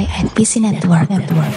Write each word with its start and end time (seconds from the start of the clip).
by 0.00 0.08
NPC 0.24 0.64
Network. 0.64 1.12
Network. 1.12 1.52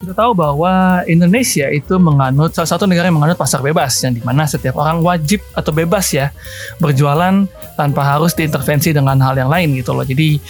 Kita 0.00 0.16
tahu 0.16 0.32
bahwa 0.32 1.04
Indonesia 1.04 1.68
itu 1.68 2.00
menganut 2.00 2.56
salah 2.56 2.72
satu 2.72 2.88
negara 2.88 3.12
yang 3.12 3.20
menganut 3.20 3.36
pasar 3.36 3.60
bebas 3.60 4.00
yang 4.00 4.16
di 4.16 4.24
mana 4.24 4.48
setiap 4.48 4.80
orang 4.80 5.04
wajib 5.04 5.44
atau 5.52 5.68
bebas 5.68 6.12
ya 6.16 6.32
berjualan 6.80 7.44
tanpa 7.76 8.02
harus 8.04 8.32
diintervensi 8.32 8.96
dengan 8.96 9.20
hal 9.20 9.36
yang 9.36 9.52
lain 9.52 9.76
gitu 9.76 9.92
loh. 9.92 10.04
Jadi 10.04 10.40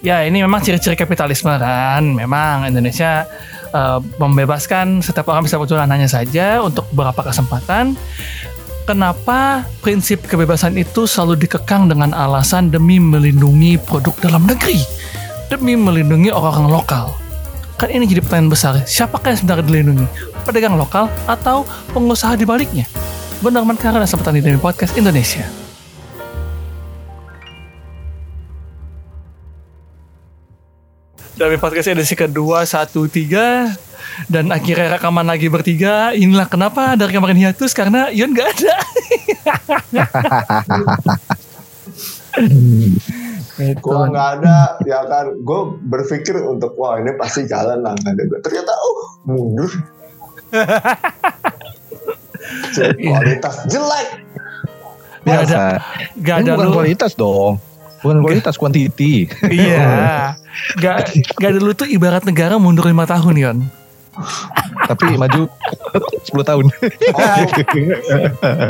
ya 0.00 0.24
ini 0.24 0.40
memang 0.40 0.64
ciri-ciri 0.64 0.96
kapitalisme 0.96 1.52
kan. 1.52 2.04
Memang 2.04 2.72
Indonesia 2.72 3.28
uh, 3.76 4.00
membebaskan 4.16 5.04
setiap 5.04 5.28
orang 5.28 5.44
bisa 5.44 5.60
berjualan 5.60 5.88
hanya 5.88 6.08
saja 6.08 6.64
untuk 6.64 6.88
beberapa 6.96 7.20
kesempatan. 7.20 7.96
Kenapa 8.88 9.68
prinsip 9.84 10.24
kebebasan 10.24 10.72
itu 10.80 11.04
selalu 11.04 11.44
dikekang 11.44 11.92
dengan 11.92 12.16
alasan 12.16 12.72
demi 12.72 12.96
melindungi 12.96 13.76
produk 13.76 14.16
dalam 14.16 14.48
negeri, 14.48 14.80
demi 15.52 15.76
melindungi 15.76 16.32
orang-orang 16.32 16.72
lokal? 16.72 17.12
Kan 17.76 17.92
ini 17.92 18.08
jadi 18.08 18.24
pertanyaan 18.24 18.48
besar. 18.48 18.80
Siapakah 18.88 19.36
yang 19.36 19.44
sebenarnya 19.44 19.68
dilindungi? 19.68 20.06
Pedagang 20.40 20.80
lokal 20.80 21.12
atau 21.28 21.68
pengusaha 21.92 22.32
di 22.32 22.48
baliknya? 22.48 22.88
Benar 23.44 23.68
Karena 23.76 24.08
sempat 24.08 24.32
di 24.32 24.40
podcast 24.56 24.96
Indonesia. 24.96 25.44
Dari 31.36 31.60
podcast 31.60 31.92
edisi 31.92 32.16
kedua, 32.16 32.64
satu, 32.64 33.04
tiga. 33.04 33.68
Dan 34.26 34.50
akhirnya 34.50 34.98
rekaman 34.98 35.26
lagi 35.28 35.46
bertiga. 35.46 36.10
Inilah 36.10 36.50
kenapa 36.50 36.98
dari 36.98 37.14
kemarin 37.14 37.38
hiatus 37.38 37.70
karena 37.70 38.10
Ion 38.10 38.34
gak 38.34 38.50
ada. 38.58 38.76
Gue 43.58 44.06
nggak 44.14 44.28
ada, 44.38 44.78
ya 44.86 45.02
kan. 45.10 45.34
Gue 45.42 45.74
berpikir 45.82 46.38
untuk 46.46 46.78
wah 46.78 47.02
ini 47.02 47.10
pasti 47.18 47.42
jalan 47.46 47.82
lah 47.82 47.94
nggak 47.98 48.12
ada 48.14 48.22
gue. 48.22 48.38
Ternyata 48.42 48.72
oh 48.74 48.98
mundur. 49.26 49.70
kualitas 53.02 53.66
jelek. 53.66 54.08
Gak 55.26 55.50
ada, 55.50 55.82
gak 56.24 56.36
ada 56.40 56.56
bukan 56.56 56.68
lu. 56.70 56.74
kualitas 56.78 57.12
dong. 57.12 57.60
Bukan 58.00 58.22
kualitas, 58.22 58.54
kuantiti. 58.56 59.28
Iya. 59.44 60.32
gak, 60.82 61.12
gak 61.36 61.50
ada 61.50 61.60
lu 61.60 61.74
tuh 61.74 61.90
ibarat 61.90 62.24
negara 62.24 62.56
mundur 62.56 62.86
lima 62.86 63.04
tahun, 63.04 63.34
Yon. 63.36 63.58
Tapi 64.88 65.14
maju 65.18 65.46
10 66.26 66.48
tahun. 66.48 66.64
Oh, 67.14 67.44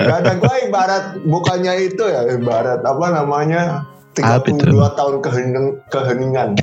gak 0.08 0.18
ada 0.24 0.32
gue 0.36 0.56
ibarat 0.68 1.04
bukannya 1.24 1.72
itu 1.88 2.04
ya 2.04 2.26
ibarat 2.36 2.80
apa 2.84 3.06
namanya 3.12 3.86
32 4.18 4.74
ah, 4.82 4.92
tahun 4.98 5.14
kehening, 5.22 5.66
keheningan. 5.94 6.58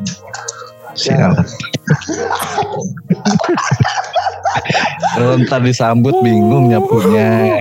Siap. 0.96 1.36
Ya. 5.16 5.36
ntar 5.44 5.60
disambut 5.64 6.16
bingung 6.24 6.72
nyapunya. 6.72 7.60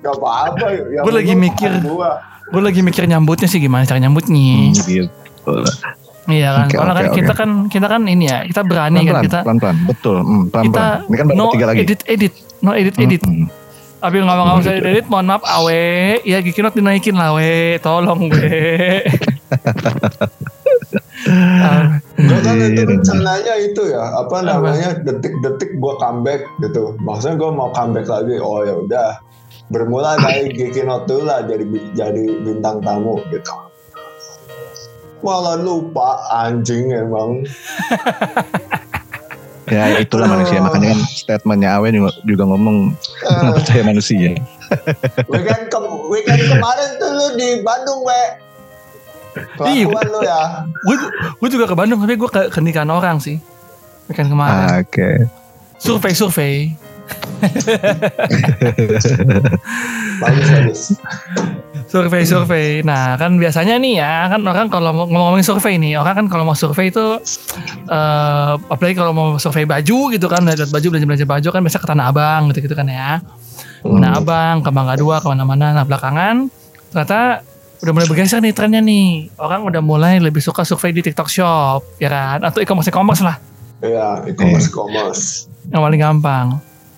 Gak 0.00 0.14
apa-apa. 0.16 0.66
Ya 0.92 1.00
gue 1.04 1.14
lagi 1.14 1.34
mikir. 1.36 1.70
Gue 2.50 2.62
lagi 2.64 2.80
mikir 2.82 3.06
nyambutnya 3.06 3.46
sih 3.46 3.62
gimana 3.62 3.86
cara 3.86 4.02
nyambutnya. 4.02 4.74
Hmm, 4.74 4.84
gitu. 4.84 5.54
Iya 6.30 6.48
kan, 6.54 6.66
okay, 6.70 6.78
okay, 6.78 6.86
kan 6.86 7.04
okay. 7.04 7.16
kita 7.18 7.32
kan 7.34 7.50
kita 7.66 7.86
kan 7.90 8.02
ini 8.06 8.24
ya, 8.30 8.38
kita 8.46 8.62
berani 8.62 9.02
pelan, 9.02 9.10
kan 9.10 9.22
kita. 9.26 9.38
Pelan-pelan, 9.42 9.76
betul. 9.90 10.16
Hmm, 10.22 10.42
pelan-pelan. 10.48 10.86
Kita 10.86 11.10
ini 11.10 11.16
kan 11.18 11.26
no 11.34 11.44
tiga 11.50 11.66
lagi. 11.66 11.78
edit 11.82 12.00
edit, 12.06 12.32
no 12.62 12.70
edit 12.72 12.94
edit. 12.96 13.22
Hmm. 13.26 13.46
Tapi 14.00 14.16
ngomong-ngomong 14.16 14.64
saya 14.64 14.80
edit, 14.80 15.06
mohon 15.12 15.28
maaf 15.28 15.44
awe, 15.44 16.16
ya 16.24 16.40
Gikinot 16.40 16.72
dinaikin 16.72 17.20
lah 17.20 17.36
we, 17.36 17.76
tolong 17.84 18.32
we. 18.32 19.04
Gue 22.16 22.38
kan 22.40 22.56
itu 22.64 22.80
rencananya 22.80 23.54
itu 23.60 23.82
ya, 23.92 24.00
apa 24.24 24.40
namanya 24.40 24.96
detik-detik 25.04 25.76
gue 25.76 25.94
comeback 26.00 26.48
gitu. 26.64 26.96
Maksudnya 27.04 27.36
gue 27.36 27.50
mau 27.52 27.68
comeback 27.76 28.08
lagi, 28.08 28.40
oh 28.40 28.64
ya 28.64 28.74
udah. 28.80 29.10
Bermula 29.68 30.16
dari 30.16 30.48
Gikinot 30.56 31.04
dulu 31.04 31.28
lah 31.28 31.44
jadi 31.44 31.68
jadi 31.92 32.24
bintang 32.40 32.80
tamu 32.80 33.20
gitu. 33.28 33.52
Malah 35.20 35.56
lupa 35.60 36.24
anjing 36.32 36.92
emang. 36.92 37.44
ya 39.70 40.02
itulah 40.02 40.26
manusia 40.26 40.58
makanya 40.58 40.98
kan 40.98 41.00
statementnya 41.06 41.78
Awen 41.78 41.94
juga, 41.94 42.10
juga 42.26 42.44
ngomong 42.50 42.90
nggak 43.22 43.54
uh, 43.54 43.54
percaya 43.62 43.82
manusia 43.86 44.34
weekend 45.30 45.70
ke 45.70 45.78
weekend 46.10 46.42
kemarin 46.50 46.88
tuh 46.98 47.10
lu 47.14 47.26
di 47.38 47.62
Bandung 47.62 48.02
we 48.02 48.22
Iya, 49.62 49.86
lu 49.86 50.20
ya. 50.26 50.66
Gue 50.82 50.96
gue 51.38 51.48
juga 51.54 51.70
ke 51.70 51.74
Bandung 51.78 52.02
tapi 52.02 52.18
gue 52.18 52.26
ke, 52.26 52.50
ke 52.50 52.58
nikahan 52.58 52.90
orang 52.90 53.22
sih. 53.22 53.38
Weekend 54.10 54.26
kemarin. 54.26 54.58
Ah, 54.58 54.82
Oke. 54.82 54.90
Okay. 54.90 55.16
Survei 55.78 56.12
survei. 56.18 56.74
bagus 60.20 60.52
bagus 60.52 60.80
survei-survei. 61.90 62.86
Nah, 62.86 63.18
kan 63.18 63.34
biasanya 63.34 63.74
nih 63.82 63.98
ya, 63.98 64.30
kan 64.30 64.40
orang 64.46 64.70
kalau 64.70 64.94
mau 64.94 65.10
ngomongin 65.10 65.42
survei 65.42 65.74
nih, 65.74 65.98
orang 65.98 66.14
kan 66.14 66.26
kalau 66.30 66.46
mau 66.46 66.54
survei 66.54 66.94
itu 66.94 67.18
uh, 67.90 68.52
apalagi 68.70 68.94
kalau 68.94 69.10
mau 69.10 69.28
survei 69.42 69.66
baju 69.66 70.14
gitu 70.14 70.26
kan, 70.30 70.46
lihat 70.46 70.70
baju 70.70 70.86
belanja-belanja 70.86 71.26
baju 71.26 71.48
kan 71.50 71.60
biasa 71.66 71.78
ke 71.82 71.88
Tanah 71.90 72.06
Abang 72.14 72.54
gitu-gitu 72.54 72.78
kan 72.78 72.86
ya. 72.86 73.18
Tanah 73.82 74.10
hmm. 74.14 74.20
Abang, 74.22 74.56
ke 74.62 74.70
Bangga 74.70 74.94
Dua, 74.94 75.18
ke 75.18 75.26
mana-mana. 75.26 75.74
Nah, 75.74 75.84
belakangan 75.84 76.46
ternyata 76.94 77.42
udah 77.82 77.92
mulai 77.96 78.06
bergeser 78.06 78.38
nih 78.38 78.54
trennya 78.54 78.78
nih. 78.78 79.34
Orang 79.34 79.66
udah 79.66 79.82
mulai 79.82 80.22
lebih 80.22 80.40
suka 80.40 80.62
survei 80.62 80.94
di 80.94 81.02
TikTok 81.02 81.26
Shop, 81.26 81.98
ya 81.98 82.06
kan? 82.06 82.38
Atau 82.46 82.62
e-commerce 82.62 82.88
e-commerce 82.94 83.22
lah. 83.26 83.36
Iya, 83.82 84.30
e-commerce 84.30 84.70
e-commerce. 84.70 85.22
Yang 85.74 85.80
paling 85.82 86.00
gampang. 86.00 86.46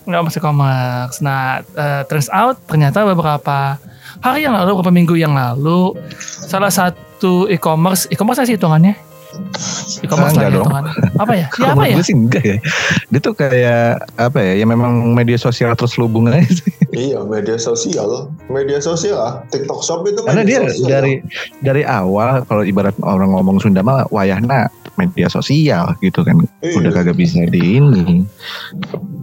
Nggak 0.03 0.23
masih 0.27 0.41
e-commerce. 0.43 1.19
Nah, 1.23 1.63
uh, 1.77 2.03
turns 2.07 2.29
out 2.33 2.59
ternyata 2.67 3.07
beberapa 3.07 3.79
hari 4.23 4.45
yang 4.45 4.55
lalu 4.55 4.79
beberapa 4.79 4.95
minggu 4.95 5.15
yang 5.19 5.35
lalu 5.35 5.97
salah 6.21 6.71
satu 6.71 7.49
e-commerce 7.51 8.07
e-commerce 8.13 8.45
sih 8.47 8.59
hitungannya 8.59 9.12
e-commerce 10.03 10.37
lah 10.37 10.51
hitungannya. 10.51 10.93
Apa 11.19 11.33
ya? 11.37 11.47
Ya 11.63 11.73
apa 11.79 11.85
ya? 11.87 11.97
sih 12.03 12.17
enggak 12.17 12.45
ya. 12.45 12.59
Dia 13.15 13.21
tuh 13.23 13.35
kayak 13.37 14.03
apa 14.19 14.39
ya 14.43 14.53
ya 14.63 14.67
memang 14.67 15.15
media 15.15 15.39
sosial 15.39 15.73
terus 15.79 15.95
hubung 15.97 16.29
aja 16.29 16.43
sih. 16.49 16.73
Iya 16.93 17.25
media 17.25 17.57
sosial. 17.57 18.29
Media 18.53 18.77
sosial 18.77 19.17
lah. 19.17 19.35
TikTok 19.49 19.81
Shop 19.81 20.05
itu 20.05 20.21
karena 20.29 20.45
dia 20.45 20.61
sosial. 20.69 20.89
dari 20.93 21.15
dari 21.65 21.83
awal 21.89 22.45
kalau 22.45 22.61
ibarat 22.61 22.93
orang 23.01 23.33
ngomong 23.33 23.65
Sunda 23.65 23.81
mah 23.81 24.05
wayahna 24.13 24.69
media 25.01 25.33
sosial 25.33 25.97
gitu 26.05 26.21
kan. 26.21 26.37
Iya. 26.61 26.77
udah 26.85 26.93
kagak 26.93 27.17
bisa 27.17 27.49
di 27.49 27.81
ini. 27.81 28.29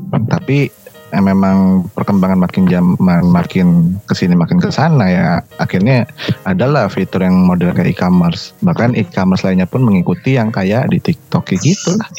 Tapi 0.09 0.74
eh, 1.09 1.24
memang 1.24 1.88
perkembangan 1.94 2.40
makin 2.40 2.70
zaman 2.70 3.24
makin 3.25 3.97
ke 4.06 4.14
sini 4.14 4.38
makin 4.38 4.62
ke 4.62 4.70
sana 4.70 5.06
ya 5.09 5.28
akhirnya 5.58 6.06
adalah 6.46 6.90
fitur 6.90 7.25
yang 7.25 7.46
model 7.46 7.74
kayak 7.74 7.97
e-commerce. 7.97 8.53
Bahkan 8.62 8.94
e-commerce 8.97 9.46
lainnya 9.46 9.66
pun 9.66 9.81
mengikuti 9.86 10.38
yang 10.38 10.53
kayak 10.53 10.90
di 10.94 11.02
TikTok 11.02 11.50
kayak 11.50 11.62
gitu. 11.66 11.92
Lah 11.97 12.09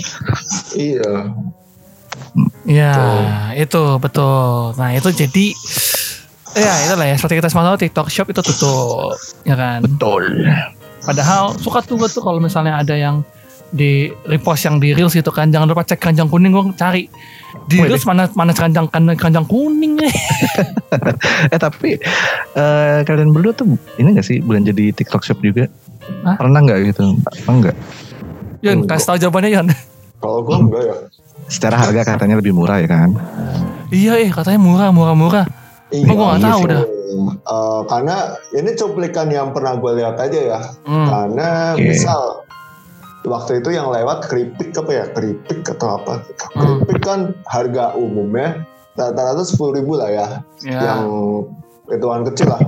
iya 0.75 1.12
Iya 2.67 2.95
itu 3.59 3.83
betul. 3.99 4.78
Nah 4.78 4.95
itu 4.95 5.11
jadi 5.11 5.47
ya 6.55 6.75
itulah 6.87 7.07
ya 7.07 7.15
seperti 7.15 7.39
kita 7.43 7.49
semua 7.51 7.67
tahu 7.71 7.78
TikTok 7.87 8.07
Shop 8.11 8.27
itu 8.31 8.43
tutup 8.43 9.19
ya 9.43 9.59
kan? 9.59 9.83
Betul. 9.83 10.47
Padahal 11.03 11.57
suka 11.59 11.81
tuh 11.83 11.97
gue 11.99 12.09
tuh 12.11 12.22
kalau 12.22 12.39
misalnya 12.39 12.78
ada 12.78 12.95
yang 12.95 13.25
di 13.71 14.11
repost 14.27 14.67
yang 14.67 14.83
di 14.83 14.91
reels 14.93 15.15
itu 15.15 15.31
kan 15.31 15.49
jangan 15.55 15.71
lupa 15.71 15.87
cek 15.87 16.03
keranjang 16.03 16.27
kuning 16.27 16.51
gue 16.51 16.75
cari 16.75 17.07
di 17.66 17.78
reels 17.83 18.06
mana 18.06 18.27
mana 18.34 18.50
keranjang 18.55 18.87
keranjang 18.91 19.47
kuning 19.47 19.99
nih 19.99 20.12
eh 21.55 21.59
tapi 21.61 21.99
uh, 22.59 23.03
kalian 23.06 23.31
berdua 23.34 23.53
tuh 23.55 23.78
ini 23.99 24.15
gak 24.15 24.27
sih 24.27 24.43
belanja 24.43 24.75
di 24.75 24.91
TikTok 24.91 25.22
Shop 25.22 25.38
juga 25.42 25.66
Hah? 26.27 26.36
pernah 26.39 26.60
nggak 26.63 26.78
gitu 26.91 27.15
enggak 27.47 27.77
Yon 28.60 28.84
kasih 28.84 29.07
tahu 29.07 29.16
jawabannya 29.28 29.51
Yon 29.54 29.66
kalau 30.21 30.45
gue 30.45 30.57
enggak 30.57 30.83
ya 30.84 30.97
secara 31.51 31.77
harga 31.83 32.15
katanya 32.15 32.39
lebih 32.39 32.54
murah 32.54 32.78
ya 32.78 32.89
kan 32.91 33.10
iya 33.91 34.19
eh 34.22 34.30
katanya 34.30 34.60
murah 34.63 34.89
murah 34.95 35.16
murah 35.19 35.47
Iya, 35.91 36.07
gue 36.07 36.16
gak 36.22 36.42
tahu 36.47 36.63
dah. 36.71 36.83
Uh, 37.51 37.83
karena 37.91 38.39
ini 38.54 38.71
cuplikan 38.78 39.27
yang 39.27 39.51
pernah 39.51 39.75
gue 39.75 39.92
lihat 39.98 40.15
aja 40.22 40.39
ya. 40.39 40.60
Hmm. 40.86 41.07
Karena 41.10 41.75
okay. 41.75 41.91
misal 41.91 42.47
waktu 43.25 43.61
itu 43.61 43.77
yang 43.77 43.93
lewat 43.93 44.28
keripik 44.28 44.72
apa 44.72 44.91
ya 44.93 45.05
keripik 45.13 45.61
atau 45.77 46.01
apa 46.01 46.25
hmm. 46.25 46.89
keripik 46.89 47.01
kan 47.05 47.21
harga 47.45 47.93
umumnya 47.97 48.65
rata-rata 48.97 49.45
sepuluh 49.45 49.81
ribu 49.81 49.97
lah 50.01 50.09
ya 50.09 50.27
yeah. 50.65 50.83
yang 50.84 51.03
hitungan 51.93 52.25
kecil 52.33 52.49
lah 52.53 52.63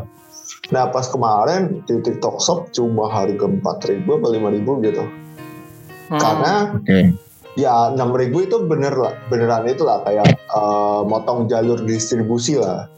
nah 0.72 0.88
pas 0.88 1.08
kemarin 1.08 1.84
di 1.84 2.00
TikTok 2.00 2.40
Shop 2.40 2.68
cuma 2.72 3.08
harga 3.08 3.48
empat 3.48 3.88
ribu 3.88 4.20
atau 4.20 4.28
lima 4.32 4.48
ribu 4.52 4.80
gitu 4.84 5.04
hmm. 5.04 6.20
karena 6.20 6.52
okay. 6.76 7.16
ya 7.56 7.92
enam 7.92 8.12
ribu 8.12 8.44
itu 8.44 8.60
bener 8.68 8.92
lah 8.92 9.16
beneran 9.32 9.64
itu 9.68 9.84
lah 9.84 10.04
kayak 10.04 10.36
uh, 10.52 11.00
motong 11.04 11.48
jalur 11.48 11.80
distribusi 11.80 12.60
lah 12.60 12.88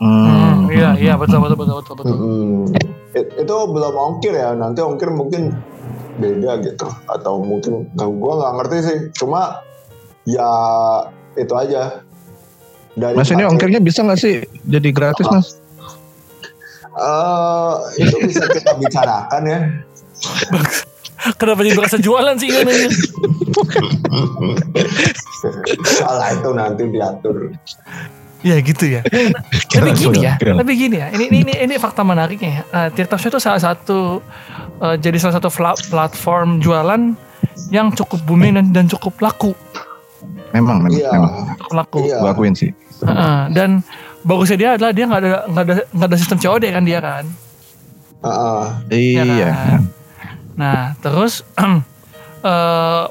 hmm. 0.00 0.72
iya 0.72 0.96
iya 0.96 1.14
betul 1.20 1.44
betul 1.44 1.56
betul 1.60 1.76
betul, 1.80 1.94
betul. 2.00 2.16
Hmm 2.16 2.90
it- 3.14 3.34
itu 3.38 3.54
belum 3.54 3.94
ongkir 3.94 4.34
ya. 4.34 4.54
Nanti 4.54 4.80
ongkir 4.82 5.10
mungkin 5.10 5.54
beda 6.20 6.60
gitu 6.60 6.86
atau 7.08 7.40
mungkin 7.40 7.88
nah, 7.96 8.06
gua 8.06 8.32
nggak 8.38 8.52
ngerti 8.60 8.76
sih. 8.84 8.98
Cuma 9.16 9.64
ya 10.28 10.50
itu 11.34 11.54
aja. 11.56 12.04
Dari 12.94 13.16
Mas 13.16 13.30
ini 13.32 13.46
ongkirnya 13.46 13.80
bisa 13.80 14.04
nggak 14.04 14.20
sih 14.20 14.44
jadi 14.66 14.90
gratis 14.92 15.24
mas? 15.30 15.56
Eh, 16.90 17.74
itu 18.02 18.16
bisa 18.28 18.44
kita 18.50 18.76
bicarakan 18.76 19.42
ya. 19.46 19.60
Kenapa 21.40 21.60
jadi 21.60 21.76
berasa 21.76 21.96
jualan 22.00 22.36
sih 22.40 22.48
anjir? 22.48 22.88
Salah 26.00 26.32
itu 26.32 26.50
nanti 26.56 26.82
diatur. 26.88 27.52
Ya 28.40 28.56
gitu 28.60 28.88
ya. 28.88 29.04
tapi 29.74 29.92
gini 29.92 30.24
ya, 30.24 30.34
tapi 30.40 30.72
gini 30.72 30.96
ya. 30.96 31.12
Ini 31.12 31.24
ini 31.28 31.38
ini, 31.44 31.52
ini 31.60 31.74
fakta 31.76 32.00
menariknya 32.00 32.50
ya. 32.50 32.62
Uh, 32.72 32.88
TikTok 32.88 33.20
Shop 33.20 33.30
itu 33.36 33.40
salah 33.40 33.60
satu 33.60 34.24
uh, 34.80 34.96
jadi 34.96 35.20
salah 35.20 35.36
satu 35.36 35.52
platform 35.92 36.64
jualan 36.64 37.12
yang 37.68 37.92
cukup 37.92 38.24
booming 38.24 38.56
dan, 38.56 38.66
dan 38.72 38.84
cukup 38.88 39.20
laku, 39.20 39.52
Memang 40.56 40.80
memang, 40.82 40.96
Iya. 40.96 41.10
memang. 41.14 41.32
cukup 41.60 41.74
laku. 41.76 41.98
Iya. 42.08 42.16
Gua 42.20 42.30
akuin 42.32 42.54
sih. 42.56 42.70
Uh, 43.00 43.48
dan 43.52 43.84
bagusnya 44.24 44.56
dia 44.56 44.70
adalah 44.76 44.92
dia 44.92 45.04
nggak 45.08 45.20
ada 45.20 45.30
nggak 45.48 45.64
ada 45.64 45.74
nggak 45.92 46.08
ada 46.08 46.16
sistem 46.16 46.38
COD 46.40 46.64
kan 46.72 46.84
dia 46.84 46.98
kan. 47.00 47.24
Heeh. 48.20 48.64
Iya 48.90 49.22
Iya. 49.24 49.48
kan? 49.52 49.82
Nah, 50.56 50.80
terus 51.00 51.44
eh 51.60 53.04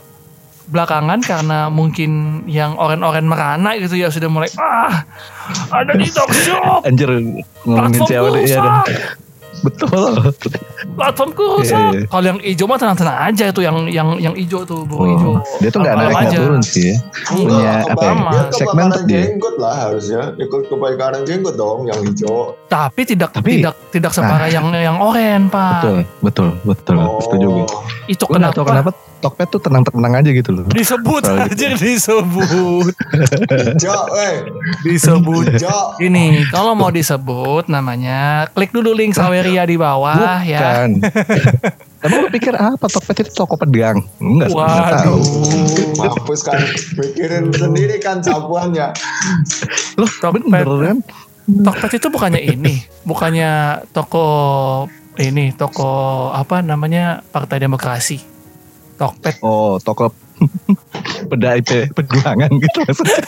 belakangan 0.70 1.20
karena 1.20 1.68
mungkin 1.68 2.12
yang 2.46 2.74
oren-oren 2.76 3.26
merana 3.26 3.74
gitu 3.76 3.94
ya 3.96 4.08
sudah 4.08 4.28
mulai 4.28 4.50
ah 4.56 5.02
ada 5.72 5.94
di 5.94 6.06
talk 6.08 6.30
shop 6.36 6.86
Anjir 6.86 7.10
ngomongin 7.64 8.02
iya 8.06 8.20
rusak 8.22 8.62
dah. 8.62 8.86
Betul. 9.60 10.32
platformku 10.96 11.44
rusak 11.58 11.76
Iya, 11.76 11.92
iya. 11.94 12.08
kalau 12.08 12.26
yang 12.26 12.40
hijau 12.40 12.64
mah 12.64 12.78
tenang-tenang 12.78 13.18
aja 13.26 13.44
itu 13.50 13.60
yang 13.60 13.78
yang 13.90 14.08
yang 14.16 14.32
hijau 14.32 14.64
tuh 14.64 14.88
hijau 14.88 15.36
Oh, 15.36 15.44
dia 15.60 15.68
tuh 15.68 15.80
nggak 15.82 15.96
naik 15.96 16.14
nggak 16.14 16.32
turun 16.34 16.62
sih 16.62 16.84
ya. 16.86 16.98
Punya 17.28 17.52
Enggak, 17.84 17.92
apa 17.92 18.00
ya? 18.00 18.14
Sama. 18.56 18.86
Dia 19.04 19.20
jenggot 19.28 19.56
lah 19.58 19.76
harusnya. 19.76 20.22
Ikut 20.38 20.62
kebakaran 20.66 21.22
jenggot 21.26 21.56
dong 21.56 21.80
yang 21.86 22.00
hijau. 22.00 22.56
tapi 22.68 23.02
tidak 23.04 23.36
Tapi- 23.36 23.60
tidak 23.60 23.76
tidak 23.92 24.12
separah 24.14 24.48
yang 24.48 24.72
yang 24.72 24.96
oren 24.96 25.52
pak 25.52 25.84
Betul, 25.84 25.98
betul, 26.22 26.48
betul. 26.64 26.96
Oh. 26.98 27.20
Setuju 27.20 27.48
gue. 27.52 27.68
itu 28.08 28.24
kenapa, 28.26 28.62
kenapa 28.62 28.90
Tokped 29.20 29.52
tuh 29.52 29.60
tenang-tenang 29.60 30.16
aja 30.16 30.32
gitu 30.32 30.50
loh. 30.50 30.64
disebut 30.72 31.22
Soalnya- 31.22 31.52
aja 31.52 31.68
disebut 31.76 32.96
Hijau, 33.52 34.02
eh. 34.16 34.36
disebut 34.82 35.46
Hijau. 35.52 36.00
Ini 36.00 36.48
kalau 36.48 36.72
mau 36.72 36.88
disebut 36.88 37.68
namanya 37.68 38.48
klik 38.50 38.72
dulu 38.72 38.96
link 38.96 39.12
Saweria 39.12 39.68
di 39.68 39.76
bawah 39.76 40.40
ya. 40.40 40.88
Bukan. 40.88 40.90
Emang 42.08 42.24
lu 42.24 42.32
pikir 42.32 42.56
apa 42.56 42.88
Tokped 42.88 43.12
itu 43.20 43.32
toko 43.36 43.60
pedang? 43.60 44.00
Enggak. 44.24 44.56
Waduh. 44.56 45.20
Mampus 46.00 46.48
kan. 46.48 46.56
Mikirin 46.96 47.52
sendiri 47.52 48.00
kan 48.00 48.24
sapuannya. 48.24 48.96
Loh, 50.00 50.08
Tokped. 50.24 50.48
bener 50.48 50.64
kan? 50.80 50.98
Tokped 51.44 51.92
itu 51.92 52.08
bukannya 52.08 52.40
ini, 52.40 52.80
bukannya 53.04 53.84
toko 53.92 54.24
ini, 55.20 55.52
toko 55.52 55.92
apa 56.32 56.64
namanya 56.64 57.20
Partai 57.26 57.60
Demokrasi. 57.60 58.29
Tokped. 59.00 59.40
Oh, 59.40 59.80
toko 59.80 60.12
peda 61.32 61.60
IP 61.60 61.92
perjuangan 61.96 62.52
gitu 62.52 62.80
maksudnya. 62.84 63.20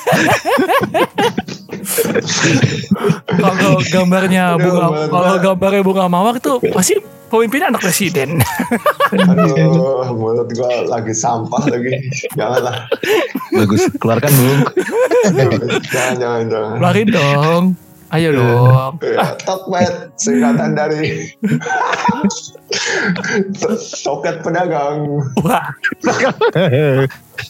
Kalau 3.40 3.80
gambarnya 3.88 4.56
bunga, 4.60 4.88
kalau 5.08 5.36
gambarnya 5.40 5.82
bunga 5.84 6.06
mawar 6.12 6.40
itu 6.40 6.60
pasti 6.72 7.00
pemimpinnya 7.32 7.72
anak 7.72 7.84
presiden. 7.84 8.44
Aduh, 9.16 10.12
mulut 10.16 10.52
gua 10.56 10.88
lagi 10.88 11.16
sampah 11.16 11.64
lagi. 11.72 12.00
Janganlah. 12.36 12.88
Bagus, 13.56 13.88
keluarkan 14.00 14.32
dulu. 14.32 14.56
jangan, 15.92 16.16
jangan, 16.20 16.44
jangan. 16.52 16.76
Keluarin 16.80 17.08
dong. 17.08 17.64
Ayo 18.12 18.36
dong. 18.36 19.00
Ya, 19.00 19.40
Tokped 19.40 20.20
singkatan 20.20 20.76
dari 20.76 21.32
Toket 24.04 24.44
Pedagang. 24.44 25.08
Wah, 25.44 25.66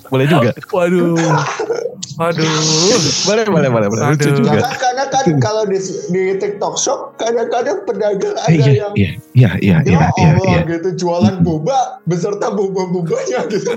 boleh 0.10 0.26
juga. 0.28 0.52
waduh. 0.74 1.16
Waduh. 2.20 2.46
Boleh, 3.26 3.46
boleh, 3.48 3.70
boleh, 3.70 3.88
boleh. 3.90 4.04
Lucu 4.14 4.30
juga. 4.36 4.60
Jangan 4.60 4.78
karena 4.78 5.06
kan 5.10 5.26
kalau 5.40 5.64
di, 5.68 5.80
di 6.12 6.24
TikTok 6.38 6.76
Shop 6.78 7.16
kadang-kadang 7.18 7.86
pedagang 7.88 8.36
ada 8.42 8.52
iya, 8.52 8.72
yang 8.86 8.94
iya, 8.94 9.12
iya, 9.34 9.52
iya, 9.62 9.78
ya 9.86 9.86
iya, 9.86 10.08
iya, 10.18 10.30
Allah 10.38 10.66
iya. 10.66 10.68
gitu 10.68 10.90
jualan 11.06 11.36
boba 11.46 12.02
beserta 12.06 12.52
boba-bobanya 12.52 13.48
gitu. 13.50 13.72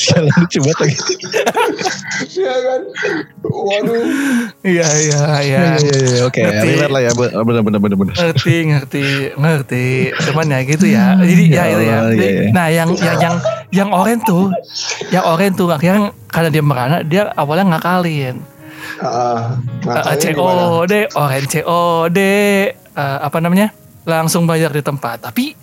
Sialan 0.00 0.32
lucu 0.38 0.58
banget 0.64 0.78
lagi. 0.80 0.96
Iya 2.30 2.54
kan. 2.62 2.80
Waduh. 3.44 4.02
Iya, 4.64 4.86
iya, 4.86 5.20
iya. 5.40 5.40
Iya, 5.40 5.60
iya, 5.82 5.96
iya, 5.98 6.20
oke. 6.26 6.40
Ngerti. 6.40 6.68
Relate 6.70 6.92
lah 6.92 7.02
ya, 7.02 7.12
bener, 7.16 7.62
bener, 7.62 7.80
bener, 7.80 7.96
bener. 7.98 8.14
ngerti 8.14 8.54
ngerti 8.70 9.04
ngerti. 9.36 10.14
Cuman 10.30 10.46
ya 10.50 10.58
gitu 10.64 10.86
ya. 10.88 11.14
Jadi 11.28 11.44
ya, 11.50 11.64
Ya. 11.70 11.76
Itu 11.76 11.82
ya 11.84 11.98
iya, 12.16 12.18
iya. 12.18 12.50
nah 12.50 12.66
yang 12.72 12.90
yang 12.96 13.18
yang 13.20 13.36
yang 13.70 13.88
oren 13.92 14.18
tuh 14.24 14.50
yang 15.14 15.24
oren 15.26 15.52
tuh 15.54 15.70
akhirnya 15.70 16.10
karena 16.26 16.48
dia 16.48 16.62
merana 16.64 16.96
dia 17.04 17.22
awalnya 17.36 17.76
ngakalin. 17.76 18.40
Ngakalnya 19.84 20.30
gimana? 20.32 20.62
COD 20.80 20.92
oren 21.14 21.44
COD 21.44 22.18
eh, 22.20 23.18
apa 23.20 23.38
namanya? 23.38 23.68
Langsung 24.08 24.48
bayar 24.48 24.72
di 24.72 24.80
tempat. 24.80 25.20
Tapi 25.20 25.59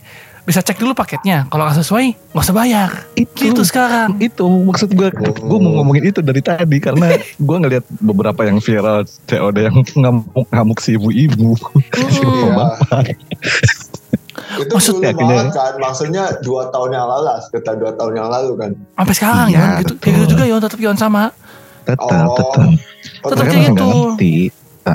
bisa 0.47 0.63
cek 0.63 0.77
dulu 0.77 0.95
paketnya 0.95 1.43
kalau 1.45 1.67
nggak 1.67 1.75
sesuai 1.77 2.05
nggak 2.31 2.39
usah 2.41 2.55
bayar 2.55 2.89
Itu. 3.13 3.51
gitu 3.51 3.61
sekarang 3.61 4.15
itu 4.17 4.41
maksud 4.63 4.87
gue 4.89 5.11
gue 5.11 5.59
mau 5.59 5.71
ngomongin 5.75 6.07
itu 6.07 6.19
dari 6.19 6.39
tadi 6.39 6.79
karena 6.79 7.11
gue 7.37 7.57
ngelihat 7.59 7.83
beberapa 7.93 8.41
yang 8.41 8.57
viral 8.57 9.03
COD 9.25 9.57
yang 9.61 9.75
ngamuk 9.93 10.47
ngamuk 10.47 10.79
si 10.79 10.95
ibu-ibu 10.95 11.51
si 12.09 12.23
Hmm. 12.23 12.31
Iya. 12.33 12.51
bapak 12.55 13.05
Itu 14.57 14.71
Maksud- 14.71 14.97
dulu 14.97 15.03
ya? 15.03 15.11
banget 15.11 15.51
kan. 15.51 15.73
Maksudnya 15.77 16.23
dua 16.39 16.69
tahun 16.69 16.89
yang 16.91 17.05
lalu 17.05 17.23
lah. 17.25 17.37
Sekitar 17.41 17.73
dua 17.75 17.91
tahun 17.91 18.13
yang 18.15 18.29
lalu 18.31 18.51
kan. 18.55 18.71
sampai 18.95 19.13
sekarang 19.13 19.47
Iya, 19.49 19.57
ya 19.57 19.67
gitu 19.77 19.93
kayak 19.93 20.07
gitu 20.07 20.17
betul. 20.17 20.31
juga 20.31 20.43
Yon 20.45 20.59
tetap 20.61 20.79
Yon 20.79 20.97
sama 20.97 21.23
tetap 21.83 22.07
Oh. 22.23 22.33
tetap 22.33 22.69
Oh, 23.17 23.29
Tetap 23.29 23.43
kayak 23.45 23.63
gitu. 23.65 23.73
nggak 23.75 23.87
ngerti 23.91 24.33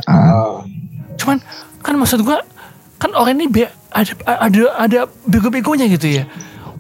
Ah, 0.09 0.65
cuman 1.15 1.37
kan 1.79 1.95
maksud 1.95 2.21
gua 2.23 2.41
kan 2.97 3.11
orang 3.13 3.37
ini 3.37 3.47
be- 3.47 3.73
ada 3.93 4.13
ada 4.27 4.63
ada 4.77 5.01
bego-begonya 5.29 5.87
gitu 5.93 6.09
ya. 6.09 6.25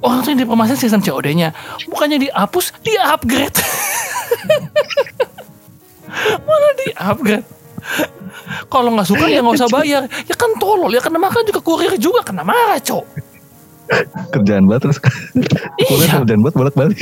Orang 0.02 0.26
tuh 0.26 0.34
yang 0.34 0.42
dipermasalahan 0.42 0.82
sistem 0.82 0.98
COD-nya 0.98 1.54
bukannya 1.86 2.18
dihapus 2.18 2.74
dia 2.82 3.14
upgrade 3.14 3.54
malah 6.46 6.72
di 6.74 6.88
upgrade 6.98 7.46
kalau 8.66 8.90
nggak 8.98 9.06
suka 9.06 9.30
ya 9.30 9.38
nggak 9.40 9.56
usah 9.62 9.70
bayar. 9.78 10.02
Ya 10.26 10.34
kan 10.34 10.50
tolol 10.58 10.90
ya 10.90 11.00
kena 11.00 11.22
makan 11.22 11.46
juga 11.46 11.60
kurir 11.62 11.94
juga 12.02 12.26
kena 12.26 12.42
marah 12.42 12.82
cok. 12.82 13.04
Kerjaan 14.32 14.66
banget 14.66 14.88
terus. 14.88 14.98
Iya. 15.76 16.24
kerjaan 16.24 16.40
banget 16.40 16.56
bolak 16.56 16.74
balik 16.74 16.98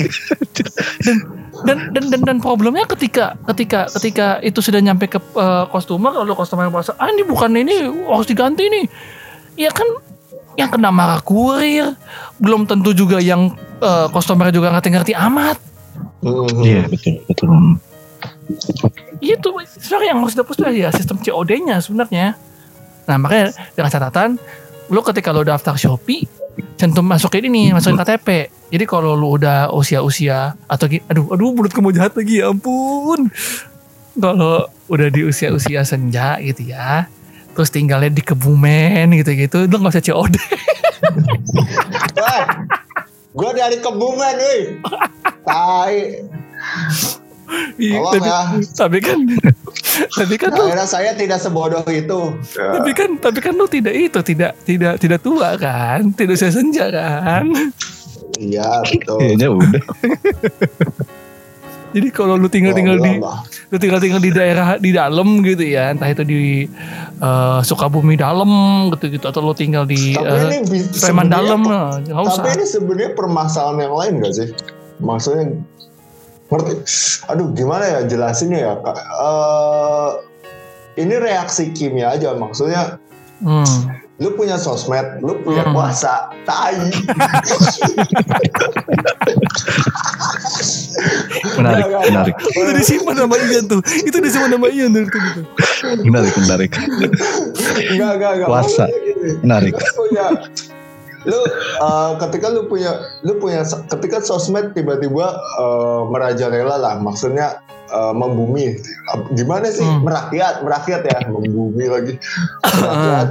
dan 1.65 1.93
dan 1.93 2.05
dan 2.09 2.21
dan 2.25 2.39
problemnya 2.41 2.89
ketika 2.89 3.37
ketika 3.53 3.87
ketika 4.01 4.27
itu 4.41 4.61
sudah 4.65 4.81
nyampe 4.81 5.07
ke 5.11 5.21
eh, 5.21 5.65
customer 5.69 6.13
lalu 6.25 6.33
customer 6.37 6.73
merasa 6.73 6.97
ah 6.97 7.09
ini 7.13 7.23
bukan 7.25 7.53
ini 7.53 7.85
harus 8.09 8.29
diganti 8.29 8.65
nih 8.71 8.85
ya 9.59 9.71
kan 9.73 9.87
yang 10.59 10.71
kena 10.71 10.91
marah 10.91 11.23
kurir 11.23 11.95
belum 12.37 12.67
tentu 12.67 12.93
juga 12.93 13.23
yang 13.23 13.55
eh, 13.81 14.07
customer 14.11 14.53
juga 14.53 14.75
ngerti-ngerti 14.75 15.17
amat. 15.17 15.57
Mhm. 16.21 16.61
iya 16.65 16.83
betul 16.85 17.21
betul. 17.25 17.49
Itu 19.21 19.49
sebenarnya 19.65 20.09
yang 20.13 20.19
harus 20.25 20.35
dihapus 20.37 20.57
tuh 20.59 20.73
ya 20.73 20.89
sistem 20.93 21.17
COD-nya 21.21 21.81
sebenarnya. 21.81 22.37
Nah 23.09 23.17
makanya 23.17 23.57
dengan 23.73 23.91
catatan 23.93 24.29
lu 24.91 25.01
ketika 25.07 25.31
lu 25.31 25.47
daftar 25.47 25.79
Shopee 25.79 26.27
cantum 26.77 27.07
masukin 27.07 27.47
ini 27.47 27.71
masukin 27.71 27.97
KTP 27.97 28.51
jadi 28.75 28.85
kalau 28.85 29.15
lu 29.15 29.39
udah 29.39 29.71
usia-usia 29.71 30.59
atau 30.67 30.91
aduh 31.09 31.31
aduh 31.31 31.55
mulut 31.55 31.73
kamu 31.73 31.95
jahat 31.95 32.13
lagi 32.13 32.43
ya 32.43 32.53
ampun. 32.53 33.31
Kalau 34.21 34.67
udah 34.91 35.09
di 35.09 35.23
usia-usia 35.25 35.87
senja 35.87 36.37
gitu 36.43 36.75
ya 36.75 37.07
terus 37.53 37.71
tinggalnya 37.71 38.09
di 38.09 38.23
Kebumen 38.23 39.15
gitu-gitu 39.17 39.65
lu 39.65 39.77
nggak 39.77 39.95
usah 39.95 40.05
COD 40.05 40.35
Wah, 42.15 42.43
gue 43.33 43.51
dari 43.53 43.77
Kebumen, 43.81 44.35
wih. 44.37 44.63
Tai. 45.43 45.97
Iya, 47.81 47.99
tapi, 48.07 48.23
ya. 48.23 48.41
tapi 48.79 48.99
kan 49.03 49.19
tapi 50.15 50.35
kan 50.39 50.55
lu 50.55 50.71
Akhirnya 50.71 50.87
saya 50.87 51.11
tidak 51.19 51.43
sebodoh 51.43 51.83
itu. 51.91 52.31
Ya. 52.55 52.79
tapi 52.79 52.91
kan 52.95 53.19
tapi 53.19 53.43
kan 53.43 53.59
lu 53.59 53.67
tidak 53.67 53.91
itu 53.91 54.21
tidak 54.23 54.55
tidak 54.63 55.03
tidak 55.03 55.19
tua 55.19 55.59
kan 55.59 56.15
tidak 56.15 56.39
usia 56.39 56.55
senja 56.55 56.87
kan 56.95 57.51
Iya, 58.39 58.87
betul. 58.87 59.19
kayaknya 59.19 59.49
udah 59.51 59.83
Jadi 61.91 62.09
kalau 62.15 62.39
lu 62.39 62.47
tinggal-tinggal 62.47 62.97
Oh, 62.97 63.03
di 63.03 63.13
lama. 63.19 63.35
Lu 63.71 63.79
tinggal-tinggal 63.79 64.19
di 64.19 64.31
daerah 64.31 64.69
di 64.77 64.91
dalam 64.91 65.41
gitu 65.41 65.63
ya, 65.63 65.95
entah 65.95 66.07
itu 66.07 66.23
di 66.23 66.67
eh, 67.17 67.59
Sukabumi 67.63 68.19
dalam 68.19 68.51
gitu-gitu 68.91 69.23
atau 69.25 69.41
lu 69.41 69.55
tinggal 69.55 69.87
di 69.87 70.13
Tapi 70.13 70.27
eh, 70.27 70.59
ini 70.59 70.83
Sleman 70.91 71.31
sebenarnya- 71.31 71.31
dalam 71.31 71.61
nah, 71.63 71.95
nggak 71.97 72.19
usah. 72.21 72.43
Tapi 72.43 72.51
ini 72.53 72.67
sebenarnya 72.67 73.11
permasalahan 73.15 73.79
yang 73.81 73.95
lain 73.95 74.13
gak 74.21 74.35
sih? 74.35 74.49
Maksudnya 74.99 75.45
ngerti? 76.51 76.73
Aduh 77.27 77.55
gimana 77.55 77.85
ya 77.87 78.01
jelasinnya 78.05 78.59
ya? 78.59 78.75
Kak? 78.77 78.99
Eh, 78.99 80.11
ini 80.99 81.15
reaksi 81.17 81.71
kimia 81.71 82.11
aja 82.13 82.35
maksudnya. 82.35 82.99
Hmm. 83.39 83.87
Lu 84.21 84.37
punya 84.37 84.61
sosmed, 84.61 85.23
lu 85.23 85.41
punya 85.41 85.65
Hmm. 85.65 85.73
kuasa, 85.73 86.29
tai. 86.45 86.77
Menarik, 91.59 91.85
nggak, 91.89 92.03
menarik, 92.13 92.35
itu 92.41 92.71
disimpan 92.77 93.15
sama 93.17 93.37
Ian 93.41 93.65
tuh. 93.69 93.81
Itu 94.05 94.19
disimpan 94.21 94.51
sama 94.53 94.69
Ian 94.69 94.91
tuh 94.93 95.03
gitu. 95.09 95.43
menarik, 96.07 96.35
menarik, 96.37 96.71
Enggak, 97.93 98.11
enggak, 98.17 98.33
enggak. 98.37 98.49
Gini, 98.89 99.31
menarik. 99.45 99.75
lu 101.29 101.37
uh, 101.85 102.17
ketika 102.17 102.49
lu 102.49 102.65
punya 102.65 102.97
lu 103.29 103.37
punya 103.37 103.61
ketika 103.93 104.25
sosmed 104.25 104.73
tiba-tiba 104.73 105.37
uh, 105.61 106.09
merajalela 106.09 106.81
lah 106.81 106.97
maksudnya 106.97 107.61
uh, 107.93 108.17
membumi 108.17 108.81
gimana 109.37 109.69
sih 109.69 109.85
Hmm. 109.85 110.01
merakyat 110.07 110.65
merakyat 110.65 111.03
ya 111.05 111.19
membumi 111.29 111.93
lagi 111.93 112.15
merakyat 112.81 113.29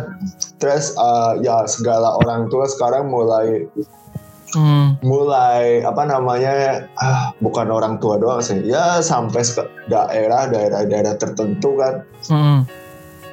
terus 0.61 0.93
uh, 1.01 1.39
ya 1.41 1.65
segala 1.65 2.13
orang 2.21 2.45
tua 2.53 2.69
sekarang 2.69 3.09
mulai 3.09 3.65
Hmm. 4.55 4.97
mulai 5.05 5.85
apa 5.85 6.09
namanya 6.09 6.85
ah, 6.97 7.29
bukan 7.37 7.69
orang 7.69 8.01
tua 8.01 8.17
doang 8.17 8.41
sih 8.41 8.65
ya 8.65 8.97
sampai 8.97 9.45
ke 9.45 9.61
daerah 9.89 10.49
daerah 10.49 10.81
daerah 10.89 11.13
tertentu 11.17 11.77
kan 11.77 12.01
Hmm. 12.25 12.59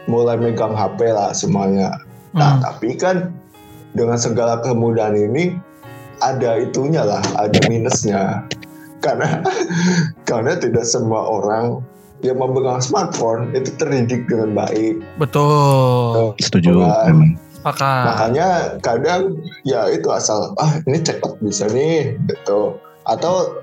mulai 0.07 0.37
megang 0.37 0.77
HP 0.77 1.11
lah 1.11 1.33
semuanya 1.33 1.97
Nah, 2.37 2.61
Hmm. 2.61 2.63
tapi 2.69 3.01
kan 3.01 3.33
dengan 3.97 4.21
segala 4.21 4.61
kemudahan 4.61 5.17
ini 5.17 5.57
ada 6.21 6.61
itunya 6.61 7.01
lah, 7.01 7.25
ada 7.41 7.57
minusnya. 7.69 8.45
Karena 9.01 9.41
karena 10.29 10.53
tidak 10.61 10.85
semua 10.85 11.25
orang 11.25 11.81
yang 12.21 12.37
memegang 12.37 12.81
smartphone 12.85 13.57
itu 13.57 13.73
terdidik 13.81 14.29
dengan 14.29 14.53
baik. 14.53 15.01
Betul. 15.17 16.37
Setuju, 16.41 16.85
Wah. 16.85 17.09
Sepakat. 17.67 18.05
Makanya 18.07 18.49
kadang 18.79 19.43
ya 19.67 19.91
itu 19.91 20.07
asal 20.15 20.55
ah 20.55 20.79
ini 20.87 21.03
cepat 21.03 21.35
bisa 21.43 21.67
nih 21.67 22.15
gitu. 22.31 22.79
Atau 23.03 23.59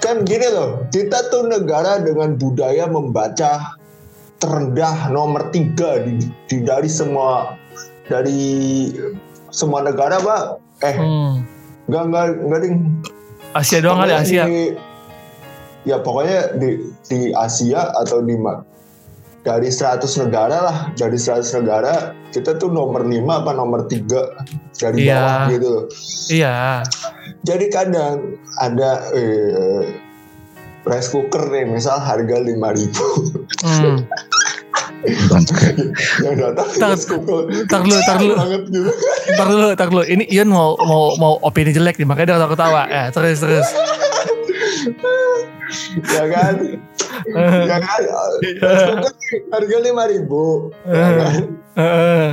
kan 0.00 0.24
gini 0.24 0.48
loh, 0.48 0.88
kita 0.88 1.28
tuh 1.28 1.52
negara 1.52 2.00
dengan 2.00 2.40
budaya 2.40 2.88
membaca 2.88 3.76
terendah 4.40 5.12
nomor 5.12 5.52
tiga 5.52 6.00
di, 6.00 6.16
di 6.48 6.56
dari 6.64 6.88
semua 6.88 7.60
dari 8.08 8.88
semua 9.52 9.84
negara 9.84 10.16
pak 10.16 10.42
eh 10.80 10.96
Hmm. 10.96 11.44
nggak 11.92 12.02
nggak 12.08 12.26
nggak 12.46 12.60
ding 12.64 12.76
Asia 13.52 13.82
doang 13.84 14.00
kali 14.00 14.14
Asia. 14.16 14.46
di- 14.48 14.72
ya 15.84 15.98
pokoknya 16.00 16.56
di 16.56 16.88
di 17.10 17.34
Asia 17.34 17.90
atau 17.98 18.22
di 18.22 18.38
dari 19.48 19.72
100 19.72 20.04
negara 20.20 20.56
lah 20.60 20.78
dari 20.92 21.16
100 21.16 21.40
negara 21.56 22.12
kita 22.28 22.52
tuh 22.54 22.68
nomor 22.68 23.00
5 23.00 23.16
apa 23.24 23.56
nomor 23.56 23.88
3 23.88 24.04
dari 24.76 25.08
Iya. 25.08 25.16
bawah 25.16 25.42
gitu. 25.48 25.72
Iya. 26.28 26.84
jadi 27.40 27.64
kadang 27.72 28.36
ada 28.60 29.08
eh, 29.10 29.88
rice 30.84 31.08
cooker 31.08 31.48
nih 31.48 31.64
misal 31.64 31.96
harga 31.96 32.36
5000 32.36 32.92
Hmm. 33.58 34.04
Yang 36.24 36.34
datang 36.42 36.68
Tar- 36.74 36.98
tar 37.70 37.80
dulu, 37.80 37.98
tar 38.02 38.16
dulu. 38.18 38.34
banget 38.34 38.62
gitu 38.66 38.90
dulu, 39.46 39.68
dulu. 39.88 40.02
Ini 40.04 40.24
Ian 40.28 40.50
mau 40.50 40.74
mau 40.76 41.14
mau 41.14 41.32
opini 41.38 41.70
jelek 41.70 41.98
nih, 41.98 42.06
makanya 42.06 42.34
dia 42.34 42.48
ketawa. 42.50 42.82
Eh, 42.86 43.06
terus 43.10 43.38
terus. 43.38 43.66
ya 46.16 46.24
kan 46.28 46.54
ya 47.66 47.76
kan 47.78 48.02
cooker 48.62 49.12
harga 49.50 49.76
5000 49.84 50.90
ya 50.90 51.08
kan 51.18 51.42
Heeh. 51.78 52.30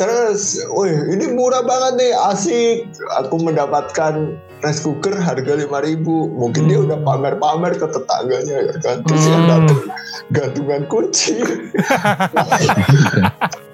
Terus, 0.00 0.56
wih 0.72 1.12
ini 1.12 1.28
murah 1.36 1.60
banget 1.60 2.00
nih, 2.00 2.12
asik. 2.32 2.88
Aku 3.20 3.36
mendapatkan 3.36 4.32
rice 4.64 4.80
cooker 4.80 5.12
harga 5.12 5.52
5000 5.60 5.68
Mungkin 6.40 6.72
dia 6.72 6.80
Hmm. 6.80 6.88
udah 6.88 6.98
pamer-pamer 7.04 7.76
ke 7.76 7.84
tetangganya 7.84 8.64
ya 8.64 8.74
kan. 8.80 9.04
Terus 9.04 9.24
yang 9.28 9.44
Hmm. 9.44 9.52
datang 9.52 9.80
gantungan 10.32 10.82
kunci. 10.88 11.36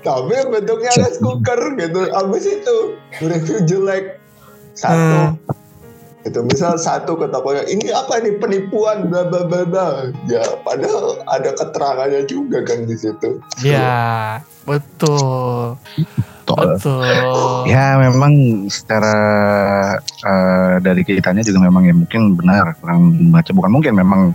Tapi 0.02 0.34
bentuknya 0.50 0.90
rice 0.98 1.22
cooker 1.22 1.78
gitu. 1.78 2.00
Abis 2.10 2.44
itu 2.50 2.76
review 3.22 3.58
jelek. 3.62 4.18
Satu. 4.74 5.38
Itu 6.26 6.42
misal 6.42 6.74
satu 6.74 7.14
ke 7.14 7.30
tokonya, 7.30 7.62
ini 7.70 7.94
apa 7.94 8.18
nih 8.18 8.42
penipuan 8.42 9.06
bla 9.06 9.30
bla 9.30 9.46
bla 9.46 9.62
bla. 9.62 9.88
Ya 10.26 10.42
padahal 10.66 11.22
ada 11.30 11.54
keterangannya 11.54 12.26
juga 12.26 12.66
kan 12.66 12.82
di 12.82 12.98
situ. 12.98 13.38
Ya, 13.62 14.42
betul. 14.66 15.78
Tol. 16.46 16.78
Betul. 16.78 17.06
Ya 17.70 17.98
memang 17.98 18.66
secara 18.70 19.14
eh, 20.02 20.74
dari 20.82 21.02
kitanya 21.02 21.42
juga 21.42 21.62
memang 21.62 21.86
ya 21.86 21.94
mungkin 21.94 22.38
benar 22.38 22.74
kurang 22.78 23.14
membaca 23.14 23.50
bukan 23.50 23.70
mungkin 23.70 23.92
memang 23.98 24.30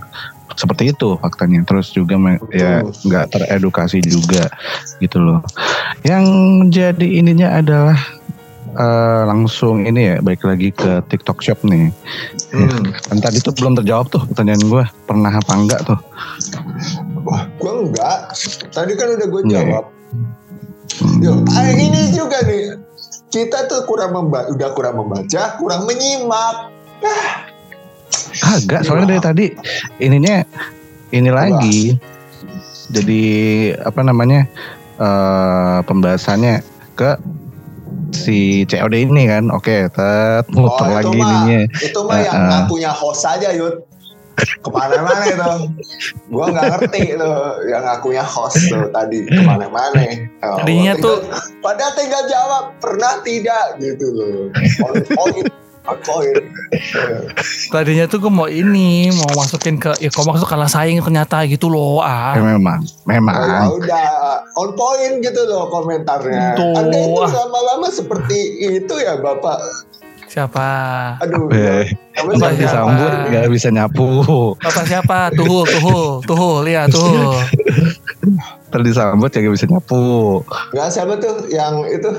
seperti 0.56 0.92
itu 0.92 1.16
faktanya 1.24 1.64
terus 1.64 1.96
juga 1.96 2.20
me- 2.20 2.40
ya 2.52 2.84
Betul. 2.84 3.08
nggak 3.08 3.26
teredukasi 3.32 4.04
juga 4.04 4.52
gitu 5.00 5.24
loh 5.24 5.40
yang 6.04 6.28
menjadi 6.60 7.08
ininya 7.08 7.56
adalah 7.56 7.96
eh, 8.72 9.22
langsung 9.26 9.84
ini 9.84 10.14
ya 10.14 10.16
balik 10.20 10.44
lagi 10.44 10.72
ke 10.72 11.04
TikTok 11.08 11.40
Shop 11.42 11.60
nih 11.64 11.92
Hmm. 12.52 12.92
kan 13.08 13.18
tadi 13.24 13.40
tuh 13.40 13.56
belum 13.56 13.80
terjawab 13.80 14.12
tuh 14.12 14.28
pertanyaan 14.28 14.60
gue 14.60 14.84
pernah 15.08 15.32
apa 15.32 15.52
enggak 15.56 15.82
tuh 15.88 16.00
Wah, 17.22 17.46
gue 17.54 17.74
enggak. 17.86 18.34
Tadi 18.74 18.92
kan 18.98 19.08
udah 19.14 19.28
gue 19.30 19.42
Iya. 19.46 19.54
jawab. 19.62 19.86
Hmm. 20.98 21.22
Yo, 21.22 21.32
ah, 21.54 21.70
ini 21.70 22.10
juga 22.12 22.42
nih. 22.42 22.76
Kita 23.30 23.70
tuh 23.70 23.86
kurang 23.86 24.18
membaca, 24.18 24.50
udah 24.50 24.70
kurang 24.74 24.98
membaca, 25.00 25.56
kurang 25.56 25.86
menyimak. 25.86 26.74
Agak 28.42 28.84
soalnya 28.84 29.16
dari 29.16 29.22
tadi 29.22 29.46
ininya 30.02 30.44
ini 31.14 31.30
lagi. 31.30 31.96
Jadi 32.92 33.22
apa 33.72 34.02
namanya 34.02 34.50
eh 34.98 35.80
pembahasannya 35.86 36.66
ke 36.94 37.16
si 38.14 38.38
COD 38.64 38.94
ini 39.02 39.24
kan. 39.26 39.50
Oke, 39.50 39.88
tet 39.88 40.46
muter 40.50 40.70
Oh, 40.78 40.88
itu 40.88 40.96
lagi 40.98 41.18
mah. 41.18 41.30
ininya. 41.42 41.60
Itu 41.78 42.00
mah 42.02 42.18
yang 42.20 42.32
Ah, 42.32 42.40
ah. 42.40 42.50
ngakunya 42.62 42.92
host 42.92 43.24
aja, 43.24 43.50
Yud. 43.52 43.76
Ke 44.34 44.70
mana-mana 44.70 45.22
itu. 45.24 45.54
Gue 46.26 46.46
nggak 46.48 46.66
ngerti 46.72 47.14
tuh 47.14 47.36
yang 47.68 47.84
ngakunya 47.84 48.24
host 48.24 48.58
tuh 48.66 48.90
tadi 48.90 49.28
ke 49.28 49.38
mana-mana. 49.40 50.02
Oh, 50.42 50.58
Tadinya 50.58 50.94
tinggal- 50.96 51.26
Padahal 51.66 51.94
tinggal 51.94 52.24
jawab 52.26 52.64
pernah 52.80 53.22
tidak 53.22 53.78
gitu 53.78 54.08
loh. 54.10 54.50
On 54.82 54.94
point, 55.06 55.46
on 55.46 55.71
point. 55.82 56.46
Tadinya 57.68 58.06
tuh 58.06 58.22
gue 58.22 58.32
mau 58.32 58.46
ini, 58.46 59.10
mau 59.10 59.32
masukin 59.34 59.76
ke 59.76 59.98
ya 59.98 60.08
kok 60.08 60.24
maksud 60.24 60.46
kalah 60.46 60.70
saing 60.70 61.02
ternyata 61.02 61.42
gitu 61.46 61.68
loh. 61.68 62.00
Ah. 62.00 62.38
Eh, 62.38 62.44
memang, 62.44 62.80
Oh, 62.82 63.10
ya 63.10 63.18
memang. 63.18 63.36
udah 63.74 64.08
on 64.56 64.70
point 64.74 65.20
gitu 65.20 65.42
loh 65.46 65.68
komentarnya. 65.68 66.54
Tuh. 66.54 66.76
Anda 66.78 66.98
itu 67.02 67.22
lama-lama 67.22 67.88
seperti 67.88 68.40
itu 68.78 68.94
ya 68.96 69.18
Bapak. 69.18 69.58
Siapa? 70.28 70.68
Aduh. 71.20 71.52
Eh, 71.52 71.92
apa 72.16 72.30
Bapak 72.32 72.50
sih? 72.56 72.64
siapa? 72.64 72.88
disambut 72.88 73.12
nggak 73.28 73.48
bisa 73.52 73.68
nyapu. 73.68 74.08
Bapak 74.58 74.86
siapa? 74.88 75.18
Tuhul, 75.34 75.68
tuhul, 75.68 76.08
tuhul, 76.24 76.56
lihat 76.64 76.88
tuhul. 76.88 77.36
Terdisambut 78.72 79.28
ya 79.28 79.44
nggak 79.44 79.56
bisa 79.58 79.68
nyapu. 79.68 80.40
Nggak 80.72 80.88
siapa 80.88 81.20
tuh 81.20 81.52
yang 81.52 81.84
itu 81.86 82.10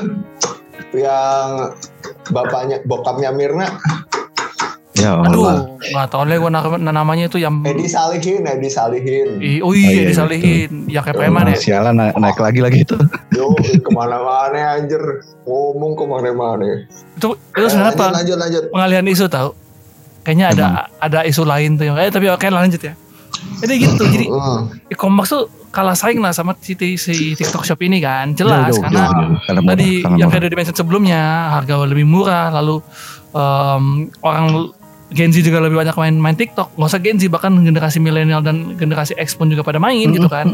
yang 0.92 1.72
bapaknya 2.30 2.78
bokapnya 2.86 3.34
Mirna 3.34 3.66
Ya 4.92 5.16
Allah. 5.18 5.72
Aduh, 5.72 5.80
nggak 5.80 6.08
tahu 6.12 6.22
deh 6.28 6.36
gue 6.36 6.50
namanya 6.78 7.24
itu 7.26 7.40
yang 7.40 7.64
Edi 7.64 7.88
Salihin 7.88 8.44
Edi 8.44 8.68
Salihin 8.68 9.40
Ih, 9.40 9.58
Oh 9.64 9.72
Oh, 9.72 9.74
iya, 9.74 9.88
iya, 9.88 10.00
iya, 10.04 10.10
disalihin. 10.12 10.70
Ya 10.86 11.00
kayak 11.00 11.16
preman 11.16 11.48
ya. 11.48 11.56
Sialan 11.58 11.96
naik, 11.96 12.14
naik 12.20 12.38
lagi 12.38 12.60
lagi 12.60 12.78
itu. 12.84 12.94
yo 13.32 13.56
ke 13.56 13.90
mana-mana 13.90 14.76
anjir 14.76 15.00
ngomong 15.48 15.96
ke 15.96 16.04
mana-mana 16.04 16.86
Itu 17.16 17.34
itu 17.56 17.66
sebenarnya 17.66 17.96
apa? 17.96 18.04
lanjut 18.12 18.36
lanjut 18.36 18.36
lanjut 18.36 18.62
Pengalihan 18.68 19.06
isu 19.08 19.26
tahu. 19.26 19.48
Kayaknya 20.22 20.46
ada 20.54 20.66
ada 21.00 21.20
isu 21.24 21.42
lain 21.42 21.80
tuh 21.80 21.84
yang 21.88 21.96
eh 21.96 22.12
tapi 22.12 22.28
oke 22.28 22.46
lanjut 22.46 22.78
ya. 22.84 22.94
Jadi 23.64 23.74
gitu. 23.80 24.04
Jadi 24.06 24.26
e-commerce 24.92 25.32
tuh 25.34 25.48
kalah 25.72 25.96
saing 25.96 26.20
lah 26.20 26.30
sama 26.30 26.52
si, 26.60 26.76
si 26.94 27.32
TikTok 27.32 27.64
Shop 27.64 27.80
ini 27.80 27.98
kan. 27.98 28.36
Jelas 28.36 28.70
Jauh, 28.70 28.76
jauh, 28.76 28.82
karena 28.84 29.02
jauh, 29.02 29.16
jauh. 29.16 29.36
Karena 29.42 29.60
tadi 29.66 29.88
murah, 29.98 30.18
yang 30.20 30.28
kayak 30.28 30.42
udah 30.44 30.50
dimention 30.52 30.76
sebelumnya 30.76 31.20
harga 31.50 31.74
lebih 31.82 32.04
murah 32.04 32.52
lalu 32.52 32.76
em, 33.32 33.84
orang 34.20 34.46
Gen 35.12 35.28
Z 35.28 35.44
juga 35.44 35.60
lebih 35.60 35.76
banyak 35.76 35.92
main 35.92 36.14
main 36.14 36.36
TikTok. 36.36 36.76
Nggak 36.76 36.88
usah 36.88 37.00
Gen 37.00 37.16
Z 37.16 37.28
bahkan 37.28 37.52
generasi 37.56 37.98
milenial 37.98 38.40
dan 38.40 38.76
generasi 38.76 39.16
X 39.16 39.32
pun 39.34 39.48
juga 39.48 39.60
pada 39.60 39.76
main 39.76 40.08
gitu 40.08 40.28
kan. 40.28 40.48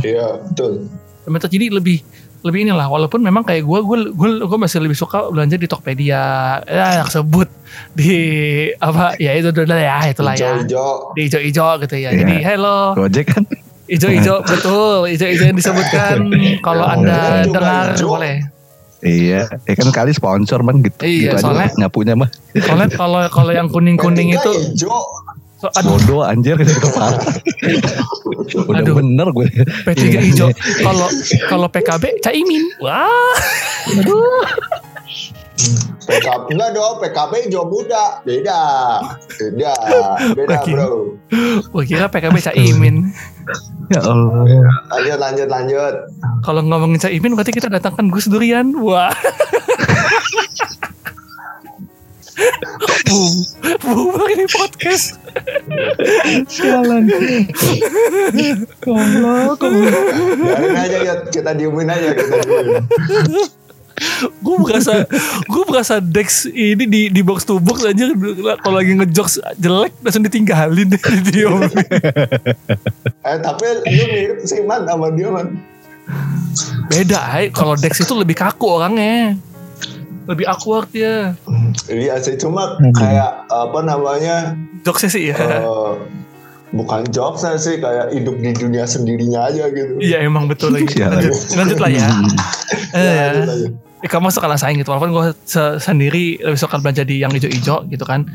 Iya 0.00 0.40
betul. 0.42 0.88
Jadi 1.24 1.72
lebih 1.72 2.04
lebih 2.44 2.68
inilah 2.68 2.84
walaupun 2.84 3.24
memang 3.24 3.40
kayak 3.40 3.64
gue 3.64 3.80
gue 3.80 3.98
gue 4.12 4.28
gue 4.44 4.58
masih 4.60 4.76
lebih 4.84 4.92
suka 4.92 5.32
belanja 5.32 5.56
di 5.56 5.64
Tokopedia 5.64 6.20
ya 6.60 7.00
yang 7.00 7.08
sebut 7.08 7.48
di 7.96 8.12
apa 8.76 9.16
ya 9.16 9.32
itu 9.32 9.48
udah 9.48 9.64
ya 9.64 10.12
itulah 10.12 10.36
ya 10.36 10.60
Hijau-hijau. 10.60 11.16
di 11.16 11.20
ijo-ijo 11.24 11.68
gitu 11.80 11.96
ya 11.96 12.12
Iya. 12.12 12.20
jadi 12.20 12.34
hello 12.44 12.92
Gojek 12.92 13.32
kan 13.32 13.48
ijo-ijo 13.86 14.40
betul 14.50 15.04
ijo-ijo 15.06 15.42
yang 15.44 15.54
disebutkan 15.54 16.16
kalau 16.66 16.84
Ya, 16.84 16.94
anda 16.94 17.18
juga 17.42 17.54
dengar 17.54 17.86
ijo. 17.92 18.06
boleh 18.10 18.36
Iya, 19.00 19.52
ya 19.60 19.74
kan 19.74 19.92
kali 19.92 20.10
sponsor 20.10 20.60
man 20.60 20.80
gitu. 20.80 20.96
Iya, 20.98 21.36
gitu 21.36 21.44
soalnya- 21.44 21.68
aja 21.68 21.76
nyapunya 21.78 22.14
mah. 22.14 22.32
soalnya 22.56 22.88
kalau 22.90 23.20
kalau 23.28 23.52
yang 23.52 23.68
kuning-kuning 23.68 24.32
P3 24.32 24.40
itu 24.40 24.52
hijau. 24.72 24.96
so, 25.54 25.68
aduh 25.70 25.92
Bodoh 25.94 26.20
anjir 26.22 26.56
gitu 26.56 26.72
parah. 26.96 27.20
Udah 28.64 28.80
Aduh. 28.80 28.96
bener 28.96 29.28
gue. 29.28 29.44
P3 29.84 30.00
Iya. 30.00 30.20
hijau 30.22 30.48
kalau 30.80 31.08
kalau 31.44 31.68
PKB 31.68 32.16
Caimin 32.18 32.64
wah 32.80 33.36
PKB 36.04 36.50
enggak 36.50 36.70
dong, 36.74 36.98
PKB 36.98 37.32
hijau 37.46 37.64
muda. 37.70 38.20
Beda. 38.26 38.60
Beda. 39.38 39.72
Beda, 40.34 40.56
Oke. 40.60 40.70
Bro. 40.74 40.88
gue 41.70 41.84
kira 41.86 42.06
PKB 42.10 42.36
Caimin 42.42 43.10
Ya 43.90 44.00
Allah. 44.02 44.46
Lanjut 44.92 45.18
lanjut 45.18 45.48
lanjut. 45.50 45.94
kalau 46.42 46.60
ngomongin 46.62 46.98
Caimin 47.00 47.34
berarti 47.34 47.52
kita 47.54 47.68
datangkan 47.70 48.10
Gus 48.10 48.26
Durian 48.30 48.74
wah 48.78 49.14
Bu, 53.04 53.30
bu 53.78 54.26
ini 54.26 54.42
podcast. 54.50 55.22
Sialan. 56.50 57.06
Goblok. 58.82 59.62
Biarin 59.62 60.74
aja 60.74 60.98
ya, 60.98 61.14
kita 61.30 61.54
diemin 61.54 61.86
aja 61.86 62.10
kita 62.10 62.36
diemin. 62.42 62.82
Gue 64.42 64.56
berasa 64.58 65.06
gue 65.46 65.64
berasa 65.66 66.02
Dex 66.02 66.50
ini 66.50 66.84
di 66.86 67.02
di 67.10 67.20
box 67.22 67.46
to 67.46 67.62
box 67.62 67.86
aja 67.86 68.10
kalau 68.62 68.82
lagi 68.82 68.98
ngejokes 68.98 69.38
jelek 69.62 69.94
langsung 70.02 70.26
ditinggalin 70.26 70.90
deh 70.90 70.98
di 70.98 71.30
dia 71.30 71.48
Eh 73.24 73.38
tapi 73.40 73.64
lu 73.88 74.04
mirip 74.10 74.38
sih 74.44 74.60
man 74.66 74.84
sama 74.84 75.08
dia 75.14 75.30
man. 75.32 75.56
beda 76.92 77.16
ay 77.32 77.48
kalau 77.48 77.72
Dex 77.78 78.04
itu 78.04 78.12
lebih 78.12 78.36
kaku 78.36 78.68
orangnya. 78.68 79.40
Lebih 80.24 80.48
awkward 80.48 80.88
ya 80.92 81.36
Iya 81.88 82.16
sih 82.20 82.36
cuma 82.40 82.80
kayak 82.80 83.44
apa 83.48 83.78
namanya 83.84 84.56
jokesnya 84.84 85.10
sih 85.12 85.22
ya 85.32 85.36
eh, 85.36 85.92
bukan 86.74 87.06
jokes 87.14 87.46
sih 87.60 87.78
kayak 87.78 88.10
hidup 88.10 88.34
di 88.42 88.50
dunia 88.56 88.84
sendirinya 88.84 89.46
aja 89.46 89.70
gitu. 89.70 89.94
iya 90.02 90.26
emang 90.26 90.50
betul 90.50 90.74
lagi. 90.74 90.90
lanjut, 90.98 91.32
lanjut 91.54 91.78
lah 91.78 91.90
ya. 91.92 92.08
Ya, 92.94 93.00
eh, 93.00 93.30
lanjut 93.30 93.50
aja. 93.50 93.68
Eh, 94.04 94.10
kamu 94.10 94.28
suka 94.28 94.52
saing 94.54 94.76
gitu 94.76 94.92
walaupun 94.92 95.10
gue 95.10 95.26
se- 95.42 95.80
sendiri 95.80 96.36
lebih 96.38 96.60
suka 96.60 96.76
belanja 96.76 97.02
di 97.02 97.18
yang 97.18 97.32
hijau-hijau 97.32 97.88
gitu 97.88 98.04
kan 98.04 98.28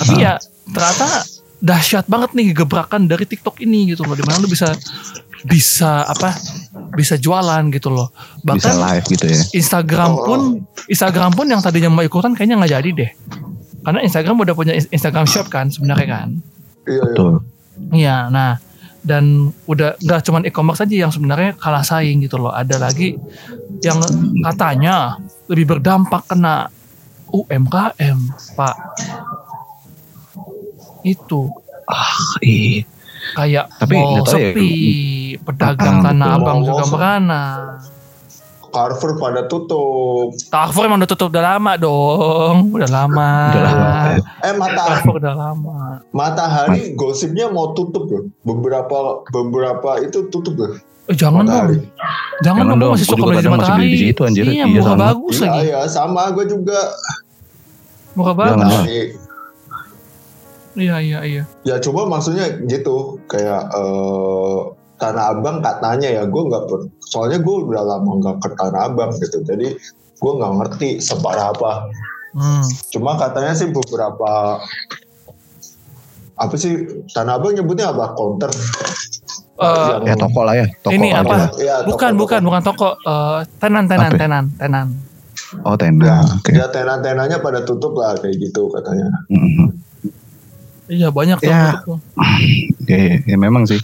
tapi 0.00 0.16
ya 0.18 0.40
ternyata 0.66 1.20
dahsyat 1.58 2.08
banget 2.08 2.32
nih 2.32 2.56
gebrakan 2.56 3.04
dari 3.04 3.22
TikTok 3.22 3.60
ini 3.60 3.92
gitu 3.92 4.02
loh 4.02 4.16
di 4.16 4.24
mana 4.24 4.40
lu 4.40 4.48
bisa 4.48 4.72
bisa 5.42 6.02
apa 6.02 6.32
bisa 6.92 7.14
jualan 7.14 7.68
gitu 7.68 7.90
loh 7.90 8.08
Bisa 8.40 8.72
bahkan 8.72 8.74
live 8.80 9.04
gitu 9.06 9.24
ya. 9.26 9.42
Instagram 9.52 10.10
Oh. 10.12 10.24
pun 10.24 10.40
Instagram 10.86 11.30
pun 11.30 11.46
yang 11.46 11.60
tadinya 11.60 11.90
mau 11.90 12.00
ikutan 12.00 12.32
kayaknya 12.32 12.56
nggak 12.56 12.72
jadi 12.72 12.90
deh 12.94 13.10
karena 13.82 14.00
Instagram 14.00 14.36
udah 14.38 14.54
punya 14.54 14.72
Instagram 14.72 15.26
Shop 15.26 15.46
kan 15.46 15.68
sebenarnya 15.68 16.08
kan 16.08 16.28
Iya, 16.82 16.88
iya. 16.88 17.02
Betul. 17.04 17.32
Iya, 17.92 18.16
nah 18.28 18.50
dan 19.02 19.50
udah 19.66 19.98
nggak 19.98 20.20
cuman 20.22 20.46
e-commerce 20.46 20.82
aja 20.82 20.94
yang 21.06 21.12
sebenarnya 21.12 21.58
kalah 21.58 21.82
saing 21.82 22.22
gitu 22.22 22.38
loh. 22.38 22.54
Ada 22.54 22.78
lagi 22.78 23.18
yang 23.82 23.98
katanya 24.42 25.18
lebih 25.50 25.76
berdampak 25.76 26.22
kena 26.30 26.70
UMKM, 27.28 28.18
Pak. 28.54 28.76
Itu 31.02 31.50
Ih, 32.40 32.86
kayak 33.34 33.68
Tapi 33.76 33.94
mall 33.98 34.22
tahu 34.22 34.38
ya. 34.38 34.54
sepi, 34.54 34.72
pedagang 35.42 36.00
Ah, 36.00 36.04
tanah 36.08 36.28
abang 36.38 36.60
juga 36.62 36.84
merana. 36.88 37.42
Carrefour 38.72 39.14
pada 39.14 39.44
tutup. 39.44 40.32
Carrefour 40.48 40.84
emang 40.84 40.98
udah 40.98 41.06
tutup 41.06 41.28
udah 41.28 41.44
lama 41.46 41.72
dong, 41.76 42.72
udah 42.72 42.88
lama. 42.88 43.30
Udah 43.52 43.62
lama. 43.62 43.88
Eh 44.40 44.54
mata 44.56 44.80
Carrefour 44.82 45.16
udah 45.20 45.34
lama. 45.34 45.78
matahari 46.10 46.92
gosipnya 46.92 47.46
mau 47.46 47.70
tutup 47.72 48.08
loh. 48.08 48.24
Beberapa 48.42 48.98
beberapa 49.28 50.00
itu 50.00 50.26
tutup 50.26 50.56
loh. 50.56 50.72
Eh, 51.04 51.14
jangan 51.14 51.42
dong, 51.42 51.50
Matahari. 51.50 51.78
jangan, 51.82 51.92
Jangan 52.40 52.64
dong, 52.64 52.78
dong, 52.78 52.90
masih 52.94 53.06
suka 53.06 53.16
beli 53.18 53.26
di 53.26 53.36
kadang 53.36 53.52
masih 53.52 53.60
matahari. 53.60 53.76
beli 53.76 53.88
di 53.90 53.98
situ, 54.00 54.20
anjir. 54.22 54.44
Iya, 54.46 54.64
Iya, 54.64 54.80
sama. 54.82 54.98
bagus 55.02 55.34
Iya 55.34 55.44
lagi, 55.44 55.66
ya 55.68 55.80
sama 55.86 56.22
gue 56.30 56.44
juga. 56.46 56.80
Jangan 58.14 58.34
bagus. 58.34 58.74
Iya, 60.72 60.96
iya, 60.98 61.18
iya. 61.20 61.42
ya 61.62 61.76
coba 61.78 62.08
maksudnya 62.08 62.48
gitu 62.64 63.20
kayak 63.26 63.60
eh, 63.68 64.58
Tanah 65.02 65.34
Abang 65.34 65.58
katanya 65.58 66.06
ya 66.06 66.22
gue 66.22 66.42
nggak 66.44 66.64
per- 66.64 66.86
soalnya 67.02 67.38
gue 67.38 67.56
udah 67.64 67.82
lama 67.84 68.10
nggak 68.16 68.36
ke 68.38 68.48
Tanah 68.54 68.80
Abang 68.86 69.10
gitu 69.12 69.42
jadi 69.42 69.74
gue 70.16 70.32
nggak 70.32 70.52
ngerti 70.54 70.88
separah 70.98 71.50
apa 71.50 71.72
Hmm. 72.32 72.64
cuma 72.88 73.12
katanya 73.14 73.52
sih 73.52 73.68
beberapa 73.68 74.56
apa 76.34 76.54
sih 76.54 76.72
Tanah 77.08 77.36
Abang 77.36 77.52
nyebutnya 77.52 77.90
apa 77.90 78.14
counter 78.14 78.48
Eh, 79.54 79.68
Yang- 79.68 80.06
Ya 80.08 80.14
toko 80.16 80.40
lah 80.42 80.54
ya. 80.56 80.66
Toko 80.80 80.90
Ini 80.90 81.08
apa? 81.12 81.34
lah. 81.36 81.48
Iya, 81.54 81.74
Bukan, 81.84 81.92
toko-toko. 82.10 82.18
bukan, 82.18 82.40
bukan 82.42 82.62
toko. 82.64 82.88
Eh, 82.98 83.38
tenan, 83.60 83.84
tenan, 83.86 84.10
Apa 84.10 84.16
ya? 84.16 84.18
tenan, 84.18 84.44
tenan. 84.56 84.86
Oh 85.60 85.76
ya, 85.76 85.78
tenda. 85.78 86.14
Oke. 86.34 86.50
ya 86.50 86.66
tenan-tenannya 86.66 87.38
pada 87.38 87.60
tutup 87.62 87.92
lah 87.94 88.16
kayak 88.16 88.40
gitu 88.40 88.66
katanya 88.68 89.12
Mhm. 89.28 89.66
Iya 90.88 91.08
banyak 91.08 91.38
tuh. 91.38 91.46
Ya. 91.46 91.78
tuh. 91.78 92.00
Ya, 92.82 92.96
ya, 92.98 93.16
ya 93.24 93.36
memang 93.36 93.62
sih. 93.62 93.78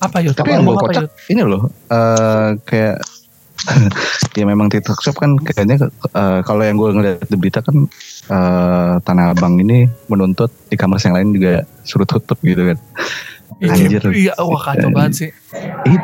Apa 0.00 0.20
yuk? 0.20 0.34
Tapi 0.36 0.50
yang 0.52 0.64
gue 0.68 0.76
kocak 0.76 1.08
ini 1.32 1.42
loh. 1.42 1.72
eh 1.88 2.48
kayak 2.68 2.96
ya 4.38 4.44
memang 4.44 4.68
TikTok 4.68 5.00
Shop 5.00 5.16
kan 5.16 5.40
kayaknya 5.40 5.88
eh, 5.90 6.40
kalau 6.44 6.62
yang 6.62 6.76
gue 6.76 6.92
ngeliat 6.92 7.26
di 7.26 7.36
berita 7.40 7.64
kan 7.64 7.88
eh, 8.30 8.94
Tanah 9.00 9.32
Abang 9.32 9.58
ini 9.58 9.88
menuntut 10.06 10.52
e-commerce 10.68 11.08
yang 11.08 11.16
lain 11.16 11.28
juga 11.34 11.64
suruh 11.82 12.06
tutup 12.06 12.38
gitu 12.44 12.74
kan. 12.74 12.78
Iya, 13.56 13.72
Anjir. 13.72 14.02
Iya, 14.12 14.32
wah 14.36 14.60
kacau 14.60 14.92
banget 14.92 15.12
sih. 15.16 15.30
Ih, 15.88 16.00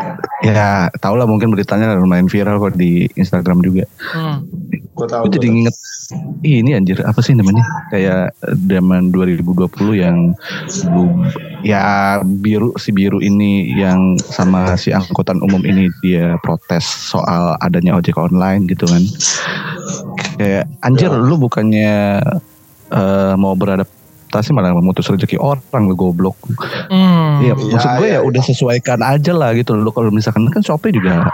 ya 0.48 0.88
tau 1.04 1.12
lah 1.20 1.28
mungkin 1.28 1.52
beritanya 1.52 1.92
lumayan 2.00 2.24
viral 2.24 2.56
kok 2.56 2.80
di 2.80 3.04
Instagram 3.12 3.60
juga. 3.60 3.84
Hmm. 4.00 4.48
Gue 5.02 5.08
tahu 5.08 5.22
Gue 5.26 5.34
jadi 5.34 5.46
tahu. 5.46 5.54
nginget 5.58 5.76
Ih, 6.42 6.60
ini 6.60 6.70
anjir 6.72 7.00
apa 7.00 7.18
sih 7.18 7.32
namanya 7.32 7.64
kayak 7.88 8.36
zaman 8.60 9.08
2020 9.08 9.48
yang 9.96 10.36
ya 11.62 11.82
biru 12.22 12.76
si 12.76 12.92
biru 12.92 13.16
ini 13.16 13.64
yang 13.72 14.20
sama 14.20 14.76
si 14.76 14.92
angkutan 14.92 15.40
umum 15.40 15.62
ini 15.62 15.88
dia 16.00 16.36
protes 16.38 16.84
soal 16.84 17.56
adanya 17.58 17.96
ojek 17.96 18.14
online 18.14 18.66
gitu 18.66 18.84
kan 18.84 19.02
kayak 20.36 20.68
anjir 20.80 21.08
Ya. 21.08 21.16
lu 21.16 21.38
bukannya 21.38 22.20
eh, 22.90 23.34
mau 23.34 23.54
beradaptasi 23.54 24.50
malah 24.50 24.72
memutus 24.72 25.08
rezeki 25.08 25.36
orang 25.36 25.86
lu 25.86 25.94
goblok 25.94 26.36
Hmm. 26.84 27.40
Iya, 27.40 27.54
Iya, 27.54 27.72
maksud 27.72 27.90
gue 27.96 28.04
iya, 28.04 28.12
ya 28.12 28.20
iya. 28.20 28.20
udah 28.22 28.42
sesuaikan 28.44 29.00
aja 29.00 29.32
lah 29.32 29.50
gitu 29.52 29.72
loh. 29.72 29.90
Kalau 29.90 30.12
misalkan 30.12 30.44
kan 30.46 30.60
Shopee 30.60 30.92
juga 30.92 31.26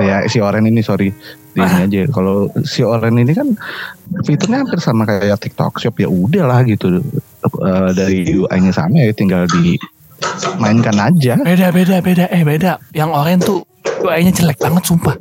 ya 0.00 0.26
si 0.26 0.38
Oren 0.42 0.66
ini 0.66 0.82
sorry 0.82 1.10
di 1.56 1.60
ini 1.62 1.82
aja. 1.88 2.02
Kalau 2.12 2.52
si 2.66 2.84
Oren 2.84 3.16
ini 3.16 3.32
kan 3.32 3.54
fiturnya 4.26 4.66
hampir 4.66 4.80
sama 4.82 5.08
kayak 5.08 5.40
TikTok 5.40 5.80
Shop 5.80 5.96
ya 5.96 6.08
udah 6.10 6.44
lah 6.44 6.60
gitu. 6.66 7.00
Eh, 7.46 7.90
dari 7.94 8.26
UI-nya 8.36 8.72
sama 8.74 9.00
ya 9.00 9.12
tinggal 9.14 9.46
dimainkan 9.48 10.96
aja. 10.98 11.38
Beda, 11.40 11.70
beda, 11.72 11.96
beda. 12.02 12.24
Eh 12.28 12.42
beda. 12.42 12.82
Yang 12.92 13.10
oren 13.14 13.38
tuh 13.40 13.60
UI-nya 14.04 14.32
jelek 14.34 14.58
banget 14.60 14.84
sumpah. 14.84 15.16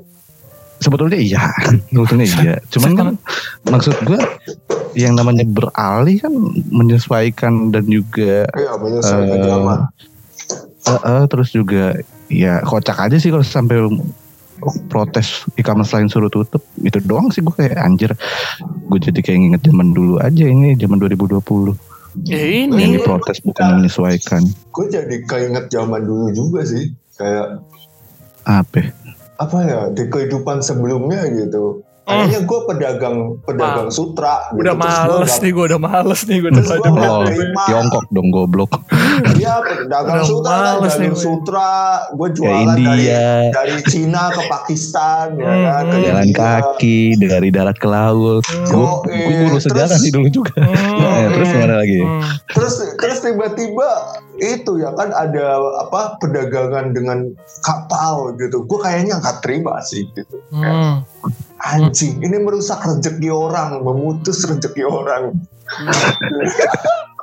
Sebetulnya 0.84 1.18
iya, 1.18 1.50
sebetulnya 1.94 2.28
iya. 2.28 2.56
Cuman 2.68 2.92
kan 3.00 3.08
maksud 3.72 3.96
gue 4.04 4.20
yang 4.96 5.16
namanya 5.16 5.48
beralih 5.48 6.20
kan 6.20 6.34
menyesuaikan 6.72 7.72
dan 7.72 7.88
juga 7.88 8.48
iya 8.56 8.76
menyesuaikan 8.80 9.40
zaman 9.44 9.80
Eh, 10.86 11.02
eh, 11.02 11.24
terus 11.26 11.50
juga 11.50 11.98
ya 12.30 12.62
kocak 12.62 13.10
aja 13.10 13.18
sih 13.18 13.34
kalau 13.34 13.42
sampai 13.42 13.82
protes 14.90 15.46
e-commerce 15.60 15.94
lain 15.94 16.10
suruh 16.10 16.32
tutup. 16.32 16.64
Itu 16.82 17.00
doang 17.04 17.30
sih 17.30 17.46
gue 17.46 17.54
kayak 17.54 17.78
anjir. 17.80 18.12
Gue 18.90 19.00
jadi 19.00 19.20
kayak 19.22 19.40
nginget 19.40 19.62
zaman 19.70 19.94
dulu 19.94 20.18
aja 20.20 20.44
ini 20.46 20.74
zaman 20.76 20.98
2020 21.02 21.42
Ya 22.24 22.40
yang 22.40 22.72
ini. 22.72 22.96
diprotes 22.96 23.44
bukan 23.44 23.84
menyesuaikan. 23.84 24.48
Gue 24.72 24.88
jadi 24.88 25.28
keinget 25.28 25.68
zaman 25.68 26.08
dulu 26.08 26.32
juga 26.32 26.64
sih 26.64 26.96
kayak 27.20 27.60
apa? 28.48 28.92
apa 29.36 29.58
ya 29.68 29.80
di 29.92 30.08
kehidupan 30.08 30.64
sebelumnya 30.64 31.28
gitu 31.28 31.84
kayaknya 32.06 32.40
gue 32.42 32.60
pedagang 32.64 33.18
pedagang 33.42 33.90
sutra 33.90 34.48
gitu. 34.48 34.62
Udah 34.62 34.74
gua 34.74 34.86
males 34.86 35.26
nggak- 35.28 35.42
nih 35.42 35.52
gue 35.52 35.64
udah 35.66 35.80
males 35.80 36.22
nih 36.24 36.38
gue 36.38 36.52
Terus 36.52 36.70
udah 36.70 36.92
gua 36.92 37.08
Oh, 37.08 37.24
terima. 37.26 37.64
Tiongkok 37.66 38.06
dong 38.10 38.30
goblok. 38.30 38.72
Iya 39.34 39.54
pedagang 39.60 40.06
Udah 40.16 40.24
sutra 40.24 40.52
kan 40.52 40.62
males 40.76 40.96
nih 40.96 41.10
gue. 41.10 41.18
sutra 41.18 41.72
gue 42.12 42.30
jualan 42.32 42.66
dari 42.68 42.84
India, 42.86 43.26
dari 43.52 43.76
Cina 43.84 44.24
ke 44.30 44.42
Pakistan 44.46 45.26
ya 45.34 45.46
Hmm, 45.46 45.64
kan 45.66 45.84
ke 45.84 45.96
hmm. 45.96 46.06
jalan 46.06 46.24
India. 46.26 46.40
kaki 46.62 47.00
dari 47.18 47.50
darat 47.50 47.76
ke 47.76 47.88
laut. 47.88 48.44
Hmm. 48.44 48.66
Gue 48.68 48.86
Yoi, 49.08 49.36
guru 49.42 49.58
sejarah 49.58 49.90
terus- 49.90 50.02
sih 50.02 50.12
dulu 50.12 50.28
juga. 50.30 50.54
Hmm. 50.56 51.02
Eh, 51.02 51.28
terus 51.34 51.48
gimana 51.50 51.76
lagi? 51.78 52.00
Hmm. 52.00 52.22
terus 52.48 52.76
terus 52.96 53.20
tiba-tiba 53.20 53.90
itu 54.38 54.72
ya 54.76 54.92
kan 54.92 55.10
ada 55.10 55.46
apa 55.82 56.18
perdagangan 56.18 56.92
dengan 56.92 57.32
kapal 57.62 58.36
gitu 58.36 58.62
gue 58.62 58.80
kayaknya 58.80 59.18
nggak 59.18 59.40
terima 59.40 59.80
sih 59.82 60.06
gitu 60.10 60.38
Hmm. 60.52 61.04
Anjing 61.62 62.22
ini 62.22 62.38
merusak 62.42 62.80
rezeki 62.82 63.30
orang 63.34 63.82
memutus 63.82 64.46
rezeki 64.46 64.84
orang 64.86 65.34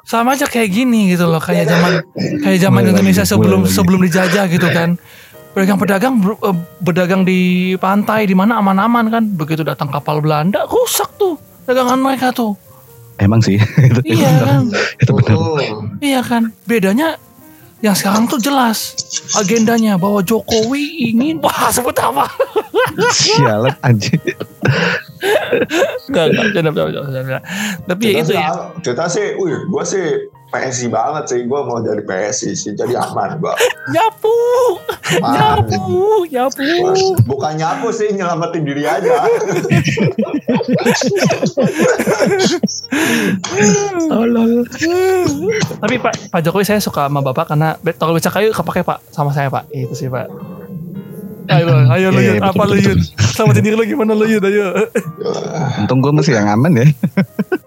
sama 0.03 0.35
aja 0.35 0.51
kayak 0.51 0.71
gini 0.75 1.15
gitu 1.15 1.31
loh 1.31 1.38
kayak 1.38 1.71
zaman 1.71 2.03
kayak 2.43 2.59
zaman 2.59 2.83
Indonesia 2.91 3.23
sebelum 3.23 3.65
sebelum 3.71 4.03
dijajah 4.03 4.45
gitu 4.51 4.67
kan 4.69 4.99
pedagang-pedagang 5.53 6.15
eh, 6.21 6.57
berdagang 6.81 7.23
di 7.23 7.73
pantai 7.79 8.27
di 8.27 8.35
mana 8.35 8.59
aman-aman 8.59 9.09
kan 9.12 9.25
begitu 9.37 9.62
datang 9.62 9.93
kapal 9.93 10.19
Belanda 10.19 10.65
rusak 10.67 11.09
tuh 11.21 11.38
dagangan 11.69 12.01
mereka 12.01 12.35
tuh 12.35 12.57
Emang 13.21 13.45
sih. 13.45 13.61
itu, 13.88 14.01
itu 14.03 14.19
iya 14.19 14.31
benar. 14.35 14.47
kan 14.49 14.62
Itu 14.99 15.11
benar. 15.15 15.37
Oh. 15.37 15.59
iya 16.03 16.21
kan 16.25 16.43
bedanya 16.67 17.21
yang 17.83 17.99
sekarang 17.99 18.31
tuh 18.31 18.38
jelas 18.38 18.95
agendanya 19.35 19.99
bahwa 19.99 20.23
Jokowi 20.23 21.12
ingin 21.12 21.42
wah 21.42 21.68
sebut 21.68 21.99
apa 21.99 22.31
Sialan 23.12 23.75
anjing. 23.81 24.21
Enggak, 26.11 26.27
enggak. 27.25 27.42
Tapi 27.88 28.03
ya 28.05 28.21
itu 28.21 28.35
sih, 28.35 28.37
ya. 28.37 28.51
kita 28.85 29.05
sih, 29.09 29.27
wih, 29.38 29.64
gue 29.71 29.85
sih 29.87 30.07
PSI 30.53 30.93
banget 30.93 31.25
sih, 31.33 31.41
gue 31.49 31.61
mau 31.65 31.81
jadi 31.81 32.05
PSI 32.05 32.53
sih, 32.53 32.73
jadi 32.77 33.01
aman 33.01 33.41
gue. 33.41 33.55
Nyapu, 33.88 34.37
Aman. 35.25 35.65
nyapu, 35.65 36.29
nyapu. 36.29 37.17
Bukan 37.25 37.53
nyapu 37.57 37.88
sih, 37.88 38.12
nyelamatin 38.12 38.61
diri 38.61 38.85
aja. 38.85 39.25
Tapi 45.81 45.97
Pak, 45.97 46.12
Pak 46.29 46.41
Jokowi 46.45 46.65
saya 46.69 46.85
suka 46.85 47.09
sama 47.09 47.25
Bapak 47.25 47.57
karena 47.57 47.75
toko 47.97 48.12
becak 48.12 48.33
kayu 48.37 48.53
kepake 48.53 48.85
Pak 48.85 49.01
sama 49.09 49.33
saya 49.33 49.49
Pak. 49.49 49.73
Itu 49.73 49.97
sih 49.97 50.12
Pak. 50.12 50.29
Ayo, 51.45 51.67
ayo 51.89 52.07
lu 52.09 52.21
Iya, 52.21 52.29
Yud, 52.29 52.39
iya, 52.39 52.45
apa 52.45 52.55
betul, 52.57 52.71
lu 52.71 52.85
Yud? 52.85 53.01
Selamatin 53.33 53.63
diri 53.63 53.75
lu 53.75 53.85
gimana 53.85 54.13
lu 54.13 54.25
Yud, 54.25 54.45
ayo. 54.45 54.67
Untung 55.77 55.99
gue 55.99 56.13
masih 56.13 56.33
yang 56.33 56.49
aman 56.49 56.73
ya. 56.73 56.87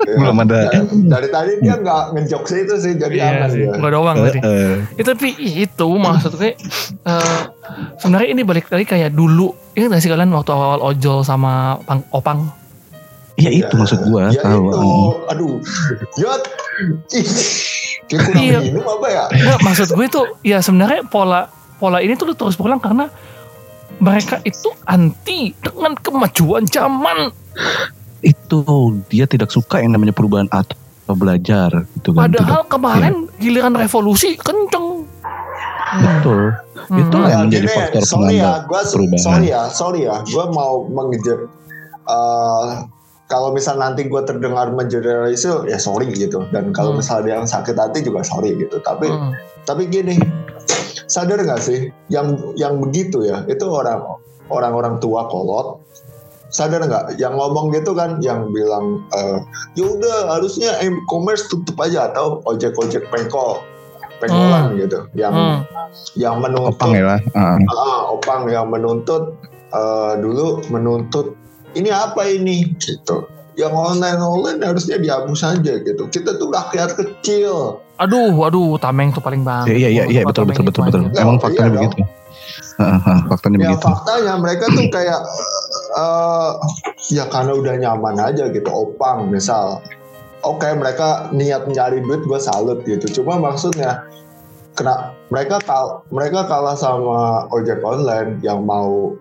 Belum 0.08 0.38
ada. 0.40 0.70
Dari, 0.70 0.80
dari 1.06 1.28
tadi 1.28 1.52
dia 1.60 1.76
nggak 1.76 2.02
ngejok 2.14 2.44
sih 2.46 2.60
itu 2.62 2.76
sih, 2.78 2.94
jadi 2.94 3.16
Iya 3.16 3.26
aman 3.34 3.50
sih, 3.50 3.60
dia. 3.62 3.72
enggak 3.74 3.92
doang 3.92 4.18
tadi. 4.22 4.40
Eh, 4.40 4.76
Ya, 4.96 5.04
tapi 5.04 5.28
itu 5.38 5.88
maksudnya 5.92 6.52
eh, 7.02 7.40
sebenarnya 7.98 8.30
ini 8.30 8.42
balik 8.42 8.70
lagi 8.70 8.86
kayak 8.86 9.12
dulu. 9.12 9.52
Ingat 9.74 9.90
gak 9.90 10.02
sih 10.02 10.10
kalian 10.10 10.32
waktu 10.32 10.52
awal 10.52 10.80
ojol 10.82 11.20
sama 11.22 11.76
Pang, 11.84 12.06
Opang? 12.10 12.40
Ya 13.36 13.52
itu 13.52 13.74
maksud 13.74 14.00
gue. 14.02 14.22
Ya 14.30 14.40
tahu. 14.40 14.72
itu, 14.72 14.90
aduh, 15.28 15.54
Yot, 16.16 16.42
ih, 17.12 17.28
kayak 18.08 18.22
kurang 18.24 18.40
Iya. 18.42 18.60
minum 18.64 18.86
apa 18.86 19.08
ya? 19.10 19.24
Nggak, 19.28 19.60
maksud 19.62 19.88
gue 19.92 20.08
tuh 20.08 20.26
ya 20.40 20.64
sebenarnya 20.64 21.04
pola 21.04 21.52
pola 21.76 22.00
ini 22.00 22.16
tuh 22.16 22.32
terus 22.32 22.56
berulang 22.56 22.80
karena 22.80 23.12
mereka 23.98 24.42
itu 24.42 24.70
anti 24.86 25.54
dengan 25.58 25.96
kemajuan 25.96 26.66
zaman. 26.66 27.32
Itu 28.20 28.64
dia 29.08 29.26
tidak 29.26 29.50
suka 29.50 29.80
yang 29.80 29.94
namanya 29.94 30.12
perubahan 30.12 30.50
atau 30.50 30.76
belajar 31.10 31.70
gitu 31.94 32.12
kan. 32.12 32.28
Padahal 32.28 32.62
Tidak- 32.62 32.70
kemarin 32.70 33.16
giliran 33.38 33.74
revolusi 33.74 34.36
kenceng. 34.36 35.06
betul. 35.96 36.52
Hmm. 36.86 37.00
Itulah 37.00 37.30
yang 37.30 37.40
Ya, 37.40 37.46
menjadi 37.48 37.68
gini, 37.68 37.78
faktor 37.78 38.04
sorry 38.04 38.36
ya, 38.36 38.54
gua 38.66 38.82
perubahan. 38.84 39.22
sorry 39.22 39.48
ya, 39.48 39.62
sorry 39.70 40.02
ya, 40.04 40.16
gue 40.22 40.46
mau 40.50 40.74
mengejar. 40.86 41.40
eh, 42.06 42.68
kalau 43.26 43.50
misal 43.50 43.76
nanti 43.76 44.06
gue 44.06 44.22
terdengar 44.22 44.70
mengeneralisir, 44.70 45.66
ya 45.66 45.82
sorry 45.82 46.06
gitu. 46.08 46.46
Dan 46.52 46.70
kalau 46.70 46.94
Hmm. 46.94 47.02
misalnya 47.02 47.32
yang 47.36 47.48
sakit 47.48 47.74
hati 47.74 48.02
juga 48.02 48.22
sorry 48.22 48.54
gitu. 48.54 48.78
Tapi 48.80 49.10
Hmm. 49.10 49.34
tapi 49.64 49.90
gini, 49.90 50.14
sadar 51.06 51.42
nggak 51.42 51.62
sih, 51.62 51.90
yang 52.10 52.38
yang 52.58 52.82
begitu 52.82 53.26
ya, 53.26 53.46
itu 53.46 53.66
orang 53.66 54.02
orang-orang 54.50 55.02
tua 55.02 55.26
kolot. 55.30 55.82
Sadar 56.54 56.88
nggak, 56.88 57.20
yang 57.20 57.36
ngomong 57.36 57.74
gitu 57.76 57.92
kan, 57.92 58.24
yang 58.24 58.48
bilang, 58.56 59.04
eh, 59.12 59.40
ya 59.76 59.84
udah 59.92 60.40
harusnya 60.40 60.78
e-commerce 60.80 61.52
tutup 61.52 61.76
aja 61.84 62.08
atau 62.14 62.40
ojek-ojek 62.48 63.12
pengkol, 63.12 63.60
pengkolan 64.24 64.80
gitu, 64.80 65.04
yang 65.20 65.36
Hmm. 65.36 65.60
yang 66.16 66.40
menuntut 66.40 66.80
Opang 66.80 66.96
ya. 66.96 67.20
Ah, 67.36 67.60
ah, 67.60 68.00
opang 68.16 68.48
yang 68.48 68.72
menuntut 68.72 69.36
eh, 69.76 70.14
dulu 70.24 70.64
menuntut 70.72 71.36
ini 71.76 71.92
apa 71.92 72.24
ini? 72.24 72.72
Gitu. 72.80 73.28
Yang 73.60 73.74
online 73.76 74.20
online 74.20 74.60
harusnya 74.64 74.96
dihapus 75.00 75.40
saja 75.44 75.80
gitu. 75.84 76.08
Kita 76.08 76.40
tuh 76.40 76.52
rakyat 76.52 76.96
kecil 76.96 77.84
Aduh, 77.96 78.36
aduh, 78.44 78.76
tameng 78.76 79.10
tuh 79.10 79.24
paling 79.24 79.42
bang. 79.42 79.64
Iya 79.66 79.88
iya 79.88 80.04
iya 80.06 80.22
betul 80.22 80.44
betul 80.46 80.68
betul 80.68 80.84
betul. 80.84 81.02
Ya, 81.12 81.24
Emang 81.24 81.38
iya 81.38 81.44
faktanya 81.44 81.70
dong. 81.72 81.84
begitu. 81.88 82.02
Ah, 82.76 83.00
ah, 83.00 83.20
faktanya 83.26 83.58
ya 83.58 83.64
begitu. 83.72 83.86
faktanya 83.88 84.34
mereka 84.36 84.66
tuh 84.68 84.86
kayak 84.90 85.20
eh 85.96 86.50
ya 87.10 87.24
karena 87.26 87.54
udah 87.56 87.76
nyaman 87.78 88.16
aja 88.20 88.52
gitu 88.52 88.68
opang 88.68 89.28
misal 89.28 89.80
oke 90.44 90.68
mereka 90.76 91.32
niat 91.32 91.66
nyari 91.66 92.04
duit 92.04 92.20
gue 92.22 92.36
salut 92.36 92.84
gitu 92.84 93.08
cuma 93.16 93.40
maksudnya 93.40 94.04
kena 94.76 95.16
mereka 95.32 95.64
kal 95.64 96.04
mereka 96.12 96.44
kalah 96.46 96.76
sama 96.76 97.48
ojek 97.50 97.80
online 97.80 98.44
yang 98.44 98.62
mau 98.62 99.16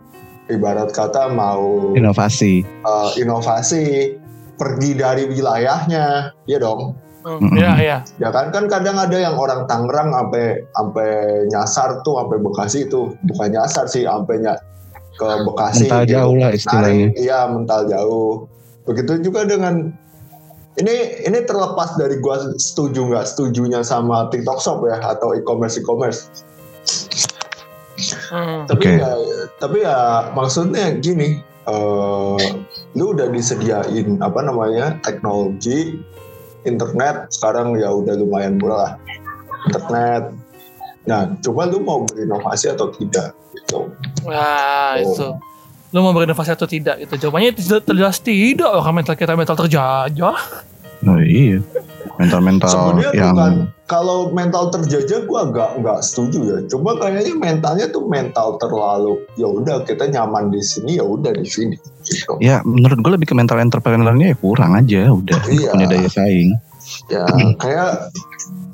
ibarat 0.48 0.90
kata 0.90 1.30
mau 1.30 1.94
Inovasi. 1.94 2.66
eh, 2.66 3.10
inovasi 3.16 4.18
pergi 4.54 4.90
dari 4.94 5.30
wilayahnya 5.30 6.34
ya 6.44 6.58
dong 6.58 6.98
Hmm, 7.24 7.56
Iya, 7.56 7.72
iya. 7.80 7.98
ya 8.20 8.28
kan 8.28 8.52
kan 8.52 8.68
kadang 8.68 9.00
ada 9.00 9.16
yang 9.16 9.32
orang 9.34 9.64
Tangerang 9.64 10.12
sampai 10.12 10.60
sampai 10.70 11.08
nyasar 11.48 12.04
tuh 12.04 12.20
sampai 12.20 12.36
Bekasi 12.38 12.84
itu 12.84 13.16
bukan 13.24 13.48
nyasar 13.50 13.88
sih 13.88 14.04
sampai 14.04 14.38
ny- 14.38 14.60
ke 15.14 15.28
Bekasi 15.42 15.86
Mental 15.86 16.02
gitu. 16.04 16.12
jauh 16.12 16.34
lah 16.36 16.50
istilahnya. 16.52 17.08
Iya 17.14 17.38
mental 17.48 17.80
jauh 17.86 18.44
begitu 18.84 19.24
juga 19.24 19.46
dengan 19.46 19.88
ini 20.74 20.94
ini 21.22 21.38
terlepas 21.40 21.96
dari 21.96 22.18
gua 22.18 22.36
setuju 22.54 23.08
nggak 23.08 23.24
setujunya 23.24 23.80
sama 23.80 24.28
TikTok 24.28 24.58
Shop 24.58 24.84
ya 24.84 25.00
atau 25.00 25.32
e-commerce 25.32 25.80
e-commerce 25.80 26.28
Hmm. 28.28 28.66
tapi 28.66 28.84
Oke. 28.84 28.98
ya 28.98 29.10
tapi 29.56 29.76
ya 29.80 29.98
maksudnya 30.34 30.98
gini 30.98 31.38
eh 31.64 32.38
lu 32.92 33.14
udah 33.14 33.30
disediain 33.30 34.18
apa 34.18 34.42
namanya 34.42 34.98
teknologi 35.00 36.02
internet 36.64 37.28
sekarang 37.30 37.76
ya 37.76 37.88
udah 37.88 38.14
lumayan 38.16 38.56
murah 38.58 38.78
lah 38.78 38.92
internet 39.68 40.32
nah 41.04 41.28
coba 41.40 41.68
lu 41.68 41.84
mau 41.84 42.04
berinovasi 42.04 42.72
atau 42.72 42.88
tidak 42.90 43.36
gitu 43.52 43.88
Wah, 44.24 44.96
Oh. 44.96 45.04
itu. 45.04 45.28
Lu 45.94 46.02
mau 46.02 46.10
berinovasi 46.10 46.50
atau 46.50 46.66
tidak 46.66 46.98
gitu. 47.06 47.28
Jawabannya 47.28 47.54
tidak 47.54 47.86
jelas 47.86 48.18
tidak. 48.18 48.66
Orang 48.66 48.98
mental 48.98 49.14
kita 49.14 49.38
mental 49.38 49.54
terjajah. 49.54 50.36
Oh 51.06 51.20
iya. 51.22 51.62
Mental-mental 52.14 52.70
sebenarnya 52.70 53.10
yang 53.12 53.34
bukan 53.34 53.54
kalau 53.84 54.32
mental 54.32 54.72
terjajah 54.72 55.28
gua 55.28 55.50
nggak 55.50 55.82
nggak 55.84 55.98
setuju 56.00 56.38
ya 56.46 56.58
cuma 56.72 56.96
kayaknya 56.96 57.36
mentalnya 57.36 57.86
tuh 57.92 58.06
mental 58.08 58.56
terlalu 58.56 59.20
ya 59.36 59.44
udah 59.50 59.84
kita 59.84 60.08
nyaman 60.08 60.48
di 60.48 60.62
sini 60.64 60.96
ya 60.96 61.04
udah 61.04 61.34
di 61.36 61.44
sini 61.44 61.76
gitu 62.06 62.38
ya 62.40 62.64
menurut 62.64 63.02
gue 63.04 63.12
lebih 63.18 63.28
ke 63.28 63.34
mental 63.36 63.60
entrepreneurnya 63.60 64.32
ya 64.32 64.36
kurang 64.40 64.72
aja 64.78 65.10
udah 65.12 65.36
Iya. 65.50 65.70
punya 65.74 65.86
daya 65.90 66.08
saing. 66.08 66.56
ya 67.08 67.24
kayak 67.60 68.12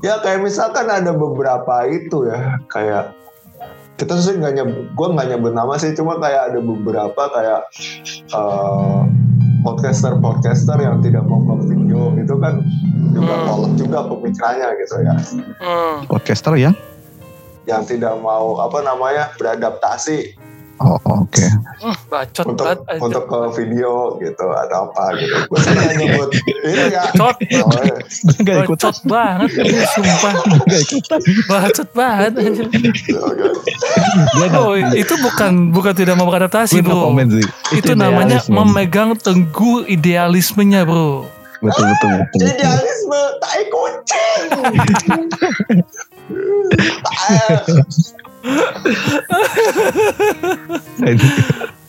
ya 0.02 0.14
kayak 0.22 0.40
misalkan 0.42 0.86
ada 0.90 1.14
beberapa 1.14 1.86
itu 1.90 2.26
ya 2.26 2.58
kayak 2.70 3.14
kita 4.00 4.16
sih 4.16 4.34
nggak 4.40 4.54
nyebut 4.56 4.84
gue 4.96 5.06
nggak 5.12 5.28
nyebut 5.36 5.52
nama 5.52 5.76
sih 5.76 5.92
cuma 5.92 6.16
kayak 6.16 6.54
ada 6.54 6.58
beberapa 6.64 7.22
kayak 7.34 7.60
podcaster 8.32 9.19
podcaster 9.62 10.80
yang 10.80 11.00
tidak 11.04 11.24
mau 11.24 11.40
video 11.64 12.12
itu 12.16 12.34
kan 12.40 12.64
juga 13.12 13.34
Hmm. 13.34 13.46
kolot 13.48 13.72
juga 13.76 13.98
pemikirannya 14.08 14.68
gitu 14.84 14.96
ya 15.04 15.14
Hmm. 15.60 15.96
Podcaster 16.08 16.54
yang 16.56 16.74
yang 17.68 17.84
tidak 17.84 18.16
mau 18.18 18.58
apa 18.58 18.82
namanya 18.82 19.30
beradaptasi 19.36 20.34
Oh 20.80 20.96
oke. 21.04 21.44
Hmm, 21.84 21.92
bacot 22.08 22.46
untuk 22.46 22.64
banget 22.64 22.80
aja. 22.88 23.00
untuk 23.04 23.28
ke 23.28 23.38
video 23.52 24.16
gitu 24.16 24.46
atau 24.48 24.88
apa 24.88 25.12
gitu. 25.12 25.36
Gue 25.44 25.60
sengaja 25.60 25.92
nyebut 25.92 26.28
ini 26.64 26.84
ya. 26.88 27.04
Bacot. 27.12 27.36
Iya. 27.44 27.64
Gak 28.40 28.56
ikutan. 28.64 28.88
Bacot 28.88 28.96
banget 29.04 29.50
ini 29.60 29.84
sumpah. 29.86 30.32
Gak 30.64 30.80
ikutan. 30.80 31.20
Bacot 31.44 31.88
banget 31.92 32.32
nggak- 32.32 32.72
Oh, 34.56 34.72
itu 34.72 35.14
bukan 35.20 35.68
bukan 35.68 35.92
tidak 35.92 36.16
mau 36.16 36.24
beradaptasi, 36.24 36.80
Bro. 36.80 37.12
sih. 37.28 37.44
Itu 37.76 37.92
namanya 37.92 38.40
idealisme. 38.40 38.56
memegang 38.56 39.10
teguh 39.14 39.84
idealismenya, 39.84 40.88
Bro. 40.88 41.28
Betul 41.60 41.92
betul 41.92 42.08
betul. 42.08 42.24
betul. 42.24 42.56
Idealisme 42.56 43.20
tai 43.36 43.62
kucing. 43.68 44.48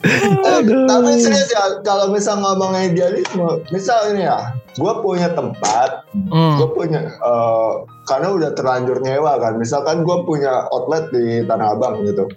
Eh, 0.01 0.59
tapi 0.65 1.11
serius 1.21 1.53
ya 1.53 1.77
kalau 1.85 2.09
misal 2.09 2.41
ngomongin 2.41 2.89
idealisme 2.97 3.61
misal 3.69 4.09
ini 4.09 4.25
ya 4.25 4.49
gue 4.73 4.93
punya 5.05 5.29
tempat 5.37 6.09
Hmm. 6.11 6.57
gue 6.59 6.67
punya 6.73 7.05
eh, 7.05 7.71
karena 8.09 8.27
udah 8.35 8.51
terlanjur 8.55 8.99
nyewa 8.99 9.39
kan. 9.39 9.55
Misalkan 9.55 10.03
gue 10.03 10.17
punya 10.27 10.67
outlet 10.73 11.07
di 11.13 11.43
Tanah 11.47 11.75
Abang 11.77 12.03
gitu. 12.03 12.27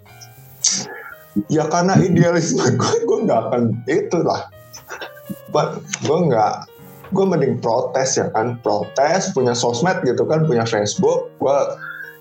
Ya 1.50 1.66
karena 1.66 1.98
idealisme 1.98 2.62
gue 2.80 2.94
gue 3.02 3.18
nggak 3.26 3.40
akan 3.50 3.62
itu 3.90 4.18
lah. 4.22 4.46
Gue 6.04 6.18
nggak 6.30 6.54
gue 7.10 7.24
mending 7.26 7.58
protes 7.58 8.18
ya 8.18 8.30
kan. 8.30 8.60
Protes 8.62 9.34
punya 9.34 9.54
sosmed 9.56 10.02
gitu 10.06 10.22
kan 10.28 10.46
punya 10.46 10.62
Facebook 10.68 11.32
gue 11.42 11.58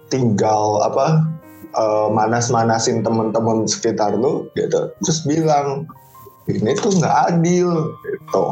tinggal 0.10 0.82
apa 0.86 1.26
eh, 1.74 2.08
manas-manasin 2.14 3.02
temen-temen 3.02 3.66
sekitar 3.66 4.16
lu 4.16 4.48
gitu 4.54 4.94
terus 5.04 5.20
bilang 5.26 5.90
ini 6.50 6.76
tuh 6.78 6.92
nggak 6.94 7.16
adil 7.34 7.94
gitu 8.06 8.46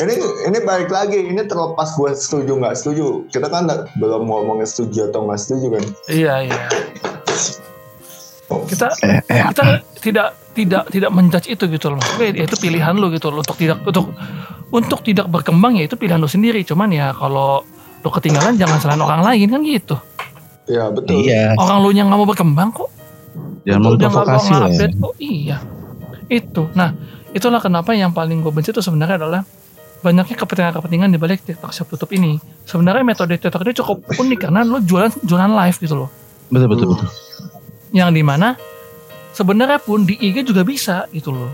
ini 0.00 0.14
ini 0.48 0.58
balik 0.64 0.88
lagi 0.88 1.20
ini 1.20 1.44
terlepas 1.46 1.94
gue 1.94 2.10
setuju 2.16 2.58
nggak 2.58 2.74
setuju 2.74 3.28
kita 3.28 3.46
kan 3.52 3.68
belum 4.00 4.26
ngomongin 4.26 4.66
setuju 4.66 5.12
atau 5.12 5.28
nggak 5.28 5.40
setuju 5.40 5.66
kan 5.78 5.84
Iya, 6.08 6.34
iya. 6.48 6.60
Kita 8.52 8.88
Eh, 9.00 9.20
eh, 9.32 9.42
kita 9.48 9.64
tidak 10.02 10.28
tidak 10.52 10.84
tidak 10.92 11.10
menjudge 11.12 11.48
itu 11.48 11.64
gitu 11.72 11.86
loh. 11.92 12.00
Maksudnya 12.00 12.44
itu 12.44 12.56
pilihan 12.60 12.94
lu 12.96 13.08
gitu 13.12 13.32
loh 13.32 13.40
untuk 13.40 13.56
tidak 13.56 13.80
untuk 13.84 14.12
untuk 14.72 15.00
tidak 15.04 15.26
berkembang 15.28 15.80
ya 15.80 15.88
itu 15.88 15.96
pilihan 15.96 16.20
lu 16.20 16.28
sendiri. 16.28 16.60
Cuman 16.64 16.92
ya 16.92 17.16
kalau 17.16 17.64
lu 18.02 18.10
ketinggalan 18.12 18.60
jangan 18.60 18.78
salahin 18.82 19.00
orang 19.00 19.22
lain 19.24 19.48
kan 19.48 19.60
gitu. 19.64 19.96
Ya 20.64 20.88
betul 20.88 21.20
Iya. 21.20 21.54
Orang 21.54 21.80
lu 21.80 21.90
yang 21.90 22.06
nggak 22.06 22.18
mau 22.18 22.26
berkembang 22.26 22.70
kok 22.70 22.90
Jangan 23.62 23.80
Lu 23.80 23.88
memprovokasi 23.92 24.50
lah. 24.52 24.68
ya. 24.68 24.86
kok 24.90 25.14
iya 25.16 25.58
itu 26.26 26.62
nah 26.72 26.90
itulah 27.30 27.58
kenapa 27.58 27.92
yang 27.92 28.10
paling 28.10 28.40
gue 28.40 28.50
benci 28.50 28.70
itu 28.70 28.80
sebenarnya 28.80 29.16
adalah 29.16 29.42
banyaknya 30.00 30.34
kepentingan-kepentingan 30.34 31.08
di 31.08 31.16
balik 31.16 31.40
TikTok 31.42 31.70
Shop 31.70 31.86
tutup 31.88 32.10
ini 32.10 32.36
sebenarnya 32.62 33.02
metode 33.02 33.36
TikTok 33.36 33.62
ini 33.62 33.72
cukup 33.72 33.96
unik 34.12 34.38
karena 34.40 34.60
lo 34.62 34.78
jualan 34.78 35.14
jualan 35.20 35.52
live 35.54 35.78
gitu 35.78 35.94
loh 35.96 36.10
Betul 36.48 36.68
betul 36.68 36.86
betul. 36.90 37.08
yang 37.90 38.10
di 38.10 38.20
mana 38.20 38.58
sebenarnya 39.30 39.78
pun 39.78 40.02
di 40.02 40.14
IG 40.14 40.42
juga 40.44 40.62
bisa 40.62 41.06
gitu 41.08 41.30
loh 41.30 41.50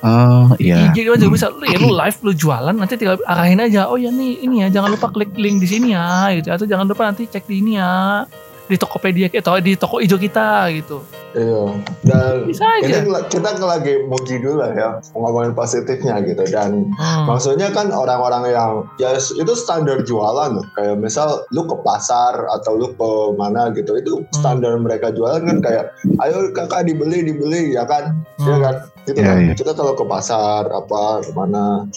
Oh 0.00 0.56
iya. 0.56 0.88
IG 0.88 1.04
juga 1.04 1.28
bisa 1.28 1.52
lu, 1.52 1.64
ya, 1.68 1.76
lu 1.76 1.92
live 1.92 2.18
lu 2.24 2.32
jualan 2.32 2.72
nanti 2.72 2.96
tinggal 2.96 3.20
arahin 3.28 3.60
aja 3.60 3.84
oh 3.84 4.00
ya 4.00 4.08
nih 4.08 4.40
ini 4.48 4.64
ya 4.64 4.68
jangan 4.72 4.96
lupa 4.96 5.12
klik 5.12 5.28
link 5.36 5.60
di 5.60 5.68
sini 5.68 5.92
ya 5.92 6.32
gitu 6.32 6.48
atau 6.48 6.64
jangan 6.64 6.88
lupa 6.88 7.12
nanti 7.12 7.28
cek 7.28 7.44
di 7.44 7.60
ini 7.60 7.76
ya 7.76 8.24
di 8.70 8.78
Tokopedia 8.78 9.26
atau 9.28 9.58
di 9.58 9.74
toko 9.74 9.98
hijau 9.98 10.16
kita 10.16 10.70
gitu 10.70 11.02
iya 11.30 11.62
dan 12.06 12.46
bisa 12.46 12.62
ini 12.82 12.90
aja 12.94 13.26
kita 13.26 13.58
lagi 13.58 14.02
muji 14.06 14.38
dulu 14.38 14.62
lah 14.62 14.70
ya 14.72 14.88
ngomongin 15.14 15.52
positifnya 15.52 16.22
gitu 16.22 16.46
dan 16.46 16.86
Hmm. 17.00 17.24
Maksudnya 17.26 17.72
kan 17.72 17.88
orang-orang 17.90 18.52
yang 18.52 18.72
ya 18.96 19.16
itu 19.16 19.52
standar 19.56 20.04
jualan 20.04 20.52
loh. 20.52 20.66
Kayak 20.76 21.00
misal 21.00 21.48
lu 21.48 21.64
ke 21.64 21.76
pasar 21.80 22.44
atau 22.50 22.76
lu 22.76 22.92
ke 22.92 23.10
mana 23.36 23.72
gitu 23.72 23.96
itu 23.96 24.20
standar 24.30 24.76
mereka 24.76 25.08
jualan 25.08 25.40
kan 25.40 25.58
kayak 25.60 25.84
ayo 26.20 26.52
kakak 26.52 26.84
dibeli 26.84 27.24
dibeli 27.24 27.72
ya 27.72 27.88
kan, 27.88 28.20
ya 28.38 28.52
Hmm. 28.52 28.60
kan. 28.60 28.74
Gitu 29.06 29.16
Iya, 29.16 29.26
kan. 29.26 29.36
iya. 29.40 29.52
Kita 29.56 29.72
kalau 29.72 29.96
ke 29.96 30.04
pasar 30.04 30.68
apa 30.68 31.24
ke 31.24 31.30
mana 31.32 31.88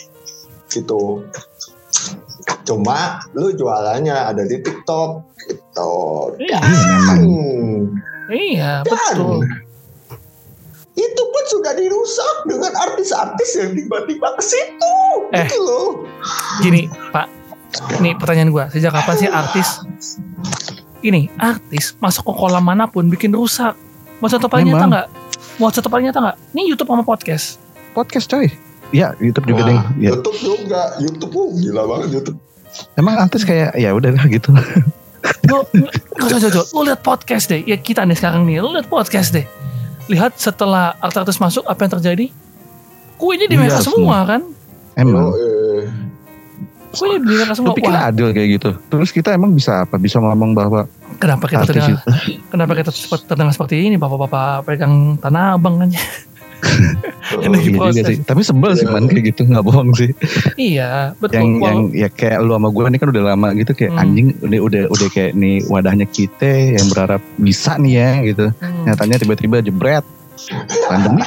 gitu. 0.69 1.25
Cuma 2.63 3.23
lu 3.35 3.51
jualannya 3.53 4.13
ada 4.13 4.43
di 4.47 4.57
TikTok 4.59 5.09
gitu. 5.47 5.93
Iya. 6.39 6.59
Iya 6.59 6.85
memang. 6.87 7.19
Hmm. 7.21 7.79
Iya, 8.31 8.71
Dan 8.87 8.93
betul. 8.95 9.43
itu 10.93 11.21
pun 11.25 11.43
sudah 11.49 11.73
dirusak 11.75 12.35
dengan 12.47 12.71
artis-artis 12.71 13.49
yang 13.59 13.75
tiba-tiba 13.75 14.27
ke 14.39 14.43
situ. 14.45 14.97
Eh. 15.35 15.43
Gitu 15.43 15.57
loh. 15.59 16.07
Gini, 16.63 16.87
Pak. 17.11 17.27
Ini 17.99 18.15
pertanyaan 18.15 18.53
gua, 18.53 18.69
sejak 18.69 18.93
kapan 18.93 19.15
sih 19.17 19.29
artis 19.29 19.81
ini 21.03 21.27
artis 21.35 21.99
masuk 21.99 22.31
ke 22.31 22.33
kolam 22.33 22.63
mana 22.63 22.87
pun 22.87 23.05
bikin 23.11 23.35
rusak? 23.35 23.75
Mau 24.23 24.31
contoh 24.31 24.47
paling 24.47 24.71
nyata 24.71 24.85
nggak? 24.87 25.07
Mau 25.59 25.67
contoh 25.67 25.91
paling 25.91 26.05
nyata 26.07 26.19
nggak? 26.23 26.37
Ini 26.55 26.61
YouTube 26.71 26.89
sama 26.89 27.03
podcast. 27.03 27.59
Podcast 27.91 28.31
coy. 28.31 28.47
Iya 28.91 29.15
YouTube 29.21 29.47
juga 29.47 29.61
Wah, 29.63 29.69
deh. 29.69 29.79
Ya. 30.03 30.11
YouTube 30.17 30.39
juga, 30.41 30.81
YouTube 30.99 31.33
oh, 31.33 31.49
gila 31.55 31.83
banget 31.87 32.09
YouTube. 32.21 32.39
Emang 32.97 33.15
artis 33.21 33.45
kayak 33.45 33.77
ya 33.77 33.93
udah 33.93 34.11
lah 34.17 34.25
gitu. 34.27 34.49
Lu, 35.47 35.63
lu, 35.71 35.87
lu 36.51 36.79
lihat 36.83 36.99
podcast 36.99 37.47
deh. 37.47 37.63
Ya 37.63 37.79
kita 37.79 38.03
nih 38.03 38.15
sekarang 38.19 38.43
nih, 38.43 38.59
lu 38.59 38.75
lihat 38.75 38.91
podcast 38.91 39.31
deh. 39.31 39.47
Lihat 40.11 40.35
setelah 40.35 40.99
artis 40.99 41.39
masuk 41.39 41.63
apa 41.63 41.87
yang 41.87 41.93
terjadi? 41.95 42.25
Kuenya 43.15 43.47
di 43.47 43.55
Iya, 43.55 43.59
mereka 43.63 43.79
semua 43.79 44.27
kan? 44.27 44.41
Emang. 44.99 45.31
Oh, 45.31 45.39
eh. 45.39 45.87
Kuenya 46.91 47.17
di 47.23 47.33
mereka 47.39 47.55
Lu 47.55 47.59
semua. 47.63 47.75
pikir 47.75 47.87
Wah, 47.87 48.11
adil 48.11 48.27
kayak 48.35 48.49
gitu. 48.59 48.69
Terus 48.91 49.09
kita 49.15 49.31
emang 49.31 49.55
bisa 49.55 49.87
apa? 49.87 49.95
Bisa 49.95 50.19
ngomong 50.19 50.51
bahwa 50.51 50.91
kenapa 51.23 51.47
kita 51.47 51.63
terdengar, 51.71 52.03
kenapa 52.51 52.71
kita 52.75 52.91
terdengar 53.23 53.53
seperti 53.55 53.75
ini? 53.79 53.95
Bapak-bapak 53.95 54.67
pegang 54.67 55.15
tanah 55.23 55.55
abang 55.55 55.79
kan? 55.79 55.89
Ini 57.43 57.45
Oh, 57.45 57.53
di 57.53 57.59
Iya 57.59 57.65
juga 57.65 57.79
proses. 57.79 58.05
sih. 58.05 58.17
Tapi 58.21 58.41
sebel 58.41 58.71
sih 58.73 58.85
man 58.85 59.05
kayak 59.05 59.23
gitu 59.29 59.41
nggak 59.45 59.61
bohong 59.61 59.91
sih. 59.93 60.11
iya, 60.55 61.11
betul. 61.15 61.35
yang 61.35 61.49
yang 61.59 61.79
ya 61.91 62.07
kayak 62.07 62.39
lu 62.39 62.51
sama 62.51 62.69
gue 62.69 62.83
nih 62.85 62.99
kan 62.99 63.09
udah 63.09 63.23
lama 63.25 63.47
gitu 63.53 63.71
kayak 63.73 63.91
Hmm. 63.91 64.01
anjing 64.01 64.27
udah 64.39 64.59
udah 64.61 64.81
udah 64.89 65.07
kayak 65.09 65.31
nih 65.33 65.55
wadahnya 65.65 66.05
kita 66.05 66.49
yang 66.75 66.87
berharap 66.87 67.21
bisa 67.35 67.75
nih 67.75 67.93
ya 67.95 68.09
gitu. 68.23 68.45
Hmm, 68.53 68.83
Nyatanya 68.85 69.15
tiba-tiba 69.17 69.59
jebret 69.59 70.05
pandemi. 70.83 71.23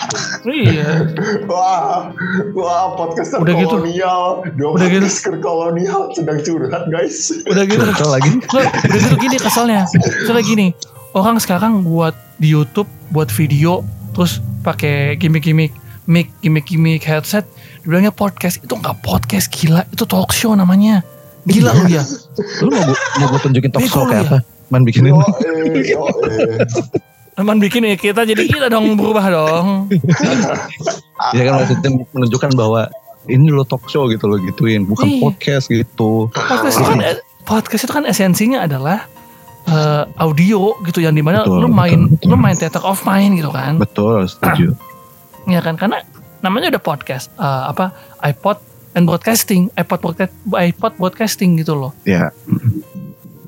iya. 0.46 1.06
Wah, 1.46 2.10
wah 2.52 2.84
podcaster 2.94 3.38
Udah 3.38 3.54
gitu. 3.54 3.70
kolonial, 3.72 4.22
dua 4.52 4.70
Udah 4.74 4.88
gitu. 4.88 5.06
kolonial 5.38 6.10
sedang 6.12 6.38
curhat 6.40 6.84
guys. 6.86 7.30
Udah 7.44 7.64
gitu. 7.64 7.80
Curcol 7.82 8.10
lagi. 8.12 8.30
Udah 8.50 8.66
gitu 8.98 9.16
gini 9.16 9.36
kesalnya. 9.38 9.86
Soalnya 10.24 10.44
gini, 10.44 10.66
orang 11.12 11.38
sekarang 11.38 11.80
buat 11.82 12.12
di 12.36 12.52
YouTube, 12.52 12.84
buat 13.08 13.30
video, 13.30 13.80
terus 14.16 14.40
pakai 14.64 15.20
gimmick-gimmick, 15.20 15.76
mic, 16.08 16.32
gimmick-gimmick 16.40 17.04
headset, 17.04 17.44
dibilangnya 17.84 18.08
podcast. 18.08 18.64
Itu 18.64 18.80
nggak 18.80 19.04
podcast, 19.04 19.52
gila. 19.52 19.84
Itu 19.92 20.08
talk 20.08 20.32
show 20.32 20.56
namanya. 20.56 21.04
Gila 21.44 21.76
lu 21.76 21.92
ya. 21.92 22.00
Lu 22.64 22.72
mau 22.72 22.80
gua, 22.88 22.96
mau 23.20 23.26
gue 23.28 23.40
tunjukin 23.44 23.70
talk 23.76 23.84
show 23.84 24.08
Bego 24.08 24.10
kayak 24.10 24.24
ya? 24.24 24.28
apa? 24.32 24.38
Man 24.72 24.82
bikinin. 24.88 25.14
Eh, 25.14 25.92
eh. 25.92 26.64
Teman 27.36 27.60
bikin 27.60 27.84
ya 27.84 28.00
kita 28.08 28.24
jadi 28.24 28.42
gila 28.48 28.72
dong 28.72 28.96
berubah 28.96 29.26
dong. 29.28 29.66
Ya 31.32 31.48
kan 31.48 31.64
maksudnya 31.64 31.90
menunjukkan 32.12 32.52
bahwa 32.60 32.92
ini 33.26 33.48
lo 33.48 33.64
talk 33.64 33.88
show 33.88 34.04
gitu 34.08 34.28
lo 34.28 34.36
gituin, 34.36 34.84
bukan 34.84 35.16
Iya. 35.16 35.20
podcast 35.24 35.64
gitu. 35.68 36.28
Podcast 36.28 36.76
itu 36.76 36.84
kan 36.84 37.00
podcast 37.48 37.82
itu 37.88 37.92
kan 37.92 38.04
esensinya 38.04 38.68
adalah 38.68 39.08
eh, 39.66 40.02
audio 40.16 40.74
gitu 40.82 40.98
yang 40.98 41.12
di 41.12 41.20
mana 41.20 41.42
Betul, 41.42 41.62
lu 41.62 41.68
main 41.68 41.98
betul, 42.06 42.16
betul. 42.16 42.28
lu 42.30 42.36
main 42.36 42.56
theater 42.56 42.82
of 42.82 42.98
mind 43.02 43.32
gitu 43.36 43.50
kan. 43.50 43.76
Betul, 43.76 44.26
setuju. 44.26 44.68
Ya 45.46 45.62
kan 45.62 45.78
karena 45.78 46.02
namanya 46.42 46.74
udah 46.74 46.82
podcast 46.82 47.30
eh, 47.38 47.64
apa 47.70 47.94
iPod 48.20 48.58
and 48.94 49.06
broadcasting, 49.06 49.70
iPod 49.74 50.00
broadcast, 50.00 50.34
iPod 50.48 50.92
broadcasting 50.96 51.54
gitu 51.54 51.78
loh. 51.78 51.94
Ya, 52.02 52.34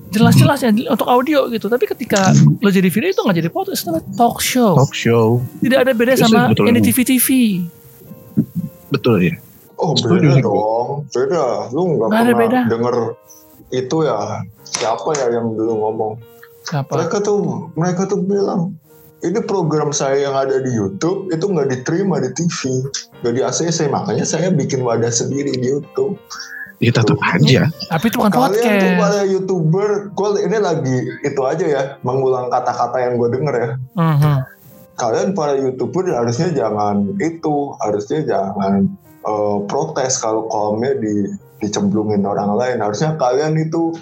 Jelas-jelas 0.09 0.63
ya 0.63 0.73
untuk 0.73 1.05
audio 1.05 1.51
gitu. 1.51 1.67
Tapi 1.67 1.85
ketika 1.85 2.33
lo 2.63 2.71
jadi 2.71 2.87
video 2.87 3.11
itu 3.11 3.21
nggak 3.21 3.37
jadi 3.37 3.51
podcast, 3.51 3.83
itu 3.83 3.89
namanya 3.91 4.07
talk 4.15 4.39
show. 4.39 4.73
talk 4.73 4.95
show. 4.95 5.43
Tidak 5.59 5.75
ada 5.75 5.93
beda 5.93 6.15
Iya 6.15 6.23
sih, 6.23 6.33
sama 6.33 6.49
betul. 6.49 6.65
yang 6.65 6.77
di 6.79 6.85
TV-TV. 6.87 7.27
Betul 8.89 9.17
ya. 9.21 9.35
Oh 9.75 9.93
beda 9.93 10.39
dong, 10.39 11.07
beda. 11.11 11.45
Lu 11.71 11.83
nggak 11.95 12.09
pernah 12.09 12.35
beda. 12.35 12.61
denger 12.67 12.95
itu 13.69 13.97
ya 14.05 14.45
siapa 14.65 15.11
ya 15.17 15.33
yang 15.33 15.55
dulu 15.57 15.73
ngomong? 15.77 16.13
Siapa? 16.69 16.89
Mereka 16.93 17.25
tuh 17.25 17.69
mereka 17.77 18.05
tuh 18.09 18.21
bilang 18.21 18.77
ini 19.19 19.41
program 19.43 19.91
saya 19.91 20.31
yang 20.31 20.37
ada 20.39 20.63
di 20.63 20.71
YouTube 20.71 21.27
itu 21.35 21.43
nggak 21.43 21.69
diterima 21.75 22.23
di 22.23 22.31
TV, 22.39 22.87
nggak 23.23 23.35
di 23.35 23.43
ACC 23.43 23.91
makanya 23.91 24.23
saya 24.23 24.55
bikin 24.55 24.87
wadah 24.87 25.11
sendiri 25.11 25.51
di 25.59 25.75
YouTube. 25.75 26.15
Ya 26.79 26.95
tetap 26.95 27.19
aja. 27.27 27.67
Tapi 27.91 28.07
itu 28.07 28.17
bukan 28.23 28.31
Kalian 28.31 28.79
tuh 28.79 28.93
pada 29.03 29.21
youtuber, 29.27 29.91
gue 30.15 30.29
ini 30.47 30.59
lagi 30.63 30.99
itu 31.27 31.41
aja 31.43 31.67
ya 31.67 31.83
mengulang 32.07 32.47
kata-kata 32.55 33.03
yang 33.03 33.19
gue 33.19 33.29
denger 33.35 33.55
ya. 33.55 33.71
Mhm. 33.99 34.37
kalian 34.99 35.31
para 35.31 35.55
youtuber 35.55 36.11
harusnya 36.11 36.51
jangan 36.51 37.15
itu 37.23 37.71
harusnya 37.79 38.19
jangan 38.27 38.91
uh, 39.23 39.63
protes 39.71 40.19
kalau 40.19 40.51
kolomnya 40.51 40.99
di 40.99 41.39
dicemplungin 41.59 42.23
orang 42.27 42.55
lain 42.55 42.79
harusnya 42.83 43.19
kalian 43.19 43.59
itu 43.59 43.95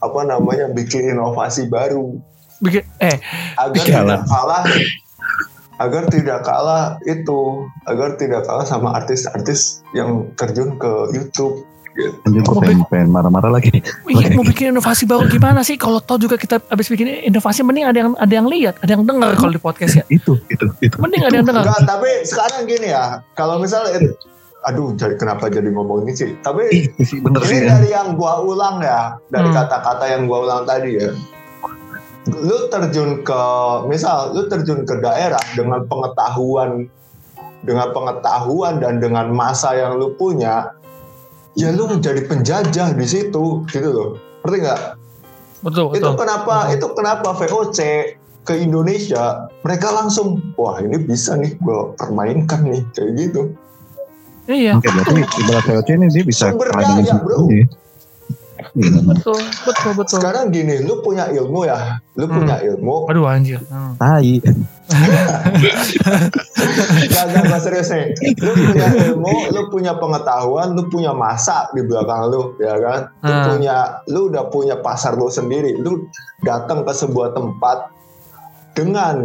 apa 0.00 0.20
namanya 0.24 0.70
bikin 0.72 1.12
inovasi 1.12 1.68
baru 1.68 2.16
bikin 2.62 2.84
eh 3.02 3.18
agar 3.58 3.74
bikin 3.74 3.94
tidak 3.94 4.22
kalah 4.28 4.64
agar 5.80 6.02
tidak 6.12 6.40
kalah 6.44 6.84
itu 7.08 7.40
agar 7.88 8.20
tidak 8.20 8.44
kalah 8.44 8.68
sama 8.68 8.92
artis-artis 9.00 9.80
yang 9.96 10.28
terjun 10.36 10.76
ke 10.76 10.92
YouTube 11.16 11.64
gitu. 11.96 12.14
Anjir 12.26 12.40
gue 12.42 12.54
Mau 12.54 12.62
pengen, 12.62 12.80
pengen 12.86 13.08
marah-marah 13.10 13.50
lagi. 13.50 13.70
Iya, 14.06 14.36
mau 14.36 14.44
bikin 14.46 14.72
inovasi 14.74 15.04
baru 15.08 15.26
gimana 15.26 15.60
sih? 15.66 15.74
Kalau 15.74 15.98
tau 15.98 16.16
juga 16.20 16.38
kita 16.38 16.62
habis 16.70 16.86
bikin 16.86 17.26
inovasi, 17.26 17.66
mending 17.66 17.86
ada 17.86 17.98
yang 17.98 18.10
ada 18.14 18.32
yang 18.32 18.46
lihat, 18.46 18.74
ada 18.80 18.90
yang 18.94 19.02
dengar 19.02 19.34
kalau 19.36 19.52
di 19.52 19.60
podcast 19.62 19.98
ya. 19.98 20.04
itu, 20.12 20.38
itu, 20.52 20.64
itu. 20.80 20.96
Mending 21.00 21.22
ada 21.26 21.34
yang 21.40 21.46
dengar. 21.46 21.64
Enggak, 21.66 21.82
tapi 21.86 22.10
sekarang 22.26 22.60
gini 22.68 22.88
ya 22.92 23.24
kalau 23.34 23.58
misalnya 23.58 23.98
aduh 24.60 24.92
jadi 24.92 25.16
kenapa 25.16 25.48
jadi 25.48 25.72
ngomong 25.72 26.04
ini 26.04 26.12
sih 26.12 26.30
tapi 26.44 26.90
sih 27.00 27.20
bener 27.24 27.40
sih. 27.48 27.56
ini 27.56 27.64
ya. 27.64 27.68
dari 27.80 27.88
yang 27.92 28.08
gua 28.14 28.44
ulang 28.44 28.84
ya 28.84 29.16
dari 29.32 29.48
Hmm. 29.48 29.56
kata-kata 29.56 30.04
yang 30.10 30.28
gua 30.28 30.38
ulang 30.44 30.62
tadi 30.68 31.00
ya 31.00 31.10
lu 32.28 32.68
terjun 32.68 33.24
ke 33.24 33.42
misal 33.88 34.36
lu 34.36 34.44
terjun 34.52 34.84
ke 34.84 35.00
daerah 35.00 35.40
dengan 35.56 35.88
pengetahuan 35.88 36.86
dengan 37.64 37.92
pengetahuan 37.96 38.80
dan 38.80 39.00
dengan 39.00 39.32
masa 39.32 39.72
yang 39.72 39.96
lu 39.96 40.12
punya 40.14 40.76
ya 41.56 41.72
lu 41.72 41.88
menjadi 41.88 42.24
penjajah 42.28 42.92
di 42.92 43.06
situ 43.08 43.64
gitu 43.68 43.88
loh 43.88 44.10
ngerti 44.44 44.58
nggak 44.64 44.82
Betul, 45.60 45.92
itu 45.92 46.00
betul. 46.00 46.16
kenapa 46.16 46.56
itu 46.72 46.86
kenapa 46.96 47.28
VOC 47.36 47.78
ke 48.48 48.54
Indonesia 48.56 49.44
mereka 49.60 49.92
langsung 49.92 50.40
wah 50.56 50.80
ini 50.80 50.96
bisa 51.00 51.36
nih 51.36 51.52
gua 51.60 51.92
permainkan 51.96 52.64
nih 52.64 52.80
kayak 52.96 53.10
gitu 53.16 53.52
Iya, 54.50 54.72
Oke, 54.74 54.90
berarti 54.90 55.14
ibarat 55.38 55.64
VOC 55.64 55.88
ini 55.94 56.06
dia 56.10 56.24
bisa 56.26 56.50
Sumber 56.50 56.68
daya, 56.74 57.14
bro. 57.22 57.46
situ 57.46 57.54
ya. 57.54 57.66
Iya. 58.76 59.00
betul, 59.02 59.40
betul, 59.64 59.92
betul. 59.96 60.18
sekarang 60.20 60.52
gini 60.52 60.84
lu 60.84 61.00
punya 61.00 61.26
ilmu 61.26 61.64
ya 61.64 61.96
lu 62.12 62.28
Hmm. 62.28 62.34
punya 62.36 62.56
ilmu 62.60 63.08
Aduh 63.08 63.24
anjir. 63.24 63.56
Hmm. 63.66 63.96
Tai. 63.96 64.36
Gak, 67.08 67.24
gak, 67.26 67.42
gak 67.46 67.62
serius 67.62 67.88
nih. 67.88 68.12
Lu 68.36 68.52
punya 68.52 68.86
ilmu, 69.06 69.34
lu 69.50 69.62
punya 69.68 69.92
pengetahuan, 69.96 70.74
lu 70.74 70.86
punya 70.86 71.12
masa 71.12 71.70
di 71.70 71.82
belakang 71.82 72.28
lu, 72.28 72.52
ya 72.58 72.74
kan? 72.76 73.00
Lu 73.20 73.32
Hmm. 73.32 73.44
punya, 73.48 73.76
lu 74.06 74.28
udah 74.28 74.44
punya 74.48 74.76
pasar 74.78 75.14
lu 75.14 75.28
sendiri. 75.28 75.76
Lu 75.76 76.06
datang 76.40 76.82
ke 76.82 76.92
sebuah 76.92 77.32
tempat 77.32 77.90
dengan 78.72 79.16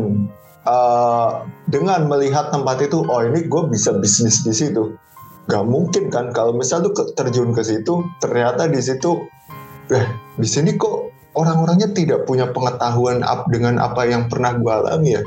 eh, 0.64 1.30
dengan 1.68 2.10
melihat 2.10 2.50
tempat 2.50 2.82
itu, 2.82 2.98
oh 3.00 3.22
ini 3.22 3.46
gue 3.46 3.64
bisa 3.70 3.94
bisnis 3.94 4.42
di 4.42 4.50
situ. 4.50 4.98
Gak 5.46 5.66
mungkin 5.66 6.10
kan 6.10 6.34
kalau 6.34 6.58
misal 6.58 6.82
lu 6.82 6.92
terjun 7.14 7.54
ke 7.54 7.62
situ, 7.62 8.02
ternyata 8.18 8.66
di 8.66 8.82
situ, 8.82 9.30
eh 9.94 10.06
di 10.42 10.48
sini 10.50 10.74
kok 10.74 11.14
orang-orangnya 11.38 11.94
tidak 11.94 12.26
punya 12.26 12.50
pengetahuan 12.50 13.22
ap- 13.22 13.46
dengan 13.54 13.78
apa 13.78 14.10
yang 14.10 14.26
pernah 14.26 14.58
gue 14.58 14.72
alami 14.74 15.10
ya. 15.20 15.24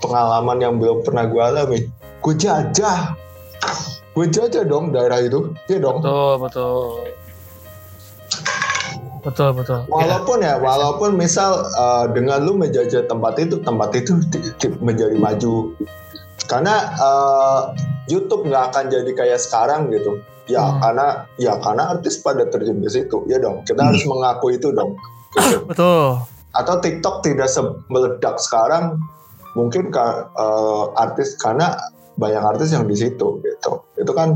Pengalaman 0.00 0.58
yang 0.64 0.74
belum 0.80 1.04
pernah 1.04 1.28
gue 1.28 1.42
alami. 1.44 1.78
Gue 2.24 2.34
jajah. 2.40 3.12
Gue 4.16 4.26
jajah 4.32 4.64
dong 4.64 4.96
daerah 4.96 5.20
itu. 5.20 5.52
Iya 5.68 5.78
dong. 5.84 6.00
Betul, 6.00 6.32
betul. 6.40 6.80
Betul, 9.20 9.52
betul. 9.52 9.84
Ya, 9.84 9.92
walaupun 9.92 10.38
ya 10.40 10.54
walaupun 10.56 11.10
misal 11.20 11.60
eh, 11.68 12.04
dengan 12.16 12.40
lu 12.40 12.56
menjajah 12.56 13.04
tempat 13.04 13.36
itu 13.36 13.60
tempat 13.60 13.92
itu 13.92 14.16
di- 14.32 14.48
di- 14.56 14.80
menjadi 14.80 15.12
maju 15.20 15.76
karena 16.50 16.74
eh, 16.98 17.60
YouTube 18.10 18.50
nggak 18.50 18.74
akan 18.74 18.84
jadi 18.90 19.10
kayak 19.14 19.38
sekarang 19.38 19.86
gitu. 19.94 20.18
Ya 20.50 20.66
Hmm. 20.66 20.82
karena 20.82 21.06
ya 21.38 21.54
karena 21.62 21.94
artis 21.94 22.18
pada 22.18 22.42
terjun 22.42 22.82
ke 22.82 22.90
situ. 22.90 23.22
Ya 23.30 23.38
dong 23.38 23.62
kita 23.62 23.86
harus 23.86 24.02
mengaku 24.02 24.58
itu 24.58 24.74
dong. 24.74 24.98
Gitu. 25.30 25.62
betul. 25.70 26.26
atau 26.50 26.74
TikTok 26.82 27.22
tidak 27.22 27.46
meledak 27.86 28.34
sekarang 28.42 28.98
mungkin 29.54 29.94
eh, 30.34 30.84
artis 30.98 31.38
karena 31.38 31.78
banyak 32.18 32.42
artis 32.42 32.74
yang 32.74 32.90
di 32.90 32.98
situ 32.98 33.38
gitu. 33.40 33.72
Itu 33.94 34.10
kan 34.10 34.34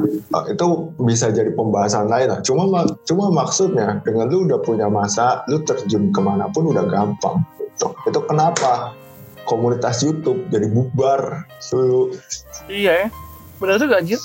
eh, 0.00 0.44
itu 0.56 0.66
bisa 0.96 1.28
jadi 1.28 1.52
pembahasan 1.52 2.08
lain 2.08 2.32
lah. 2.32 2.40
Cuma 2.40 2.64
ma- 2.64 2.88
cuma 3.04 3.28
maksudnya 3.28 4.00
dengan 4.00 4.32
lu 4.32 4.48
udah 4.48 4.64
punya 4.64 4.88
masa 4.88 5.44
lu 5.52 5.60
terjun 5.60 6.08
ke 6.08 6.20
mana 6.24 6.48
pun 6.48 6.72
udah 6.72 6.88
gampang 6.88 7.44
gitu. 7.60 7.92
Itu 8.08 8.24
kenapa 8.24 8.96
komunitas 9.52 10.00
YouTube 10.00 10.48
jadi 10.48 10.66
bubar 10.72 11.44
dulu 11.68 12.16
Iya 12.72 12.92
ya. 13.04 13.08
Benar 13.60 13.76
juga 13.78 14.00
anjir. 14.00 14.18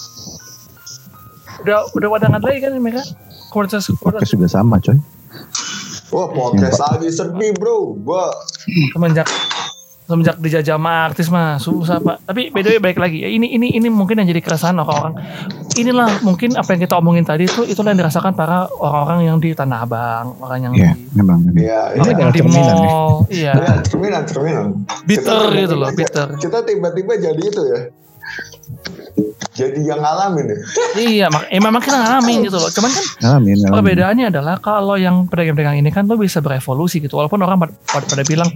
Udah 1.62 1.90
udah 1.94 2.08
wadangan 2.10 2.42
lagi 2.42 2.64
kan 2.64 2.74
mereka. 2.80 3.04
Podcast 3.52 3.90
kualitas 4.00 4.30
juga 4.30 4.48
sama 4.48 4.78
coy. 4.80 4.98
wah 6.08 6.32
podcast 6.32 6.80
lagi 6.80 7.12
sedih 7.12 7.52
bro 7.60 8.00
gua 8.00 8.32
semenjak 8.96 9.28
semenjak 10.08 10.40
dijajah 10.40 10.74
sama 10.74 10.92
artis 11.04 11.28
mah 11.28 11.60
susah 11.60 12.00
pak. 12.00 12.24
Tapi 12.24 12.48
beda 12.50 12.80
baik 12.80 12.96
lagi. 12.96 13.22
Ya 13.22 13.30
ini 13.30 13.52
ini 13.52 13.76
ini 13.76 13.92
mungkin 13.92 14.18
yang 14.18 14.28
jadi 14.28 14.40
keresahan 14.40 14.74
orang-orang 14.74 15.20
inilah 15.76 16.24
mungkin 16.24 16.56
apa 16.56 16.74
yang 16.74 16.82
kita 16.82 16.96
omongin 16.96 17.22
tadi 17.22 17.46
tuh 17.46 17.62
itulah 17.62 17.92
yang 17.92 18.02
dirasakan 18.02 18.32
para 18.32 18.72
orang-orang 18.74 19.28
yang 19.28 19.38
di 19.38 19.52
Tanah 19.52 19.84
Abang 19.84 20.40
orang 20.40 20.60
yang 20.64 20.74
Iya, 20.74 20.92
di, 20.96 21.12
memang. 21.14 21.40
memang. 21.44 21.60
ya, 21.60 21.82
Ini 21.94 22.08
ya, 22.08 22.14
adalah 22.16 22.32
di 22.32 22.40
ya. 22.40 22.48
mall 22.48 23.10
iya. 23.30 23.54
Ya 23.54 23.74
cerminan 23.84 24.24
cerminan. 24.24 24.66
Bitter 25.04 25.44
Kita 25.44 25.60
gitu 25.60 25.76
loh 25.76 25.90
bitter. 25.92 26.28
kita 26.40 26.58
tiba-tiba 26.64 27.14
jadi 27.20 27.44
itu 27.44 27.62
ya 27.68 27.80
jadi 29.58 29.80
yang 29.82 30.00
ngalamin 30.00 30.46
ya 30.46 30.58
iya 31.10 31.26
mak 31.34 31.50
eh, 31.50 31.58
memang 31.58 31.82
kita 31.82 31.98
ngalamin 31.98 32.46
gitu 32.46 32.58
loh 32.62 32.70
cuman 32.70 32.92
kan 32.94 33.06
Ngalamin, 33.26 33.56
ngalamin. 33.58 33.74
perbedaannya 33.74 34.26
adalah 34.30 34.56
kalau 34.62 34.96
yang 34.96 35.26
pedagang-pedagang 35.26 35.82
ini 35.82 35.90
kan 35.90 36.06
lo 36.06 36.14
bisa 36.16 36.38
berevolusi 36.40 37.02
gitu 37.02 37.18
walaupun 37.18 37.42
orang 37.42 37.58
pada, 37.58 37.74
pada, 37.90 38.06
pada 38.06 38.24
bilang 38.30 38.50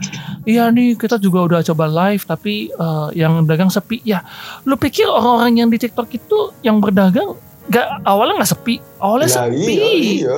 iya 0.46 0.70
nih 0.70 0.94
kita 0.94 1.18
juga 1.18 1.50
udah 1.50 1.60
coba 1.74 1.90
live 1.90 2.24
tapi 2.30 2.70
eh, 2.70 3.08
yang 3.18 3.50
dagang 3.50 3.74
sepi 3.74 4.06
ya 4.06 4.22
lu 4.70 4.78
pikir 4.78 5.10
orang-orang 5.10 5.66
yang 5.66 5.70
di 5.74 5.82
TikTok 5.82 6.08
itu 6.14 6.54
yang 6.62 6.78
berdagang 6.78 7.34
gak 7.72 7.88
awalnya 8.06 8.42
nggak 8.42 8.52
sepi 8.52 8.76
awalnya 9.00 9.28
Ya 9.32 9.36
sepi 9.48 9.74
iya, 9.74 9.90
iya. 10.28 10.36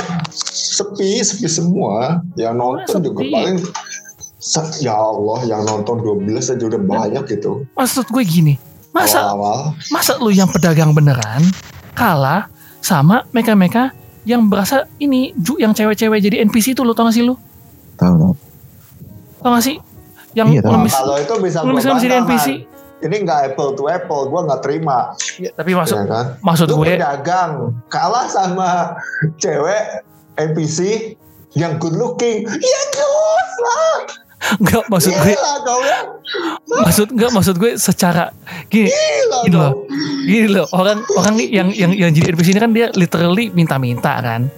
Sepi, 0.73 1.21
sepi 1.21 1.45
semua. 1.45 2.21
Yang 2.33 2.53
nonton 2.57 2.97
Sepi. 2.97 3.05
juga 3.05 3.21
paling 3.29 3.57
ya 4.83 4.91
Allah, 4.91 5.39
yang 5.47 5.61
nonton 5.63 6.03
12 6.03 6.27
aja 6.51 6.63
udah 6.67 6.81
banyak 6.83 7.23
gitu. 7.31 7.63
maksud 7.79 8.05
gue 8.11 8.23
gini 8.27 8.53
masa 8.93 9.19
Awal-awal. 9.25 9.73
masa 9.89 10.13
lu 10.17 10.29
yang 10.29 10.47
pedagang 10.47 10.93
beneran 10.93 11.41
kalah 11.91 12.47
sama 12.77 13.25
mereka-mereka 13.29 13.89
yang 14.23 14.47
berasa 14.47 14.87
ini 14.97 15.33
ju 15.35 15.57
yang 15.57 15.73
cewek-cewek 15.73 16.21
jadi 16.21 16.45
NPC 16.45 16.71
itu 16.71 16.81
lu 16.81 16.93
tau 16.93 17.05
gak 17.05 17.13
sih 17.13 17.25
lu 17.25 17.35
Tahu, 17.93 18.13
tahu. 18.15 18.33
tau 19.39 19.51
gak 19.51 19.63
sih 19.63 19.77
yang 20.33 20.49
Iya, 20.49 20.61
Kalau 20.65 21.15
itu 21.15 21.33
bisa 21.37 21.61
gue 21.61 21.69
ngemis 21.69 22.01
jadi 22.01 22.17
NPC. 22.21 22.47
Ini 23.03 23.15
nggak 23.21 23.39
apple 23.51 23.75
to 23.75 23.85
apple, 23.85 24.31
gue 24.31 24.41
nggak 24.41 24.61
terima. 24.63 25.11
Ya, 25.35 25.51
tapi 25.51 25.75
maksud 25.75 25.93
ya 25.93 26.07
kan? 26.07 26.25
maksud 26.39 26.71
Lu 26.71 26.81
gue 26.81 26.95
pedagang 26.95 27.51
kalah 27.85 28.25
sama 28.25 28.95
cewek 29.37 30.01
NPC 30.39 31.11
yang 31.53 31.77
good 31.77 31.93
looking. 31.93 32.47
Ya 32.47 32.81
jelas 32.89 33.49
lah. 33.59 33.93
Enggak 34.59 34.83
maksud 34.91 35.13
gue 35.13 35.33
Gila 35.33 35.75
ya. 35.83 35.99
maksud 36.83 37.07
enggak 37.15 37.31
maksud 37.31 37.55
gue 37.57 37.71
secara 37.79 38.33
gini 38.67 38.91
Gila 38.91 39.39
Gitu 39.47 39.57
loh. 39.57 39.73
gini 40.23 40.47
loh 40.51 40.67
orang 40.75 40.99
orang 41.15 41.35
yang 41.39 41.69
yang 41.71 41.91
yang 41.95 42.11
jadi 42.11 42.35
NPC 42.35 42.55
ini 42.55 42.61
kan 42.61 42.71
dia 42.75 42.87
literally 42.93 43.49
minta-minta 43.51 44.19
kan 44.19 44.51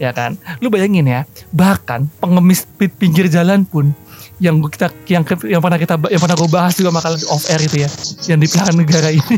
ya 0.00 0.16
kan. 0.16 0.40
Lu 0.64 0.72
bayangin 0.72 1.04
ya 1.04 1.28
bahkan 1.52 2.08
pengemis 2.18 2.64
pinggir 2.96 3.28
jalan 3.28 3.68
pun 3.68 3.92
yang 4.40 4.56
kita 4.64 4.88
yang 5.04 5.20
yang 5.44 5.60
pernah 5.60 5.76
kita 5.76 6.00
yang 6.08 6.16
pernah 6.16 6.36
gue 6.40 6.48
bahas 6.48 6.72
juga 6.72 6.88
makalah 6.88 7.20
off 7.28 7.44
air 7.52 7.60
itu 7.60 7.84
ya 7.84 7.88
yang 8.32 8.40
di 8.40 8.48
pelahan 8.48 8.72
negara 8.72 9.12
ini. 9.12 9.36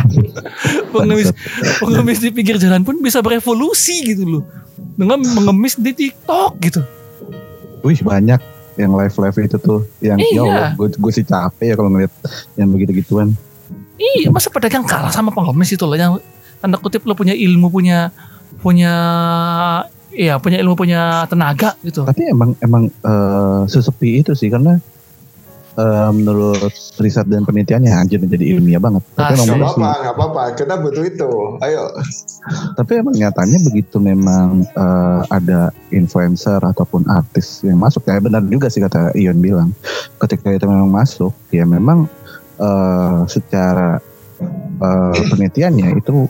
Pengemis 0.92 1.32
pengemis 1.80 2.18
di 2.20 2.28
pinggir 2.28 2.60
jalan 2.60 2.84
pun 2.84 3.00
bisa 3.00 3.24
berevolusi 3.24 4.04
gitu 4.04 4.28
loh. 4.28 4.44
Dengan 5.00 5.24
mengemis 5.24 5.80
di 5.80 5.96
TikTok 5.96 6.52
gitu. 6.60 6.80
Wih 7.80 8.00
banyak 8.04 8.59
yang 8.80 8.92
live 8.96 9.12
live 9.12 9.36
itu 9.44 9.56
tuh 9.60 9.80
yang 10.00 10.16
Iya. 10.16 10.32
ya 10.32 10.40
Allah 10.42 10.68
gue 10.74 10.88
gue 10.96 11.12
sih 11.12 11.24
capek 11.24 11.66
ya 11.70 11.74
kalau 11.76 11.90
ngeliat 11.92 12.12
yang 12.56 12.68
begitu 12.72 12.96
gituan 13.04 13.36
Iya, 14.00 14.32
masa 14.32 14.48
pedagang 14.48 14.88
kalah 14.88 15.12
sama 15.12 15.28
pengemis 15.28 15.76
itu 15.76 15.84
loh 15.84 15.92
yang 15.92 16.16
tanda 16.58 16.80
kutip 16.80 17.04
lo 17.04 17.12
punya 17.12 17.36
ilmu 17.36 17.68
punya 17.68 18.08
punya 18.64 18.92
iya 20.10 20.40
punya 20.40 20.58
ilmu 20.60 20.74
punya 20.74 21.24
tenaga 21.28 21.76
gitu. 21.84 22.02
tapi 22.04 22.26
emang 22.28 22.56
emang 22.60 22.88
eh, 22.88 23.60
sesepi 23.68 24.24
itu 24.24 24.32
sih 24.32 24.48
karena 24.48 24.80
uh, 25.78 26.10
menurut 26.10 26.72
riset 26.98 27.26
dan 27.28 27.46
penelitiannya 27.46 27.92
anjir 27.92 28.18
menjadi 28.18 28.44
ilmiah 28.56 28.82
banget. 28.82 29.02
Tapi 29.14 29.36
ah, 29.36 29.44
nggak 29.44 29.58
apa-apa, 29.60 29.88
nggak 30.02 30.14
apa-apa. 30.16 30.42
Kita 30.58 30.74
butuh 30.80 31.04
itu. 31.06 31.30
Ayo. 31.62 31.84
Tapi 32.74 32.92
emang 32.98 33.14
nyatanya 33.14 33.58
begitu 33.70 33.96
memang 34.02 34.64
uh, 34.74 35.22
ada 35.30 35.70
influencer 35.92 36.58
ataupun 36.58 37.06
artis 37.06 37.62
yang 37.62 37.78
masuk 37.78 38.08
ya 38.08 38.18
benar 38.18 38.42
juga 38.48 38.72
sih 38.72 38.82
kata 38.82 39.14
Ion 39.14 39.38
bilang. 39.38 39.70
Ketika 40.18 40.50
itu 40.50 40.66
memang 40.66 40.90
masuk, 40.90 41.34
ya 41.52 41.62
memang 41.68 42.08
uh, 42.58 43.22
secara 43.28 44.00
uh, 44.80 45.14
penelitiannya 45.30 46.00
itu 46.00 46.26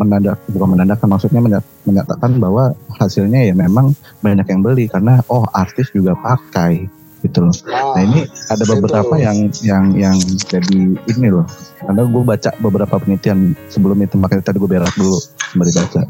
menandak 0.00 0.40
bukan 0.48 0.68
menandakan 0.74 1.08
maksudnya 1.12 1.44
menyatakan 1.84 2.40
bahwa 2.40 2.72
hasilnya 2.96 3.52
ya 3.52 3.54
memang 3.54 3.92
banyak 4.24 4.46
yang 4.48 4.64
beli 4.64 4.88
karena 4.88 5.20
oh 5.28 5.44
artis 5.52 5.92
juga 5.92 6.16
pakai 6.16 6.88
gitu 7.24 7.48
loh. 7.48 7.54
nah 7.72 8.00
ini 8.04 8.28
ada 8.52 8.64
beberapa 8.68 9.14
itu. 9.16 9.24
yang 9.24 9.38
yang 9.64 9.84
yang 9.96 10.16
jadi 10.44 10.80
ini 10.94 11.28
loh. 11.32 11.48
Karena 11.80 12.04
gue 12.04 12.22
baca 12.22 12.50
beberapa 12.60 12.94
penelitian 13.00 13.56
sebelum 13.72 13.98
itu 14.04 14.20
makanya 14.20 14.52
tadi 14.52 14.60
gue 14.60 14.68
berak 14.68 14.92
dulu 14.96 15.16
sembari 15.52 15.72
baca. 15.72 16.02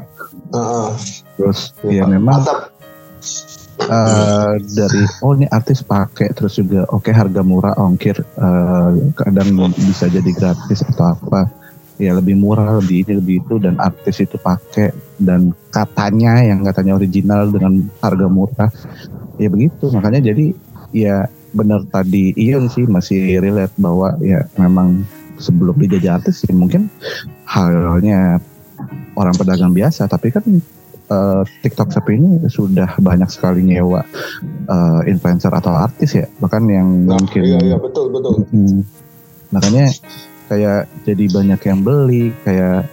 Uh, 0.55 0.91
Terus 1.39 1.75
ya, 1.87 2.03
ya 2.03 2.05
memang 2.07 2.43
uh, 3.83 4.55
dari 4.59 5.03
oh 5.23 5.35
ini 5.35 5.47
artis 5.51 5.83
pakai 5.83 6.31
terus 6.33 6.59
juga 6.59 6.87
oke 6.91 7.11
okay, 7.11 7.15
harga 7.15 7.43
murah 7.43 7.75
ongkir 7.79 8.23
uh, 8.39 8.95
kadang 9.19 9.75
bisa 9.75 10.07
jadi 10.07 10.31
gratis 10.31 10.87
atau 10.95 11.15
apa 11.19 11.51
ya 11.99 12.15
lebih 12.15 12.35
murah 12.35 12.79
lebih 12.83 13.07
ini 13.07 13.13
lebih 13.23 13.37
itu 13.47 13.55
dan 13.63 13.79
artis 13.79 14.19
itu 14.23 14.35
pakai 14.35 14.91
dan 15.19 15.55
katanya 15.71 16.43
yang 16.43 16.67
katanya 16.67 16.99
original 16.99 17.47
dengan 17.51 17.87
harga 18.03 18.27
murah 18.27 18.71
ya 19.39 19.47
begitu 19.51 19.91
makanya 19.95 20.35
jadi 20.35 20.55
ya 20.95 21.27
benar 21.51 21.83
tadi. 21.91 22.31
Ion 22.39 22.71
sih 22.71 22.87
masih 22.87 23.43
relate 23.43 23.75
bahwa 23.77 24.15
ya 24.23 24.47
memang 24.55 25.03
sebelum 25.43 25.75
dijajah 25.75 26.23
artis 26.23 26.47
ya 26.47 26.55
mungkin 26.55 26.87
halnya 27.45 28.39
orang 29.19 29.35
pedagang 29.35 29.75
biasa. 29.75 30.07
Tapi 30.07 30.31
kan 30.31 30.45
uh, 31.11 31.43
TikTok 31.67 31.91
Shop 31.91 32.07
ini 32.09 32.39
sudah 32.47 32.95
banyak 33.03 33.29
sekali 33.29 33.67
nyewa 33.67 34.07
uh, 34.71 35.03
influencer 35.05 35.51
atau 35.51 35.75
artis 35.75 36.15
ya. 36.15 36.27
Bahkan 36.39 36.63
yang 36.71 36.89
nah, 37.11 37.19
mungkin 37.19 37.43
iya, 37.43 37.59
iya 37.75 37.77
betul 37.77 38.15
betul. 38.15 38.47
Hmm, 38.55 38.87
makanya 39.51 39.91
kayak 40.47 40.87
jadi 41.03 41.25
banyak 41.33 41.61
yang 41.67 41.81
beli 41.83 42.31
kayak 42.45 42.87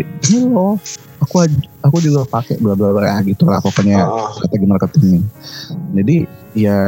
ini 0.00 0.50
loh 0.50 0.80
aku 1.20 1.46
aku 1.80 1.96
juga 2.02 2.26
pakai 2.28 2.60
bla 2.60 2.74
bla 2.76 2.90
bla 2.92 3.20
gitu 3.24 3.44
lah 3.48 3.60
pokoknya 3.60 4.04
uh. 4.04 4.32
strategi 4.34 4.66
marketingnya 4.66 5.22
jadi 5.94 6.16
ya 6.56 6.78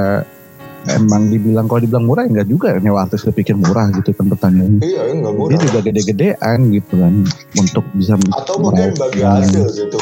emang 0.95 1.33
dibilang 1.33 1.67
kalau 1.67 1.81
dibilang 1.83 2.07
murah 2.07 2.25
enggak 2.27 2.47
juga 2.47 2.79
nyewa 2.79 3.07
artis 3.07 3.27
kepikir 3.27 3.59
murah 3.59 3.91
gitu 3.95 4.15
kan 4.15 4.31
pertanyaan 4.31 4.79
iya 4.85 5.03
enggak 5.11 5.35
murah 5.35 5.51
dia 5.55 5.59
juga 5.67 5.79
gede-gedean 5.87 6.59
gitu 6.71 6.95
kan 7.01 7.15
untuk 7.59 7.85
bisa 7.99 8.15
atau 8.15 8.55
mungkin 8.63 8.95
bagi 8.95 9.21
hasil 9.25 9.65
gitu 9.75 9.99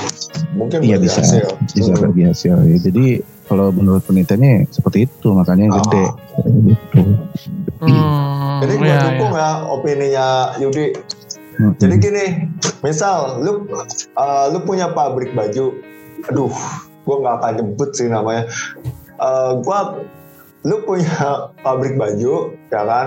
mungkin 0.54 0.78
iya 0.84 0.96
bisa 1.00 1.24
hasil. 1.24 1.46
bisa 1.72 1.92
hmm. 1.96 2.02
bagi 2.10 2.22
hasil 2.28 2.54
ya 2.68 2.78
jadi 2.78 3.06
kalau 3.44 3.68
menurut 3.72 4.00
penelitiannya 4.08 4.72
seperti 4.72 5.04
itu 5.08 5.28
makanya 5.32 5.72
uh. 5.72 5.76
gede 5.80 6.04
gitu 6.72 7.02
Hmm, 7.84 8.64
Jadi 8.64 8.72
gue 8.80 8.88
iya, 8.88 9.00
dukung 9.02 9.34
iya. 9.34 9.42
ya 9.42 9.50
opininya 9.68 10.26
Yudi. 10.62 10.86
Hmm. 11.54 11.72
Jadi 11.78 11.94
gini, 12.02 12.24
misal 12.82 13.44
lu 13.44 13.68
uh, 14.18 14.44
lu 14.50 14.58
punya 14.66 14.90
pabrik 14.90 15.36
baju, 15.36 15.70
aduh, 16.26 16.50
gue 17.06 17.16
nggak 17.20 17.34
akan 17.38 17.52
nyebut 17.60 17.90
sih 17.94 18.10
namanya. 18.10 18.50
Uh, 19.14 19.62
gua 19.62 20.02
lu 20.64 20.80
punya 20.88 21.52
pabrik 21.60 22.00
baju, 22.00 22.56
ya 22.72 22.82
kan, 22.88 23.06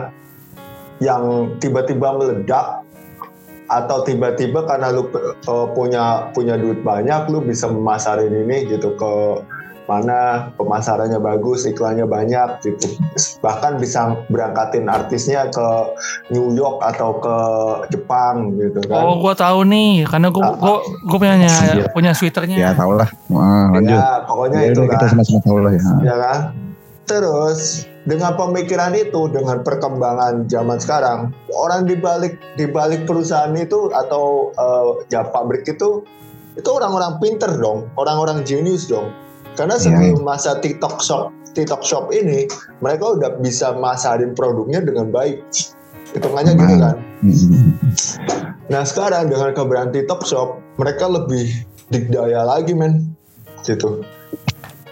yang 1.01 1.53
tiba-tiba 1.58 2.14
meledak 2.14 2.86
atau 3.68 4.05
tiba-tiba 4.05 4.64
karena 4.64 4.93
lu 4.93 5.10
uh, 5.49 5.68
punya 5.74 6.32
punya 6.32 6.55
duit 6.55 6.86
banyak, 6.86 7.28
lu 7.34 7.41
bisa 7.41 7.66
memasarin 7.68 8.32
ini 8.32 8.70
gitu 8.70 8.93
ke 8.93 9.14
mana 9.88 10.51
pemasarannya 10.60 11.16
bagus, 11.18 11.64
iklannya 11.64 12.03
banyak 12.03 12.60
gitu. 12.60 12.99
Bahkan 13.39 13.80
bisa 13.80 14.20
berangkatin 14.28 14.86
artisnya 14.91 15.47
ke 15.47 15.68
New 16.30 16.51
York 16.53 16.84
atau 16.84 17.18
ke 17.24 17.38
Jepang 17.95 18.53
gitu 18.60 18.84
kan. 18.86 19.01
Oh, 19.01 19.18
gua 19.24 19.32
tahu 19.32 19.64
nih, 19.66 20.03
karena 20.05 20.28
gua 20.28 20.43
uh, 20.43 20.55
gua, 20.60 20.78
gua 21.08 21.18
punya 21.18 21.36
ya. 21.39 21.88
punya 21.95 22.12
sweaternya. 22.12 22.60
Ya, 22.60 22.70
tau 22.76 22.93
lah. 22.93 23.08
Wah, 23.32 23.74
lanjut. 23.80 23.95
Ya, 23.95 24.28
pokoknya 24.28 24.60
ya, 24.60 24.68
itu 24.76 24.82
kan. 24.86 24.91
Kita 24.93 25.05
sama-sama 25.10 25.39
tahu 25.41 25.58
lah 25.64 25.72
ya. 25.72 25.91
Ya 26.03 26.16
kan? 26.20 26.39
Terus 27.08 27.88
dengan 28.03 28.36
pemikiran 28.36 28.91
itu, 28.91 29.32
dengan 29.32 29.64
perkembangan 29.64 30.51
zaman 30.51 30.78
sekarang, 30.78 31.32
orang 31.55 31.88
di 31.88 31.95
balik 31.95 32.36
di 32.60 32.68
balik 32.68 33.08
perusahaan 33.08 33.55
itu 33.55 33.88
atau 33.95 34.51
uh, 34.60 35.01
ya 35.08 35.24
pabrik 35.24 35.64
itu 35.64 36.03
itu 36.60 36.70
orang-orang 36.70 37.16
pinter 37.24 37.51
dong, 37.58 37.88
orang-orang 37.95 38.43
jenius 38.43 38.91
dong 38.91 39.08
karena 39.58 39.76
iya, 39.82 39.84
sebelum 39.89 40.22
yeah. 40.22 40.28
masa 40.30 40.51
TikTok 40.62 41.01
Shop, 41.01 41.34
TikTok 41.58 41.82
Shop 41.82 42.14
ini, 42.14 42.45
mereka 42.86 43.18
udah 43.18 43.41
bisa 43.41 43.74
masarin 43.74 44.38
produknya 44.38 44.86
dengan 44.86 45.10
baik. 45.10 45.41
Hitungannya 46.14 46.53
gitu 46.55 46.76
kan. 46.78 46.95
Mm-hmm. 47.26 47.72
Nah 48.68 48.84
sekarang 48.84 49.32
dengan 49.32 49.55
keberadaan 49.55 49.95
TikTok 49.95 50.28
Shop, 50.28 50.60
mereka 50.76 51.08
lebih 51.08 51.47
dikdaya 51.88 52.43
lagi 52.43 52.76
men. 52.76 53.16
Gitu. 53.64 54.03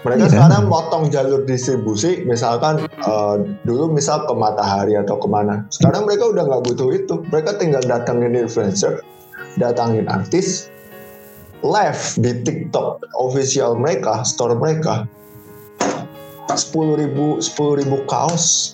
Mereka 0.06 0.30
yeah. 0.30 0.32
sekarang 0.38 0.70
motong 0.70 1.10
jalur 1.10 1.42
distribusi, 1.42 2.22
misalkan 2.22 2.86
uh, 3.02 3.42
dulu 3.66 3.90
misal 3.90 4.22
ke 4.22 4.34
Matahari 4.38 4.94
atau 4.94 5.18
ke 5.18 5.26
mana. 5.26 5.66
Sekarang 5.74 6.06
mereka 6.06 6.30
udah 6.30 6.46
nggak 6.46 6.62
butuh 6.62 6.94
itu. 6.94 7.26
Mereka 7.26 7.58
tinggal 7.58 7.82
datangin 7.82 8.38
influencer, 8.38 9.02
datangin 9.58 10.06
artis, 10.06 10.70
live 11.66 12.22
di 12.22 12.38
TikTok 12.46 13.02
official 13.18 13.74
mereka, 13.74 14.22
store 14.22 14.54
mereka, 14.54 15.10
sepuluh 16.54 16.94
ribu 16.94 17.42
sepuluh 17.42 17.82
ribu 17.82 18.06
kaos 18.06 18.70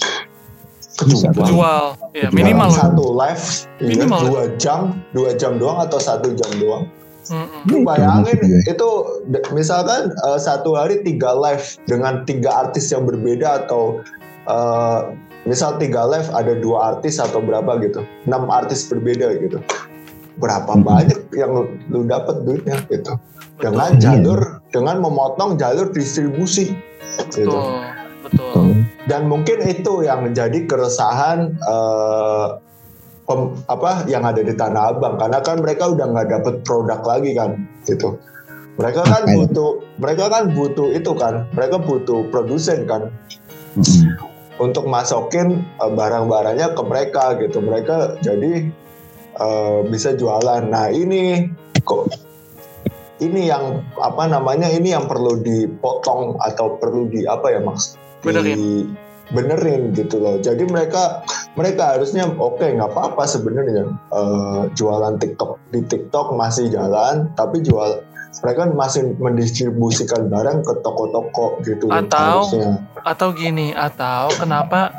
kejual. 1.01 1.97
ya 2.13 2.29
minimal 2.29 2.69
satu 2.69 3.17
live 3.17 3.45
iya, 3.81 3.89
minimal 3.89 4.21
dua 4.29 4.45
jam 4.61 4.81
dua 5.17 5.33
jam 5.35 5.57
doang 5.57 5.81
atau 5.81 5.97
satu 5.97 6.37
jam 6.37 6.51
doang 6.61 6.85
Mm-hmm. 7.23 7.87
bayangin 7.87 8.67
itu 8.67 8.89
misalkan 9.55 10.11
uh, 10.27 10.39
satu 10.41 10.75
hari 10.75 11.07
tiga 11.07 11.31
live 11.39 11.63
dengan 11.87 12.27
tiga 12.27 12.67
artis 12.67 12.91
yang 12.91 13.07
berbeda 13.07 13.67
atau 13.67 14.03
uh, 14.51 15.15
misal 15.47 15.79
tiga 15.79 16.03
live 16.03 16.27
ada 16.35 16.59
dua 16.59 16.95
artis 16.95 17.23
atau 17.23 17.39
berapa 17.39 17.79
gitu 17.83 18.03
enam 18.27 18.51
artis 18.51 18.91
berbeda 18.91 19.39
gitu 19.39 19.63
berapa 20.41 20.73
hmm. 20.75 20.83
banyak 20.83 21.21
yang 21.37 21.51
lu, 21.53 21.63
lu 21.93 22.09
dapat 22.09 22.43
duitnya 22.43 22.81
gitu 22.89 23.15
dengan 23.61 23.95
Betul. 23.95 24.03
jalur 24.03 24.41
dengan 24.73 24.97
memotong 25.05 25.61
jalur 25.61 25.93
distribusi 25.93 26.75
gitu. 27.37 27.59
Betul. 28.25 28.87
Dan 29.11 29.29
mungkin 29.29 29.61
itu 29.67 30.07
yang 30.07 30.25
menjadi 30.25 30.65
keresahan 30.65 31.59
uh, 31.67 32.63
pem, 33.27 33.41
apa 33.71 34.07
yang 34.11 34.27
ada 34.27 34.43
di 34.43 34.55
Tanah 34.55 34.95
Abang 34.95 35.19
karena 35.19 35.39
kan 35.43 35.63
mereka 35.63 35.91
udah 35.91 36.07
nggak 36.11 36.29
dapet 36.31 36.55
produk 36.67 37.01
lagi 37.03 37.33
kan 37.35 37.59
gitu. 37.87 38.19
Mereka 38.81 39.05
kan 39.05 39.23
butuh 39.29 39.85
mereka 40.01 40.25
kan 40.33 40.49
butuh 40.57 40.89
itu 40.97 41.13
kan, 41.13 41.45
mereka 41.53 41.77
butuh 41.77 42.25
produsen 42.33 42.89
kan. 42.89 43.13
Hmm. 43.77 44.17
Untuk 44.61 44.85
masukin 44.87 45.65
uh, 45.81 45.91
barang-barangnya 45.91 46.77
ke 46.77 46.83
mereka 46.87 47.35
gitu. 47.41 47.59
Mereka 47.61 48.21
jadi 48.23 48.69
uh, 49.41 49.85
bisa 49.89 50.15
jualan. 50.17 50.69
Nah 50.69 50.89
ini 50.93 51.51
kok 51.83 52.09
ini 53.23 53.49
yang 53.49 53.85
apa 53.99 54.29
namanya 54.29 54.69
ini 54.71 54.93
yang 54.93 55.07
perlu 55.07 55.41
dipotong 55.41 56.37
atau 56.41 56.79
perlu 56.79 57.09
di 57.11 57.27
apa 57.27 57.53
ya 57.53 57.61
mas? 57.61 57.97
Benerin. 58.23 58.93
Benerin 59.33 59.97
gitu 59.97 60.21
loh. 60.21 60.39
Jadi 60.39 60.69
mereka 60.69 61.25
mereka 61.57 61.97
harusnya 61.97 62.29
oke 62.29 62.61
okay, 62.61 62.77
nggak 62.77 62.93
apa-apa 62.93 63.25
sebenarnya 63.25 63.93
uh, 64.13 64.69
jualan 64.77 65.17
TikTok 65.19 65.59
di 65.73 65.81
TikTok 65.85 66.37
masih 66.37 66.69
jalan, 66.69 67.33
tapi 67.37 67.65
jual 67.65 68.05
mereka 68.41 68.65
masih 68.73 69.13
mendistribusikan 69.21 70.33
barang 70.33 70.65
ke 70.65 70.73
toko-toko 70.81 71.61
gitu. 71.65 71.93
Atau 71.93 72.49
harusnya. 72.49 72.81
atau 73.05 73.29
gini 73.37 73.77
atau 73.77 74.33
kenapa 74.41 74.93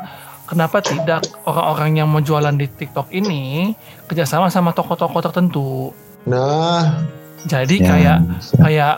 kenapa 0.46 0.78
tidak 0.84 1.26
orang-orang 1.48 2.04
yang 2.04 2.08
mau 2.10 2.22
jualan 2.22 2.54
di 2.54 2.70
TikTok 2.70 3.10
ini 3.10 3.74
kerjasama 4.06 4.52
sama 4.52 4.70
toko-toko 4.70 5.18
tertentu? 5.18 5.90
Nah, 6.30 7.04
jadi 7.44 7.76
ya, 7.76 7.86
kayak 7.88 8.18
ya. 8.22 8.56
kayak 8.60 8.94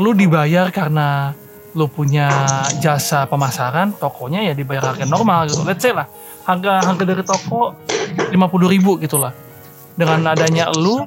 lu 0.00 0.16
dibayar 0.16 0.72
karena 0.72 1.36
lu 1.74 1.86
punya 1.86 2.26
jasa 2.82 3.26
pemasaran, 3.30 3.94
tokonya 3.94 4.42
ya 4.42 4.52
dibayar 4.54 4.94
harga 4.94 5.06
normal 5.06 5.46
gitu. 5.46 5.62
Let's 5.62 5.82
say 5.82 5.94
lah, 5.94 6.10
harga 6.46 6.82
harga 6.82 7.04
dari 7.06 7.22
toko 7.22 7.78
lima 8.30 8.50
puluh 8.50 8.70
ribu 8.70 8.98
gitulah. 8.98 9.30
Dengan 9.94 10.34
adanya 10.34 10.70
lu 10.74 11.06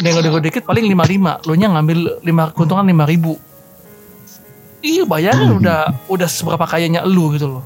nego-nego 0.00 0.40
dikit 0.40 0.64
paling 0.64 0.86
lima 0.88 1.04
lima, 1.04 1.32
lu 1.44 1.52
nya 1.56 1.68
ngambil 1.72 2.24
lima 2.24 2.52
keuntungan 2.56 2.86
lima 2.88 3.04
ribu. 3.04 3.36
Iya 4.80 5.04
bayarnya 5.04 5.48
hmm. 5.52 5.60
udah 5.60 5.80
udah 6.08 6.28
seberapa 6.28 6.64
kayanya 6.64 7.04
lu 7.04 7.36
gitu 7.36 7.60
loh 7.60 7.64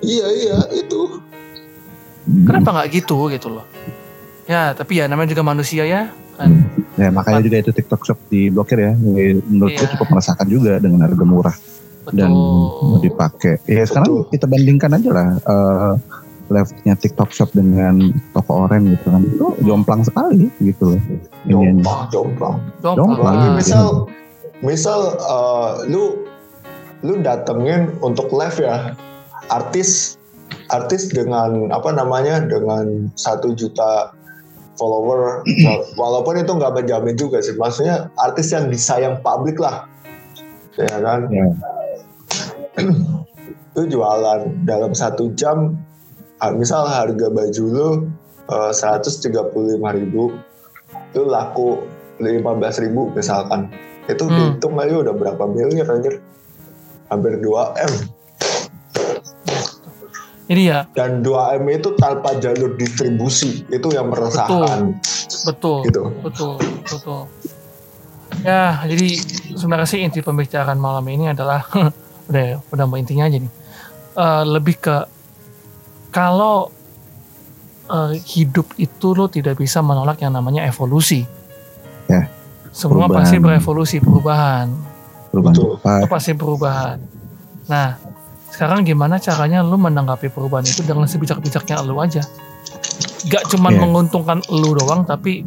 Iya 0.00 0.26
iya 0.32 0.58
itu. 0.76 1.20
Kenapa 2.44 2.72
nggak 2.72 2.88
gitu 3.00 3.28
gitu 3.32 3.48
loh? 3.52 3.64
Ya 4.48 4.72
tapi 4.72 5.00
ya 5.00 5.08
namanya 5.08 5.32
juga 5.32 5.44
manusia 5.44 5.84
ya 5.84 6.08
kan. 6.36 6.56
Ya 7.00 7.08
makanya 7.08 7.40
juga 7.40 7.56
itu 7.64 7.72
TikTok 7.72 8.04
Shop 8.04 8.18
diblokir 8.28 8.76
ya. 8.76 8.92
Menurutku 8.92 9.88
Iya. 9.88 9.90
cukup 9.96 10.06
meresahkan 10.12 10.46
juga 10.46 10.76
dengan 10.76 11.08
harga 11.08 11.24
murah 11.24 11.56
dan 12.12 12.28
mau 12.28 13.00
Betul. 13.00 13.08
dipakai. 13.08 13.54
Ya 13.64 13.88
sekarang 13.88 14.28
kita 14.28 14.44
bandingkan 14.44 14.92
aja 14.92 15.10
lah 15.10 15.28
eh 15.40 15.92
levelnya 16.50 16.94
TikTok 16.98 17.30
Shop 17.30 17.50
dengan 17.54 18.10
toko 18.36 18.68
oren 18.68 18.90
gitu 18.92 19.06
kan. 19.08 19.22
Itu 19.24 19.46
jomplang 19.64 20.02
sekali 20.04 20.52
gitu 20.60 20.92
loh. 20.92 21.00
Jomplang 21.48 22.00
jomplang. 22.12 22.56
Jomplang. 22.84 22.96
Jomplang. 22.98 23.34
Lagi 23.38 23.46
Ah, 23.48 23.54
misal 23.56 23.84
misal 24.60 25.00
eh, 25.16 25.70
lu 25.88 26.20
lu 27.00 27.16
datengin 27.24 27.96
untuk 28.04 28.28
live 28.28 28.60
ya 28.60 28.92
artis 29.48 30.20
artis 30.68 31.08
dengan 31.08 31.70
apa 31.72 31.94
namanya 31.94 32.44
dengan 32.44 33.08
satu 33.16 33.54
juta 33.56 34.12
follower 34.80 35.44
walaupun 36.00 36.40
itu 36.40 36.48
nggak 36.56 36.72
menjamin 36.72 37.12
juga 37.20 37.44
sih. 37.44 37.52
Maksudnya 37.60 38.08
artis 38.16 38.48
yang 38.56 38.72
disayang 38.72 39.20
publik 39.20 39.60
lah. 39.60 39.84
Ya 40.80 40.96
kan? 40.96 41.28
Ya. 41.28 41.44
itu 43.76 43.82
jualan 43.92 44.64
dalam 44.64 44.96
satu 44.96 45.36
jam. 45.36 45.76
Misal 46.56 46.88
harga 46.88 47.28
baju 47.28 47.64
lu 47.68 47.88
eh, 48.48 48.72
135.000 48.72 49.36
ribu 49.76 50.32
itu 51.12 51.22
laku 51.28 51.84
15.000 52.16 52.84
ribu 52.88 53.12
misalkan. 53.12 53.68
Itu 54.08 54.24
Hmm. 54.26 54.56
dihitung 54.56 54.80
aja 54.80 55.04
udah 55.04 55.14
berapa 55.14 55.44
miliar 55.44 55.92
anjir. 55.92 56.24
Hampir 57.12 57.36
2 57.44 57.76
m 57.76 57.92
Ini 60.50 60.62
ya 60.66 60.82
dan 60.98 61.22
2 61.22 61.62
m 61.62 61.64
itu 61.70 61.94
tanpa 61.94 62.34
jalur 62.42 62.74
distribusi 62.74 63.62
itu 63.70 63.88
yang 63.94 64.10
meresahkan 64.10 64.98
betul. 65.46 65.86
gitu 65.86 66.02
Betul, 66.26 66.58
betul. 66.82 67.22
Ya, 68.42 68.82
jadi 68.82 69.20
sebenarnya 69.54 69.86
sih 69.86 70.00
inti 70.00 70.24
pembicaraan 70.24 70.80
malam 70.80 71.06
ini 71.06 71.30
adalah 71.30 71.62
udah 72.30 72.66
udah 72.66 72.84
mau 72.88 72.98
intinya 72.98 73.30
aja 73.30 73.38
nih. 73.38 73.52
Eh, 74.16 74.44
lebih 74.48 74.80
ke 74.80 74.96
kalau 76.10 76.72
eh, 77.86 78.18
hidup 78.18 78.74
itu 78.74 79.14
lo 79.14 79.30
tidak 79.30 79.54
bisa 79.54 79.84
menolak 79.84 80.18
yang 80.18 80.34
namanya 80.34 80.66
evolusi. 80.66 81.22
Ya, 82.10 82.26
Semua 82.74 83.06
perubahan. 83.06 83.22
pasti 83.22 83.36
berevolusi, 83.38 83.96
perubahan. 84.02 84.66
perubahan 85.30 85.54
Betul. 85.54 85.72
Itu 85.78 86.06
pasti 86.10 86.32
perubahan. 86.34 86.96
Nah, 87.70 87.88
sekarang 88.60 88.84
gimana 88.84 89.16
caranya 89.16 89.64
lu 89.64 89.80
menanggapi 89.80 90.28
perubahan 90.28 90.68
itu 90.68 90.84
dengan 90.84 91.08
sebijak-bijaknya 91.08 91.80
lu 91.80 91.96
aja. 91.96 92.20
Gak 93.32 93.48
cuman 93.56 93.72
Iya. 93.72 93.80
menguntungkan 93.88 94.44
lu 94.52 94.76
doang, 94.76 95.08
tapi 95.08 95.40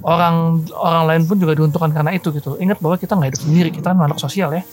orang 0.00 0.64
orang 0.72 1.04
lain 1.12 1.22
pun 1.28 1.36
juga 1.36 1.52
diuntungkan 1.60 1.92
karena 1.92 2.16
itu 2.16 2.32
gitu. 2.32 2.56
Ingat 2.56 2.80
bahwa 2.80 2.96
kita 2.96 3.20
nggak 3.20 3.36
hidup 3.36 3.42
sendiri, 3.44 3.68
kita 3.68 3.92
kan 3.92 4.00
makhluk 4.00 4.16
sosial 4.16 4.48
ya. 4.56 4.64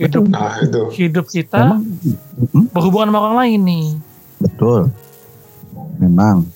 Hidup 0.00 0.32
nah 0.32 0.56
itu 0.64 0.80
hidup 0.96 1.28
kita 1.28 1.60
Memang, 1.60 1.84
berhubungan 2.72 3.12
sama 3.12 3.20
orang 3.20 3.36
lain 3.44 3.60
nih. 3.68 3.86
Betul. 4.40 4.80
Memang. 6.00 6.48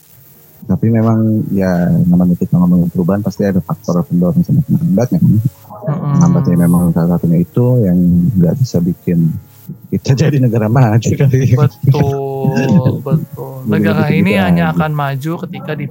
Tapi 0.64 0.88
memang 0.88 1.44
ya 1.52 1.92
namanya 2.08 2.40
kita 2.40 2.56
ngomongin 2.56 2.88
perubahan 2.88 3.20
pasti 3.20 3.44
ada 3.44 3.60
faktor 3.60 4.00
pendorong 4.08 4.40
sama 4.40 4.64
penghambatnya. 4.64 5.20
kan. 5.20 5.44
Penghambatnya 5.84 6.56
memang 6.56 6.88
salah 6.96 7.20
satunya 7.20 7.44
itu 7.44 7.84
yang 7.84 8.00
nggak 8.32 8.56
bisa 8.64 8.80
bikin 8.80 9.28
kita 9.90 10.12
jadi 10.18 10.36
negara 10.38 10.66
maju 10.66 11.10
kali. 11.10 11.54
Betul, 11.54 13.00
betul. 13.06 13.54
Negara 13.64 14.06
ini 14.08 14.36
hanya 14.36 14.70
akan 14.70 14.92
maju 14.92 15.32
ketika 15.42 15.72
di- 15.72 15.88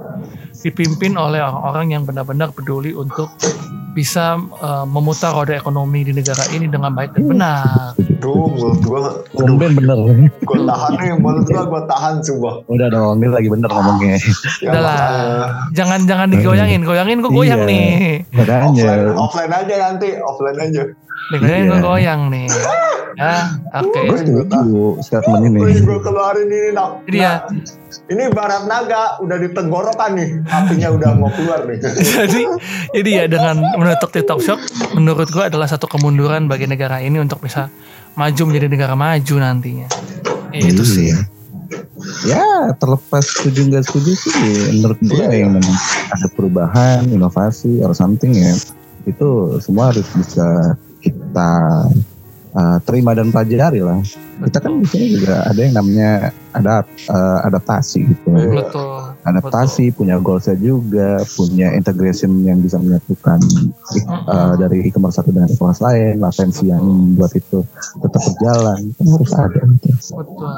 dipimpin 0.56 1.12
oleh 1.14 1.38
orang-orang 1.38 1.86
yang 1.90 2.02
benar-benar 2.02 2.50
peduli 2.50 2.90
untuk 2.90 3.28
bisa 3.92 4.34
eh, 4.38 4.84
memutar 4.84 5.30
roda 5.32 5.54
ekonomi 5.54 6.02
di 6.02 6.10
negara 6.10 6.42
ini 6.50 6.66
dengan 6.66 6.90
baik 6.90 7.14
dan 7.14 7.24
benar. 7.24 7.94
Duh, 8.18 8.48
gua, 8.80 9.22
aduh, 9.30 9.46
Tumben 9.46 9.76
bener. 9.76 9.98
gua 10.42 10.58
tahan 10.64 10.92
nih, 10.96 11.10
mulut 11.14 11.44
gua, 11.44 11.62
gua 11.64 11.82
tahan 11.84 12.18
sumpah. 12.18 12.64
Udah 12.66 12.88
dong, 12.88 13.20
ini 13.20 13.28
lagi 13.28 13.46
bener 13.46 13.68
ngomongnya. 13.68 14.16
Ya, 14.58 14.70
Udah 14.72 14.80
lah, 14.80 14.96
makanya. 14.96 15.46
jangan 15.76 16.00
jangan 16.04 16.28
digoyangin, 16.32 16.80
goyangin 16.82 17.18
gua 17.20 17.32
goyang 17.32 17.62
Iya. 17.62 17.70
nih. 17.70 17.86
Makanya. 18.32 18.90
Offline, 19.12 19.14
offline 19.14 19.52
aja 19.54 19.74
nanti, 19.80 20.08
offline 20.16 20.58
aja. 20.60 20.82
Gua 21.32 21.48
Iya. 21.48 21.80
goyang 21.80 22.20
nih. 22.28 22.46
Ya, 23.14 23.46
oke. 23.78 24.00
Juga 24.26 24.42
tahan. 24.50 24.66
Setuju 24.66 24.82
statement 25.06 25.42
ini. 25.46 25.58
Gue 25.62 25.72
juga 25.78 25.96
keluarin 26.02 26.50
ini 26.50 26.70
nak. 26.74 26.90
Jadi 27.06 27.18
ya. 27.22 27.32
Ini 28.04 28.22
barat 28.34 28.66
naga 28.66 29.22
udah 29.22 29.38
ditenggorokan 29.38 30.10
nih, 30.18 30.30
apinya 30.50 30.88
udah 30.92 31.10
mau 31.14 31.30
keluar 31.30 31.62
nih. 31.64 31.78
jadi 32.18 32.42
jadi 32.90 33.10
ya 33.22 33.24
dengan 33.30 33.62
menutup 33.78 34.10
TikTok 34.10 34.42
Shop 34.42 34.58
menurut 34.92 35.30
gua 35.30 35.46
adalah 35.46 35.70
satu 35.70 35.86
kemunduran 35.86 36.50
bagi 36.50 36.66
negara 36.66 36.98
ini 37.00 37.22
untuk 37.22 37.38
bisa 37.40 37.70
maju 38.18 38.42
menjadi 38.50 38.66
negara 38.66 38.94
maju 38.98 39.34
nantinya. 39.38 39.88
Ya, 40.50 40.60
itu 40.68 40.82
sih. 40.84 41.14
Iya. 41.14 41.18
Ya 42.28 42.44
terlepas 42.76 43.24
setuju 43.24 43.72
nggak 43.72 43.84
setuju 43.88 44.12
sih 44.12 44.32
menurut 44.76 44.98
gue 45.00 45.16
Iya, 45.24 45.46
yang 45.46 45.56
memang 45.56 45.76
ada 46.12 46.26
perubahan, 46.36 47.08
inovasi 47.08 47.80
or 47.80 47.96
something 47.96 48.34
ya 48.36 48.52
itu 49.08 49.56
semua 49.60 49.92
harus 49.92 50.04
bisa 50.12 50.76
kita 51.04 51.52
uh, 52.54 52.78
terima 52.86 53.12
dan 53.12 53.28
pelajari 53.34 53.82
lah. 53.82 54.00
Kita 54.34 54.58
kan 54.58 54.82
di 54.82 54.86
sini 54.86 55.06
juga 55.14 55.46
ada 55.46 55.60
yang 55.60 55.74
namanya 55.78 56.10
ada 56.54 56.82
uh, 57.10 57.38
adaptasi 57.46 58.00
gitu. 58.02 58.30
Iya. 58.34 58.66
Betul. 58.66 58.90
Adaptasi 59.24 59.84
punya 59.96 60.20
goalsnya 60.20 60.58
juga, 60.60 61.22
punya 61.38 61.72
integration 61.72 62.44
yang 62.44 62.60
bisa 62.60 62.76
menyatukan 62.76 63.40
uh, 64.28 64.52
dari 64.60 64.84
e-commerce 64.84 65.16
satu 65.16 65.32
dengan 65.32 65.48
e-commerce 65.48 65.80
lain, 65.80 66.20
latensi 66.20 66.68
yang 66.68 66.84
buat 67.16 67.32
itu 67.32 67.64
tetap 68.04 68.20
berjalan, 68.20 68.80
kan 68.92 69.06
harus 69.08 69.32
ada. 69.32 69.60
Gitu. 69.64 70.12
Betul. 70.12 70.52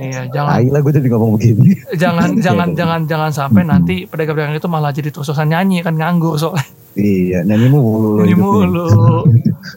Iya, 0.00 0.20
jangan 0.32 0.50
Tai 0.56 0.66
lah 0.72 0.80
gue 0.80 0.92
jadi 0.96 1.08
ngomong 1.12 1.30
begini. 1.36 1.76
jangan 1.94 2.28
jangan 2.40 2.68
jangan 2.78 3.00
jangan 3.04 3.30
sampai 3.30 3.62
nanti 3.68 3.94
pedagang-pedagang 4.08 4.56
itu 4.56 4.68
malah 4.70 4.90
jadi 4.90 5.12
terus-terusan 5.12 5.52
nyanyi 5.52 5.84
kan 5.84 5.94
nganggur 5.94 6.40
soalnya 6.40 6.64
Iya, 6.94 7.42
nyanyi 7.42 7.66
mulu. 7.74 8.22
nyanyi 8.22 8.38
hidupnya. 8.38 8.46
mulu. 8.70 8.86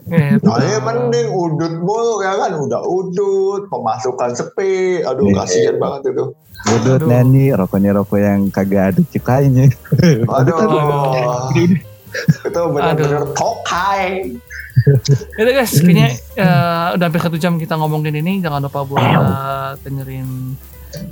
Gitu. 0.07 0.45
Nah, 0.45 0.61
ya 0.61 0.80
mending 0.80 1.28
udut 1.34 1.74
mulu 1.82 2.22
ya 2.22 2.34
kan, 2.38 2.51
udah 2.53 2.82
udut, 2.86 3.65
pemasukan 3.74 4.32
sepi, 4.38 5.01
aduh 5.01 5.26
Iya. 5.26 5.36
kasihan 5.41 5.76
banget 5.82 6.13
itu. 6.13 6.26
Udut 6.68 7.01
Aduh. 7.01 7.09
nyanyi, 7.09 7.45
rokoknya 7.53 7.91
rokok 7.97 8.20
yang 8.22 8.41
kagak 8.53 8.93
ada 8.93 9.01
ciptanya. 9.09 9.65
Aduh, 10.38 10.55
Aduh. 10.57 11.70
itu 12.18 12.61
benar-benar 12.72 13.24
tokai. 13.34 14.38
Yaudah 15.36 15.53
guys, 15.57 15.74
kayaknya 15.82 16.07
eh, 16.38 16.88
udah 16.95 17.05
hampir 17.09 17.22
satu 17.22 17.36
jam 17.36 17.57
kita 17.57 17.74
ngomongin 17.76 18.13
ini. 18.13 18.39
Jangan 18.39 18.61
lupa 18.61 18.86
buat 18.86 19.01
eh, 19.01 19.72
dengerin 19.82 20.53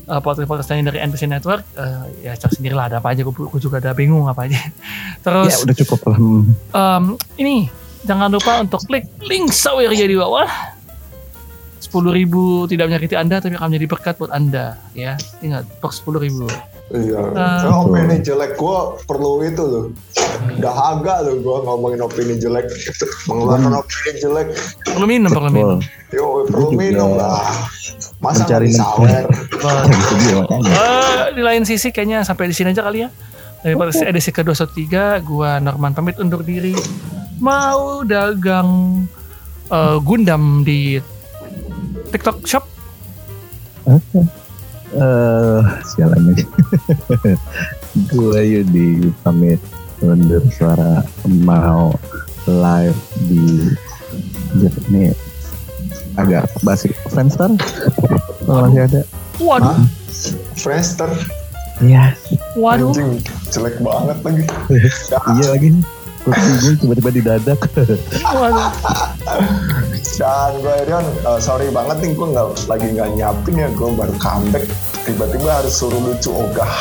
uh, 0.08 0.22
podcast-podcast 0.22 0.70
lain 0.74 0.88
dari 0.88 1.00
NPC 1.02 1.28
Network. 1.30 1.64
Eh, 1.76 2.30
ya 2.30 2.34
cek 2.38 2.60
sendiri 2.60 2.76
lah 2.76 2.90
ada 2.92 2.98
apa 3.02 3.12
aja. 3.12 3.24
Gue 3.26 3.60
juga 3.62 3.82
ada 3.82 3.92
bingung 3.92 4.28
apa 4.30 4.46
aja. 4.46 4.58
ya 4.60 4.70
Terus 5.24 5.66
udah 5.66 5.76
cukup 5.76 6.00
lah. 6.12 6.18
em, 6.18 7.04
ini 7.40 7.56
jangan 8.06 8.30
lupa 8.30 8.62
untuk 8.62 8.82
klik 8.86 9.10
link 9.26 9.50
saweria 9.52 10.06
di 10.06 10.18
bawah. 10.18 10.48
10.000 11.86 12.02
ribu 12.18 12.66
tidak 12.66 12.90
menyakiti 12.90 13.14
Anda 13.14 13.38
tapi 13.38 13.56
akan 13.56 13.70
menjadi 13.70 13.88
berkat 13.88 14.14
buat 14.18 14.34
Anda 14.34 14.82
ya. 14.98 15.16
Ingat, 15.46 15.70
box 15.80 16.02
10.000 16.02 16.26
ribu. 16.26 16.50
Iya. 16.94 17.18
Ah. 17.34 17.66
Nah, 17.66 17.82
opini 17.82 18.22
jelek 18.22 18.62
gue 18.62 18.78
perlu 19.10 19.42
itu 19.42 19.64
loh. 19.66 19.86
Dahaga 20.62 21.26
loh 21.26 21.42
gue 21.42 21.58
ngomongin 21.66 22.00
opini 22.06 22.38
jelek. 22.38 22.70
Mengeluarkan 23.26 23.74
opini 23.82 24.12
jelek. 24.22 24.48
Perlu 24.86 25.06
minum, 25.10 25.30
perlu 25.34 25.50
minum. 25.50 25.80
Yo, 26.14 26.46
perlu 26.46 26.78
minum 26.78 27.18
lah. 27.18 27.42
Masa 28.24 28.48
mencari 28.48 28.70
sawer? 28.72 29.26
Eh, 29.66 31.34
di 31.34 31.42
lain 31.42 31.66
sisi 31.66 31.90
kayaknya 31.90 32.22
sampai 32.22 32.52
di 32.52 32.56
sini 32.56 32.70
aja 32.72 32.86
kali 32.86 33.04
ya. 33.04 33.10
Dari 33.66 33.74
podcast 33.74 34.06
edisi 34.06 34.30
ke-213, 34.30 35.26
gua 35.26 35.58
Norman 35.58 35.98
pamit 35.98 36.22
undur 36.22 36.46
diri. 36.46 36.78
Mau 37.42 38.06
dagang 38.06 39.04
eh, 39.74 39.98
Gundam 40.06 40.62
di 40.62 41.02
TikTok 42.14 42.46
Shop? 42.46 42.64
Eh, 44.96 45.62
sialan 45.84 46.32
aja. 46.32 46.46
gue 48.12 48.40
Yudi 48.44 49.10
pamit 49.24 49.60
undur 50.04 50.44
suara 50.52 51.04
mau 51.44 51.96
live 52.46 53.00
di 53.28 53.72
ini 54.92 55.12
agak 56.16 56.44
basi 56.62 56.90
Friendster 57.12 57.52
kalau 58.46 58.70
masih 58.70 58.82
ada 58.88 59.02
Waduh, 59.36 59.76
Hah? 59.76 59.80
Friendster. 60.56 61.12
iya 61.84 62.16
waduh. 62.56 62.96
Anjing, 62.96 63.20
jelek 63.52 63.76
banget 63.84 64.18
lagi. 64.24 64.44
iya 65.36 65.46
lagi 65.52 65.68
nih 65.76 65.84
Kuping 66.26 66.58
gue 66.58 66.74
tiba-tiba 66.82 67.10
didadak 67.14 67.60
waduh. 68.40 68.72
Dan 70.16 70.52
gue 70.58 70.74
Irion, 70.82 71.06
uh, 71.22 71.38
sorry 71.38 71.70
banget 71.70 72.02
nih 72.02 72.12
gue 72.18 72.28
nggak 72.34 72.48
lagi 72.66 72.88
nggak 72.98 73.10
nyiapin 73.14 73.62
ya 73.62 73.68
gue 73.70 73.90
baru 73.94 74.16
comeback 74.18 74.66
tiba-tiba 75.06 75.62
harus 75.62 75.76
suruh 75.76 76.02
lucu 76.02 76.34
ogah. 76.34 76.72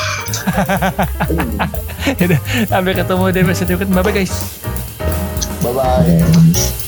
Yaudah, 2.24 2.41
sampai 2.64 2.93
ketemu 2.97 3.24
di 3.35 3.39
episode 3.45 3.68
berikutnya. 3.68 3.95
Bye 4.01 4.05
bye 4.07 4.14
guys. 4.14 4.35
Bye 5.61 6.80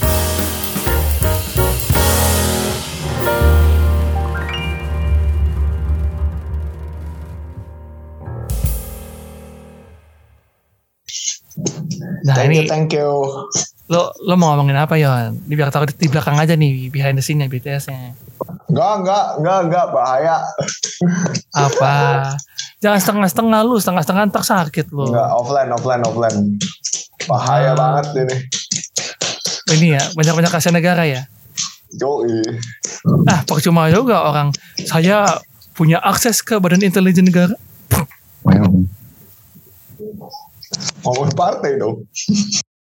Nah 12.27 12.35
Thank 12.35 12.51
ini 12.51 12.57
you, 12.59 12.65
thank 12.67 12.91
you. 12.91 13.09
lo 13.87 14.11
lo 14.19 14.35
mau 14.35 14.51
ngomongin 14.53 14.75
apa 14.75 14.99
Yon? 14.99 15.47
Di 15.47 15.55
biar 15.55 15.71
di 15.71 16.07
belakang 16.11 16.35
aja 16.35 16.59
nih 16.59 16.91
behind 16.91 17.15
the 17.15 17.23
scene-nya 17.23 17.47
BTS-nya. 17.47 18.19
Enggak, 18.67 18.93
enggak, 18.99 19.25
enggak, 19.39 19.59
enggak, 19.71 19.87
bahaya. 19.95 20.37
Apa? 21.55 21.95
Jangan 22.83 22.99
setengah-setengah 22.99 23.61
lu, 23.63 23.79
setengah-setengah 23.79 24.23
ntar 24.27 24.43
sakit 24.43 24.91
lu. 24.91 25.07
Enggak, 25.07 25.31
offline, 25.31 25.71
offline, 25.71 26.03
offline. 26.03 26.39
Bahaya 27.31 27.73
Ah. 27.73 27.75
banget 27.79 28.07
ini. 28.27 28.37
Ini 29.79 29.87
ya, 29.95 30.03
banyak-banyak 30.19 30.51
kasihan 30.51 30.75
negara 30.75 31.07
ya. 31.07 31.23
Yoi. 31.95 32.43
Ah, 33.31 33.47
percuma 33.47 33.87
juga 33.87 34.27
orang 34.27 34.51
saya 34.83 35.31
punya 35.79 36.03
akses 36.03 36.43
ke 36.43 36.59
badan 36.59 36.83
intelijen 36.83 37.31
negara. 37.31 37.55
Well. 38.43 38.91
Ngomong 41.03 41.33
partai 41.39 41.79
dong. 41.79 42.03